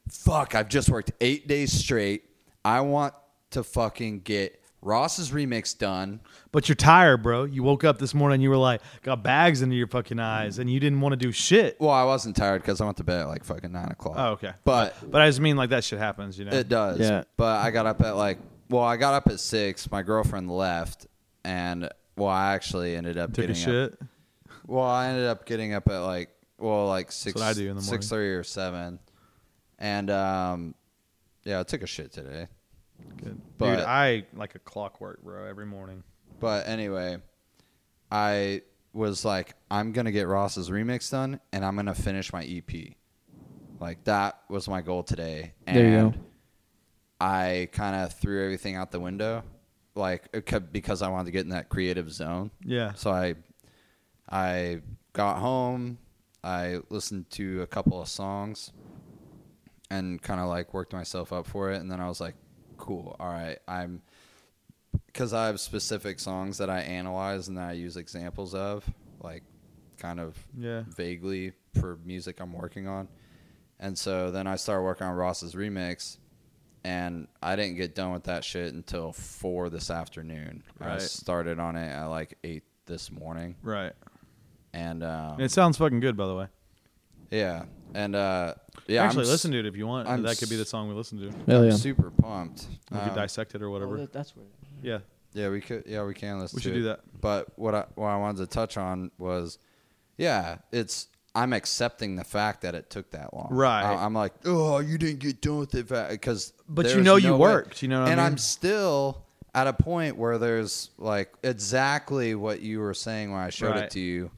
[0.09, 2.23] fuck, I've just worked eight days straight.
[2.63, 3.13] I want
[3.51, 6.21] to fucking get Ross's remix done.
[6.51, 7.43] But you're tired, bro.
[7.43, 8.39] You woke up this morning.
[8.39, 11.31] You were like, got bags into your fucking eyes, and you didn't want to do
[11.31, 11.75] shit.
[11.79, 14.15] Well, I wasn't tired because I went to bed at like fucking nine o'clock.
[14.17, 14.53] Oh, okay.
[14.63, 16.55] But But I just mean like that shit happens, you know.
[16.55, 16.99] It does.
[16.99, 17.23] Yeah.
[17.35, 18.37] But I got up at like,
[18.69, 19.89] well, I got up at six.
[19.89, 21.07] My girlfriend left,
[21.43, 23.93] and well, I actually ended up Took a getting shit.
[23.93, 23.99] Up,
[24.67, 26.29] well, I ended up getting up at like,
[26.59, 27.35] well, like six.
[27.35, 28.99] what I do in the Six thirty or seven,
[29.79, 30.75] and um,
[31.43, 32.47] yeah, I took a shit today.
[33.17, 33.41] Good.
[33.57, 36.03] But- Dude, I like a clockwork, bro, every morning.
[36.39, 37.17] But anyway,
[38.11, 38.61] I
[38.93, 42.95] was like, I'm gonna get Ross's remix done, and I'm gonna finish my EP.
[43.79, 45.53] Like that was my goal today.
[45.67, 46.13] And There you go.
[47.19, 49.43] I kind of threw everything out the window,
[49.95, 50.29] like
[50.71, 52.51] because I wanted to get in that creative zone.
[52.63, 52.93] Yeah.
[52.93, 53.35] So I,
[54.29, 54.81] I
[55.13, 55.97] got home.
[56.43, 58.71] I listened to a couple of songs,
[59.89, 61.77] and kind of like worked myself up for it.
[61.81, 62.35] And then I was like,
[62.77, 63.15] cool.
[63.19, 64.01] All right, I'm
[65.07, 68.85] because I have specific songs that I analyze and that I use examples of,
[69.21, 69.43] like
[69.97, 70.83] kind of Yeah.
[70.87, 73.07] vaguely for music I'm working on.
[73.79, 76.17] And so then I started working on Ross's remix,
[76.83, 80.63] and I didn't get done with that shit until four this afternoon.
[80.79, 83.93] I started on it at like eight this morning, Right.
[84.73, 86.47] and um, It sounds fucking good, by the way.
[87.31, 87.65] yeah,
[87.95, 88.53] and uh,
[88.87, 90.07] yeah, I'm Actually, s- listen to it if you want.
[90.07, 91.31] I'm that could be the song we listen to.
[91.51, 91.75] Hell I'm yeah.
[91.75, 92.67] super pumped.
[92.91, 93.97] We could Um, dissect it or whatever.
[93.97, 94.45] Oh, that's where.
[94.83, 94.99] yeah.
[95.33, 95.83] Yeah, we could.
[95.87, 96.57] Yeah, we can listen.
[96.57, 96.79] We to should it.
[96.79, 96.99] do that.
[97.19, 99.57] But what I what I wanted to touch on was,
[100.17, 103.49] yeah, it's I'm accepting the fact that it took that long.
[103.51, 103.83] Right.
[103.83, 106.53] I, am like, oh, you didn't get done with it because.
[106.69, 108.25] But you there's know you way- worked, you know what I and mean?
[108.27, 109.23] I'm still
[109.53, 113.83] at a point where there's like exactly what you were saying when I showed Right.
[113.83, 114.31] it to you.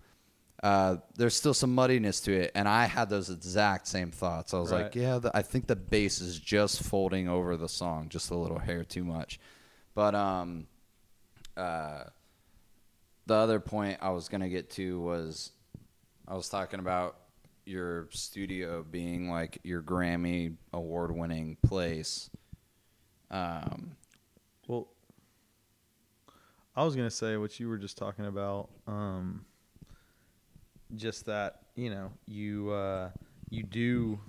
[0.64, 4.54] Uh, there's still some muddiness to it, and I had those exact same thoughts.
[4.54, 4.84] I was Right.
[4.86, 8.36] like, yeah, the, I think the bass is just folding over the song just a
[8.36, 9.40] little hair too much.
[9.94, 10.66] But um,
[11.56, 12.06] uh,
[13.28, 15.52] the other point I was gonna get to was
[16.28, 17.18] I was talking about
[17.66, 22.30] your studio being like your Grammy award winning place.
[23.30, 23.96] Um,
[24.68, 24.88] Well,
[26.76, 28.70] I was gonna say what you were just talking about.
[28.88, 29.46] Um,
[30.96, 33.10] just that you know you uh,
[33.50, 34.20] you do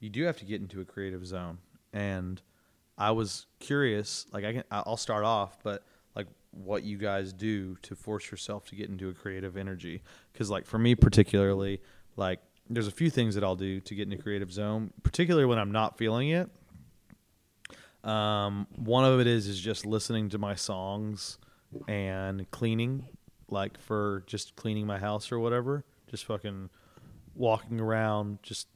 [0.00, 1.58] you do have to get into a creative zone,
[1.92, 2.40] and
[2.98, 4.26] I was curious.
[4.32, 5.84] Like I can, I'll start off, but
[6.14, 10.02] like what you guys do to force yourself to get into a creative energy.
[10.32, 11.80] Because like for me particularly,
[12.16, 15.58] like there's a few things that I'll do to get into creative zone, particularly when
[15.58, 16.50] I'm not feeling it.
[18.04, 21.38] Um, one of it is is just listening to my songs
[21.88, 23.08] and cleaning,
[23.50, 25.84] like for just cleaning my house or whatever.
[26.08, 26.70] Just fucking
[27.34, 28.68] walking around, just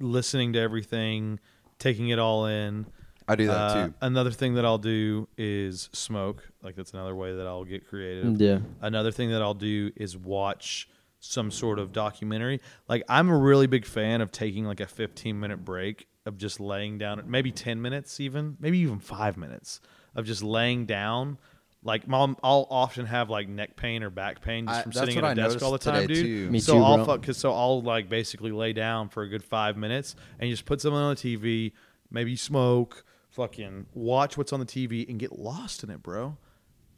[0.00, 1.38] listening to everything,
[1.78, 2.86] taking it all in.
[3.28, 3.94] I do that Uh, too.
[4.00, 6.48] Another thing that I'll do is smoke.
[6.62, 8.40] Like that's another way that I'll get creative.
[8.40, 8.60] Yeah.
[8.80, 10.88] Another thing that I'll do is watch
[11.18, 12.60] some sort of documentary.
[12.88, 16.60] Like I'm a really big fan of taking like a 15 minute break of just
[16.60, 19.80] laying down, maybe 10 minutes even, maybe even 5 minutes
[20.14, 21.38] of just laying down.
[21.86, 25.06] Like mom, I'll often have like neck pain or back pain just I- from that's
[25.06, 26.16] sitting what at a I desk all the time, dude.
[26.26, 26.50] too.
[26.50, 27.04] Me so too, I'll bro.
[27.06, 30.52] fuck, cause so I'll like basically lay down for a good five minutes and you
[30.54, 31.72] just put something on the TV,
[32.10, 36.36] maybe smoke, fucking watch what's on the TV and get lost in it, bro.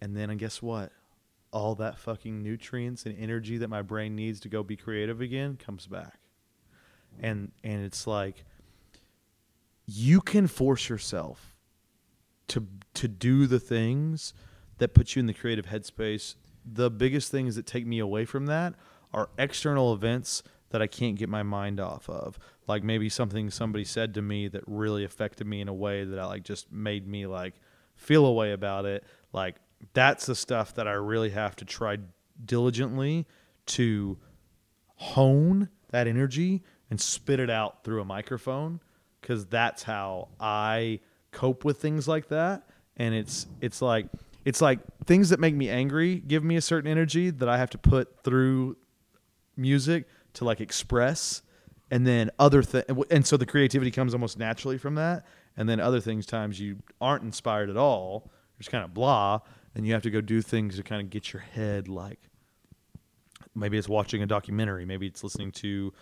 [0.00, 0.90] And then and guess what?
[1.52, 5.56] All that fucking nutrients and energy that my brain needs to go be creative again
[5.56, 6.18] comes back.
[7.20, 8.44] And and it's like
[9.86, 11.54] you can force yourself
[12.48, 14.32] to to do the things
[14.78, 16.34] that puts you in the creative headspace.
[16.64, 18.74] The biggest things that take me away from that
[19.12, 22.38] are external events that I can't get my mind off of.
[22.66, 26.18] Like maybe something somebody said to me that really affected me in a way that
[26.18, 27.54] I like just made me like
[27.94, 29.04] feel a way about it.
[29.32, 29.56] Like
[29.94, 31.98] that's the stuff that I really have to try
[32.44, 33.26] diligently
[33.66, 34.18] to
[34.96, 38.80] hone that energy and spit it out through a microphone
[39.20, 41.00] because that's how I
[41.32, 42.68] cope with things like that.
[42.96, 44.06] And it's it's like
[44.44, 47.70] it's like things that make me angry give me a certain energy that I have
[47.70, 48.76] to put through
[49.56, 51.42] music to like express.
[51.90, 55.26] And then other th- and so the creativity comes almost naturally from that.
[55.56, 59.40] And then other things times you aren't inspired at all just kind of blah
[59.74, 62.18] and you have to go do things to kind of get your head like
[63.54, 65.92] maybe it's watching a documentary maybe it's listening to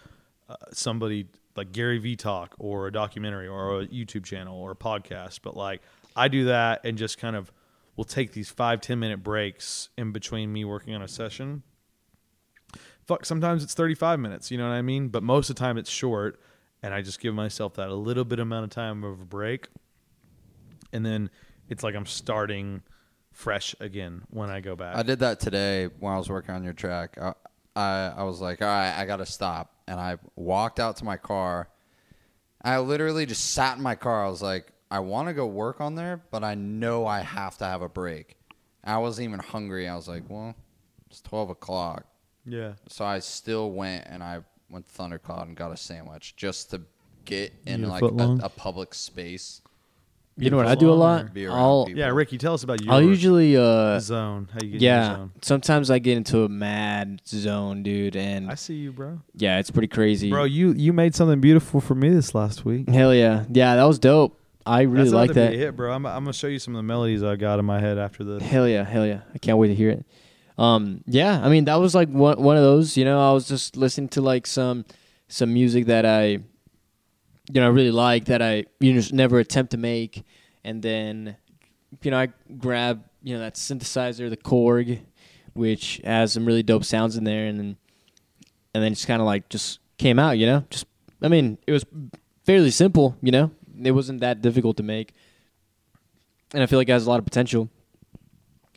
[0.48, 1.26] uh, somebody
[1.56, 5.40] like Gary Vee talk or a documentary or a YouTube channel or a podcast.
[5.42, 5.82] But like
[6.14, 7.50] I do that and just kind of
[7.96, 11.62] will take these five ten minute breaks in between me working on a session
[13.06, 15.78] fuck sometimes it's 35 minutes you know what i mean but most of the time
[15.78, 16.40] it's short
[16.82, 19.68] and i just give myself that a little bit amount of time of a break
[20.92, 21.30] and then
[21.68, 22.82] it's like i'm starting
[23.32, 26.64] fresh again when i go back I did that today when I was working on
[26.64, 27.18] your track.
[27.20, 27.34] I,
[27.76, 29.70] I, I was like, all right, I got to stop.
[29.86, 31.68] And I walked out to my car.
[32.62, 34.24] I literally just sat in my car.
[34.24, 37.58] I was like, I want to go work on there, but I know I have
[37.58, 38.36] to have a break.
[38.84, 39.88] I wasn't even hungry.
[39.88, 40.54] I was like, well,
[41.10, 42.06] it's 12 o'clock.
[42.44, 44.40] yeah So I still went and I
[44.70, 46.82] went to Thundercloud and got a sandwich just to
[47.24, 48.40] get in You a like foot long?
[48.40, 49.60] a, a public space.
[50.38, 51.32] You know what I do a lot?
[51.32, 51.98] Be around I'll people.
[51.98, 54.92] yeah ricky tell us about your I'll usually uh zone how you get in your
[54.92, 55.14] yeah.
[55.16, 59.58] zone Sometimes I get into a mad zone, dude, and i see you bro yeah,
[59.58, 60.28] it's pretty crazy.
[60.30, 63.84] bro you you made something beautiful for me this last week Hell yeah, yeah, that
[63.84, 64.38] was dope.
[64.66, 65.52] I really That's like that.
[65.52, 67.80] hit bro I'm, I'm gonna show you some of the melodies i got in my
[67.80, 69.20] head after this Hell yeah, hell yeah.
[69.34, 70.04] I can't wait to hear it.
[70.58, 72.96] Um, yeah, I mean that was like one one of those.
[72.96, 74.84] You know, I was just listening to like some
[75.28, 76.40] some music that I, you
[77.54, 80.24] know, I really like that I you know just never attempt to make,
[80.64, 81.36] and then,
[82.02, 82.28] you know, I
[82.58, 85.00] grab you know that synthesizer, the Korg,
[85.52, 87.76] which has some really dope sounds in there, and then
[88.74, 90.38] and then just kind of like just came out.
[90.38, 90.86] You know, just
[91.20, 91.84] I mean it was
[92.44, 93.16] fairly simple.
[93.20, 93.50] You know,
[93.82, 95.12] it wasn't that difficult to make,
[96.52, 97.68] and I feel like it has a lot of potential.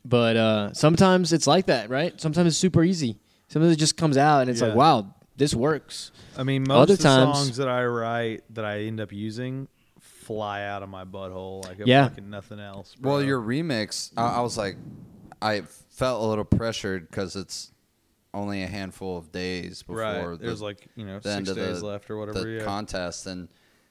[0.05, 2.19] But uh, sometimes it's like that, right?
[2.19, 3.19] Sometimes it's super easy.
[3.47, 4.67] Sometimes it just comes out and it's Yeah.
[4.67, 6.11] like, wow, this works.
[6.37, 9.11] I mean, most Other of the times- songs that I write that I end up
[9.11, 9.67] using
[9.99, 12.07] fly out of my butthole like Yeah.
[12.07, 12.95] fucking nothing else.
[12.95, 13.11] Bro.
[13.11, 14.77] Well, your remix, I, I was like,
[15.41, 17.71] I felt a little pressured because it's
[18.33, 20.39] only a handful of days before right.
[20.39, 22.41] the, There's like you know the six days the, left or whatever.
[22.41, 22.63] the yeah.
[22.63, 23.49] contest, and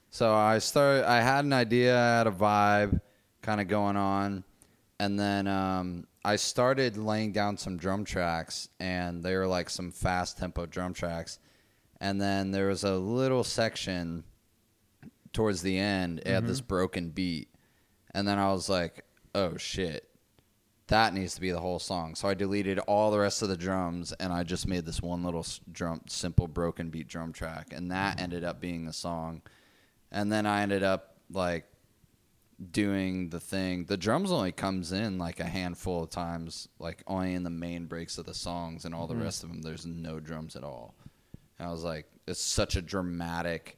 [0.09, 1.09] so I started.
[1.09, 3.01] I had an idea, I had a vibe,
[3.41, 4.43] kind of going on,
[4.99, 9.91] and then um, I started laying down some drum tracks, and they were like some
[9.91, 11.39] fast tempo drum tracks,
[12.01, 14.23] and then there was a little section
[15.33, 16.19] towards the end.
[16.19, 16.47] It had Mm-hmm.
[16.47, 17.49] this broken beat,
[18.13, 19.05] and then I was like,
[19.35, 20.05] "Oh shit."
[20.87, 22.15] That needs to be the whole song.
[22.15, 25.21] So I deleted all the rest of the drums and I just made this one
[25.23, 29.43] little s- drum, simple broken beat drum track, and that ended up being the song.
[30.11, 31.65] And then I ended up like
[32.71, 33.85] doing the thing.
[33.85, 37.85] The drums only comes in like a handful of times, like only in the main
[37.85, 39.23] breaks of the songs, and all the mm-hmm.
[39.23, 40.95] rest of them there's no drums at all.
[41.57, 43.77] And I was like, it's such a dramatic,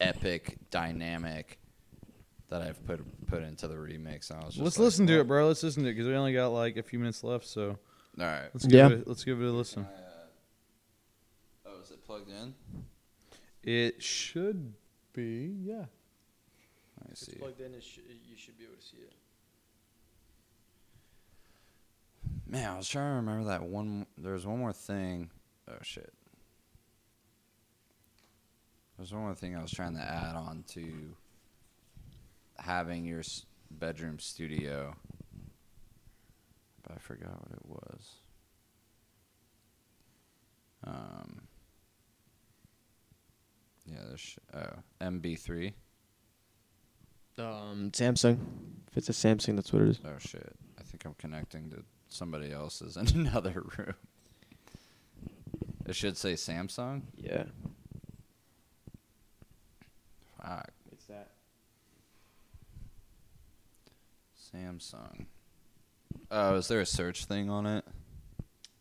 [0.00, 1.58] epic, dynamic
[2.48, 4.30] that I've put put into the remix.
[4.30, 5.48] And I was just Let's like, listen to well, it, bro.
[5.48, 7.46] Let's listen to it because we only got like a few minutes left.
[7.46, 7.78] So
[8.20, 8.50] All right.
[8.52, 8.98] let's give Yeah.
[8.98, 9.08] it.
[9.08, 9.84] Let's give it a listen.
[9.84, 12.54] Uh, oh, is it plugged in?
[13.62, 14.74] It should
[15.12, 15.54] be.
[15.62, 15.84] Yeah.
[17.00, 17.32] Let me see.
[17.32, 17.72] It's plugged in.
[17.72, 17.80] You
[18.36, 19.12] should be able to see it.
[22.46, 24.06] Man, I was trying to remember that one.
[24.18, 25.30] There was one more thing.
[25.68, 26.12] Oh shit.
[28.96, 31.16] There's one more thing I was trying to add on to
[32.58, 34.94] having your s- bedroom studio,
[36.82, 38.10] but I forgot what it was.
[40.84, 41.42] Um.
[43.92, 44.70] Yeah, there's sh- oh
[45.00, 45.72] MB3.
[47.38, 48.38] Um, Samsung.
[48.90, 50.00] If it's a Samsung, that's what it is.
[50.04, 50.54] Oh shit!
[50.78, 53.94] I think I'm connecting to somebody else's in another room.
[55.86, 57.02] It should say Samsung.
[57.16, 57.44] Yeah,
[60.40, 61.30] Fuck, it's that.
[64.54, 65.26] Samsung.
[66.30, 67.84] Oh, is there a search thing on it?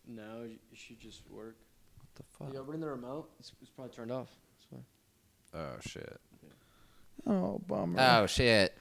[0.08, 1.58] No, it should just work.
[1.98, 2.54] What the fuck?
[2.54, 4.30] Yeah, but in the remote, it's, it's probably turned off.
[5.52, 5.60] That's why.
[5.60, 6.20] Oh shit!
[7.28, 8.00] Oh, bummer.
[8.00, 8.78] Oh shit.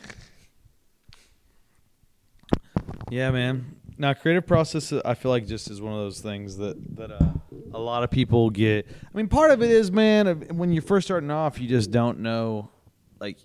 [3.11, 3.77] Yeah, man.
[3.99, 7.33] Now, creative process, I feel like just is one of those things that that uh,
[7.73, 8.87] a lot of people get.
[8.89, 12.21] I mean, part of it is, man, when you're first starting off, you just don't
[12.21, 12.71] know,
[13.21, 13.39] like.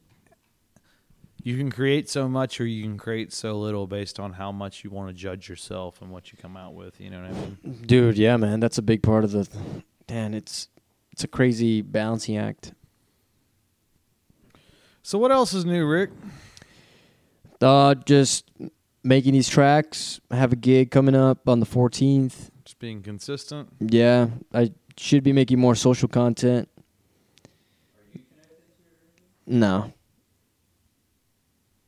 [1.44, 4.84] You can create so much, or you can create so little, based on how much
[4.84, 7.00] you want to judge yourself and what you come out with.
[7.00, 7.84] You know what I mean?
[7.86, 9.48] Dude, yeah, man, that's a big part of the.
[10.10, 10.70] Man, it's
[11.12, 12.74] it's a crazy balancing act.
[15.06, 16.10] So, what else is new, Rick?
[17.62, 18.50] Uh, just
[19.04, 20.20] making these tracks.
[20.32, 22.50] I have a gig coming up on the 14th.
[22.64, 23.70] Just being consistent.
[23.80, 26.68] Yeah, I should be making more social content.
[29.46, 29.94] No.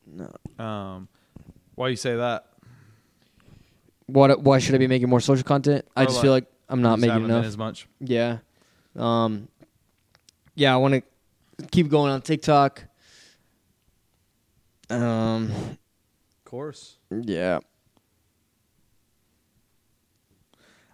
[0.06, 0.64] No.
[0.64, 1.08] Um,
[1.74, 2.46] why you say that?
[4.06, 4.44] What?
[4.44, 5.86] Why should I be making more social content?
[5.96, 7.46] I Or just like- feel like I'm not making enough.
[7.46, 7.88] as much.
[8.00, 8.38] Yeah.
[8.96, 9.48] Um.
[10.54, 10.94] Yeah, I want
[11.58, 12.84] to keep going on TikTok.
[14.90, 15.52] Um.
[15.52, 16.98] Of course.
[17.12, 17.60] Yeah.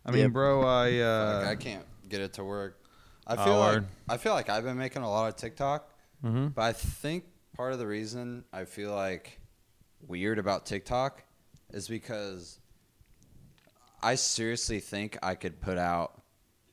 [0.06, 0.32] I mean, Yep.
[0.32, 2.80] bro, I uh, Like, I can't get it to work.
[3.26, 3.86] I Oh, feel like word.
[4.10, 5.90] I feel like I've been making a lot of TikTok,
[6.24, 6.54] mhm.
[6.54, 7.26] but I think
[7.56, 9.40] part of the reason I feel like
[10.06, 11.24] weird about TikTok
[11.72, 12.60] is because
[14.02, 16.22] I seriously think I could put out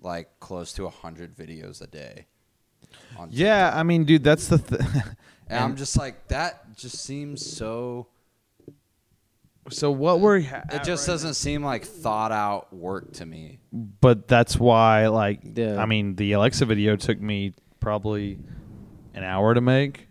[0.00, 2.26] like close to a hundred videos a day.
[3.16, 3.78] On Yeah, TikTok.
[3.78, 4.80] I mean, dude, that's the th-
[5.50, 6.76] and I'm just like that.
[6.76, 8.06] Just seems so.
[9.68, 13.58] so what were ha- It just doesn't seem like thought out work to me.
[13.72, 15.80] but that's why like Yeah.
[15.80, 18.38] I mean, the Alexa video took me probably
[19.14, 20.08] an hour to make.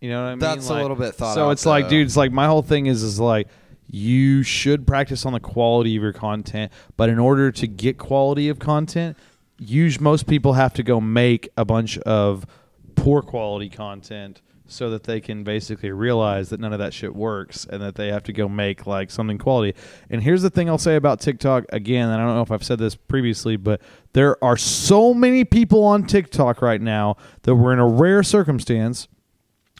[0.00, 0.38] You know what I mean?
[0.40, 2.86] That's a little bit thought So out, it's like, dude, it's like my whole thing
[2.86, 3.48] is is like
[3.86, 8.48] you should practice on the quality of your content, but in order to get quality
[8.48, 9.16] of content,
[9.58, 12.46] use most people have to go make a bunch of
[12.94, 14.40] poor quality content
[14.72, 18.08] so that they can basically realize that none of that shit works and that they
[18.08, 19.74] have to go make like something quality.
[20.10, 22.64] And here's the thing I'll say about TikTok again, and I don't know if I've
[22.64, 23.80] said this previously, but
[24.14, 29.08] there are so many people on TikTok right now that we're in a rare circumstance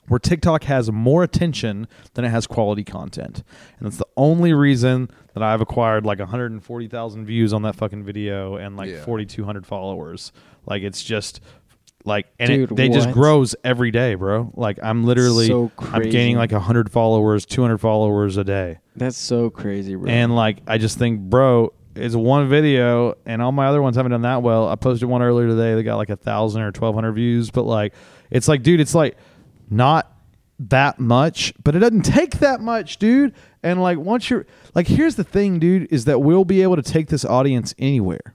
[0.08, 3.42] where TikTok has more attention than it has quality content.
[3.78, 8.56] And that's the only reason that I've acquired like 140,000 views on that fucking video
[8.56, 9.04] and like Yeah.
[9.04, 10.32] 4,200 followers.
[10.66, 11.40] Like it's just
[12.04, 14.52] like, and Dude, it, they just grows every day, bro.
[14.54, 18.78] Like I'm literally, So I'm gaining like 100 followers, 200 followers a day.
[18.96, 20.10] That's so crazy, bro.
[20.10, 24.12] And like, I just think, bro, it's one video, and all my other ones haven't
[24.12, 24.68] done that well.
[24.68, 27.64] I posted one earlier today that got like a thousand or twelve hundred views, but
[27.64, 27.94] like,
[28.30, 29.16] it's like, dude, it's like
[29.70, 30.10] not
[30.58, 33.34] that much, but it doesn't take that much, dude.
[33.62, 36.82] And like, once you're like, here's the thing, dude, is that we'll be able to
[36.82, 38.34] take this audience anywhere.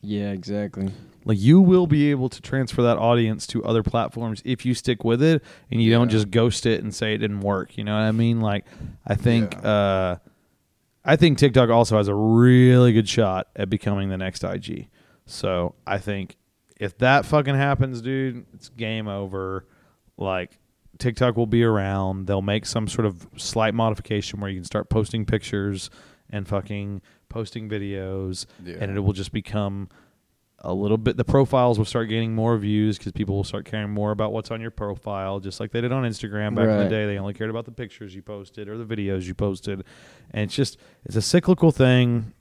[0.00, 0.90] yeah, exactly.
[1.24, 5.04] Like you will be able to transfer that audience to other platforms if you stick
[5.04, 7.76] with it and you don't just ghost it and say it didn't work.
[7.78, 8.40] You know what I mean?
[8.40, 8.64] Like
[9.06, 10.16] I think uh
[11.04, 14.88] I think TikTok also has a really good shot at becoming the next IG.
[15.26, 16.36] So I think
[16.78, 19.66] if that fucking happens, dude, it's game over.
[20.16, 20.58] Like
[20.98, 22.26] TikTok will be around.
[22.26, 25.90] They'll make some sort of slight modification where you can start posting pictures
[26.30, 28.76] and fucking posting videos Yeah.
[28.80, 29.88] and it will just become
[30.64, 33.90] a little bit the profiles will start gaining more views because people will start caring
[33.90, 36.88] more about what's on your profile just like they did on instagram back in the
[36.88, 39.82] day they only cared about the pictures you posted or the videos you posted
[40.30, 42.32] and it's just it's a cyclical thing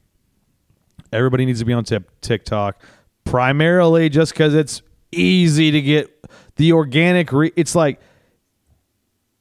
[1.12, 2.80] everybody needs to be on tip, tiktok
[3.24, 4.82] primarily just because it's
[5.12, 6.24] easy to get
[6.58, 8.00] the organic re- it's like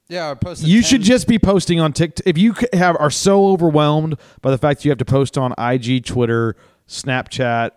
[0.09, 0.69] Yeah, I posted.
[0.69, 2.27] you 10 should just be posting on TikTok.
[2.27, 5.53] If you have are so overwhelmed by the fact that you have to post on
[5.59, 6.57] IG, Twitter,
[6.89, 7.71] Snapchat,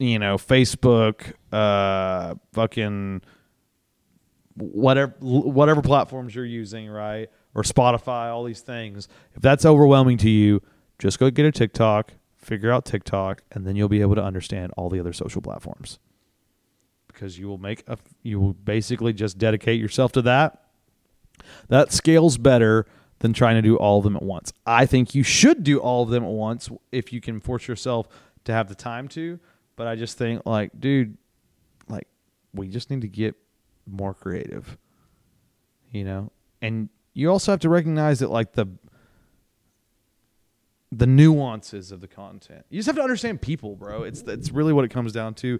[0.00, 3.20] you know, Facebook, uh, fucking
[4.56, 9.08] whatever whatever platforms you're using, right, or Spotify, all these things.
[9.34, 10.62] If that's overwhelming to you,
[10.98, 14.72] just go get a TikTok, figure out TikTok, and then you'll be able to understand
[14.76, 15.98] all the other social platforms.
[17.06, 20.64] Because you will make a, you will basically just dedicate yourself to that
[21.68, 22.86] that scales better
[23.18, 24.52] than trying to do all of them at once.
[24.66, 28.08] I think you should do all of them at once if you can force yourself
[28.44, 29.38] to have the time to.
[29.80, 31.16] But I just think, like, dude,
[31.88, 32.06] like,
[32.52, 33.34] we just need to get
[33.86, 34.76] more creative,
[35.90, 36.32] you know?
[36.60, 38.66] And you also have to recognize that, like, the
[40.92, 42.66] the nuances of the content.
[42.68, 44.02] You just have to understand people, bro.
[44.02, 45.58] It's it's really what it comes down to.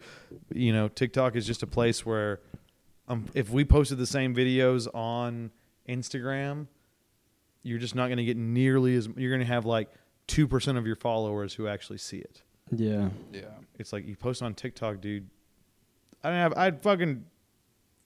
[0.53, 2.41] You know, TikTok is just a place where
[3.09, 5.51] um, if we posted the same videos on
[5.89, 6.67] Instagram,
[7.63, 9.89] you're just not going to get nearly as you're going to have like
[10.29, 12.43] 2% of your followers who actually see it.
[12.75, 13.09] Yeah.
[13.33, 13.43] Yeah.
[13.79, 15.29] It's like you post on TikTok, dude.
[16.23, 17.25] I don't have I had fucking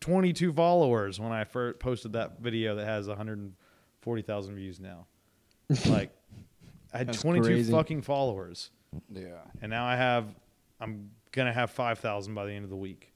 [0.01, 5.07] 22 followers when I first posted that video that has 140,000 views now.
[5.87, 6.11] Like,
[6.93, 7.73] I had That's 22 crazy.
[7.73, 8.71] fucking followers,
[9.11, 9.39] Yeah.
[9.63, 10.27] and now I have.
[10.81, 13.13] I'm gonna have 5,000 by the end of the week.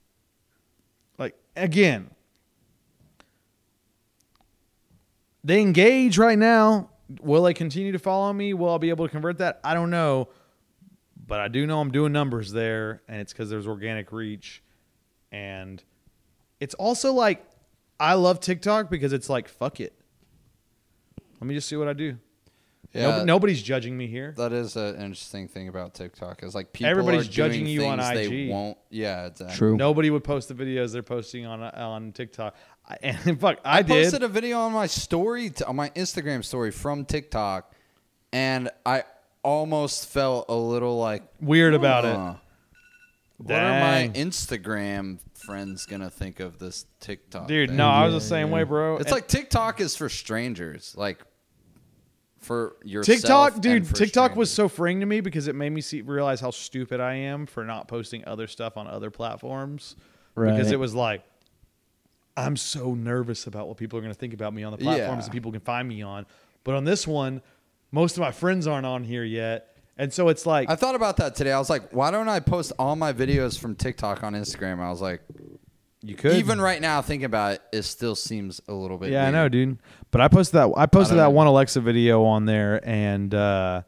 [1.18, 2.10] Like again,
[5.44, 6.90] they engage right now.
[7.22, 8.54] Will they continue to follow me?
[8.54, 9.60] Will I be able to convert that?
[9.64, 10.28] I don't know.
[11.28, 14.62] But I do know I'm doing numbers there, and it's because there's organic reach.
[15.30, 15.82] And
[16.58, 17.44] it's also like,
[18.00, 19.92] I love TikTok because it's like, fuck it.
[21.38, 22.16] Let me just see what I do.
[22.94, 23.18] Yeah.
[23.18, 24.32] Nob- nobody's judging me here.
[24.38, 26.42] That is an interesting thing about TikTok.
[26.42, 28.30] Is like people Everybody's are judging doing you on things IG.
[28.30, 28.78] They won't.
[28.88, 29.56] Yeah, exactly.
[29.56, 29.76] True.
[29.76, 32.56] Nobody would post the videos they're posting on on TikTok.
[32.88, 34.04] I, and fuck, I, I, did.
[34.04, 37.74] posted a video on my story, t- on my Instagram story from TikTok,
[38.32, 39.04] and I
[39.42, 42.14] almost felt a little like Weird about it.
[42.14, 42.34] "Huh,
[43.38, 44.12] What are my Dang.
[44.14, 47.46] Instagram friends gonna think of this TikTok?
[47.48, 47.76] Dude, thing?
[47.76, 48.54] no, I was the same yeah.
[48.54, 48.96] way, bro.
[48.96, 51.18] It's And like TikTok is for strangers, like
[52.38, 53.18] for yourself.
[53.20, 53.86] TikTok, and dude.
[53.86, 54.72] for TikTok was strangers.
[54.72, 57.64] so freeing to me because it made me see realize how stupid I am for
[57.64, 59.96] not posting other stuff on other platforms.
[60.34, 60.72] Because Right.
[60.72, 61.24] it was like,
[62.36, 65.22] I'm so nervous about what people are going to think about me on the platforms
[65.22, 65.24] Yeah.
[65.26, 66.26] that people can find me on.
[66.62, 67.42] But on this one,
[67.90, 71.16] most of my friends aren't on here yet, and so it's like, I thought about
[71.18, 71.52] that today.
[71.52, 74.80] I was like, why don't I post all my videos from TikTok on Instagram?
[74.80, 75.22] I was like,
[76.02, 79.10] you could even right now, thinking about it, it still seems a little bit.
[79.10, 79.78] Yeah, I know, dude.
[80.12, 80.72] But I posted that.
[80.76, 81.30] I posted don't that know.
[81.30, 83.82] one Alexa video on there, and uh,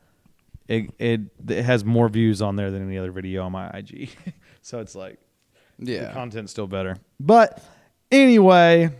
[0.66, 4.10] it, it it has more views on there than any other video on my IG.
[4.62, 5.20] so it's like
[5.78, 6.96] yeah, the content's still better.
[7.20, 7.62] But
[8.10, 8.90] anyway,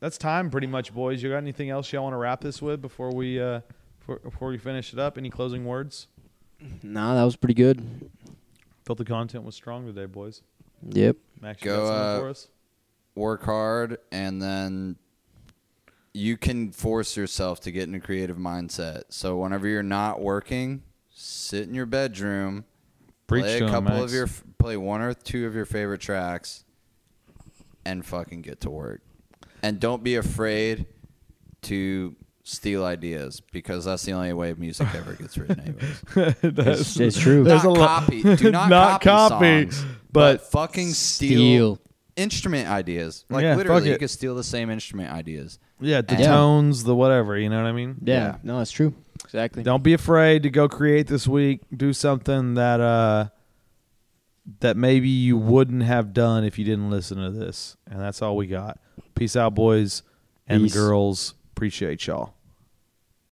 [0.00, 1.22] that's time, pretty much, boys.
[1.22, 3.60] You got anything else y'all want to wrap this with before we uh,
[4.08, 5.18] before, before we finish it up?
[5.18, 6.08] Any closing words?
[6.82, 8.10] Nah, that was pretty good.
[8.84, 10.42] Felt the content was strong today, boys.
[10.90, 11.16] Yep.
[11.40, 12.48] Max, you Go, got something uh, for us?
[13.14, 14.96] Work hard, and then
[16.14, 19.02] you can force yourself to get in a creative mindset.
[19.10, 22.64] So whenever you're not working, sit in your bedroom,
[23.26, 24.04] Preach play to a 'em, couple Max.
[24.04, 24.28] of your
[24.58, 26.64] play one or two of your favorite tracks,
[27.84, 29.02] and fucking get to work.
[29.62, 30.86] And don't be afraid
[31.62, 32.14] to
[32.48, 36.34] steal ideas because that's the only way music ever gets written, anyways.
[36.42, 37.44] It's, it's true.
[37.44, 38.22] There's not a lo- copy.
[38.22, 41.78] Do not, Not copy, copy, songs, but but, fucking steal, steal.
[42.16, 43.24] instrument ideas.
[43.28, 45.58] Like Yeah, literally, you could steal the same instrument ideas.
[45.80, 46.26] Yeah, the Yeah.
[46.26, 47.36] tones, the whatever.
[47.38, 47.96] You know what I mean?
[48.02, 48.14] Yeah.
[48.14, 48.36] Yeah.
[48.42, 48.94] No, it's true.
[49.24, 49.62] Exactly.
[49.62, 51.60] Don't be afraid to go create this week.
[51.76, 53.28] Do something that uh
[54.60, 57.76] that maybe you wouldn't have done if you didn't listen to this.
[57.90, 58.78] And that's all we got.
[59.14, 60.02] Peace out, boys
[60.46, 60.72] and Peace.
[60.74, 61.34] girls.
[61.54, 62.34] Appreciate y'all.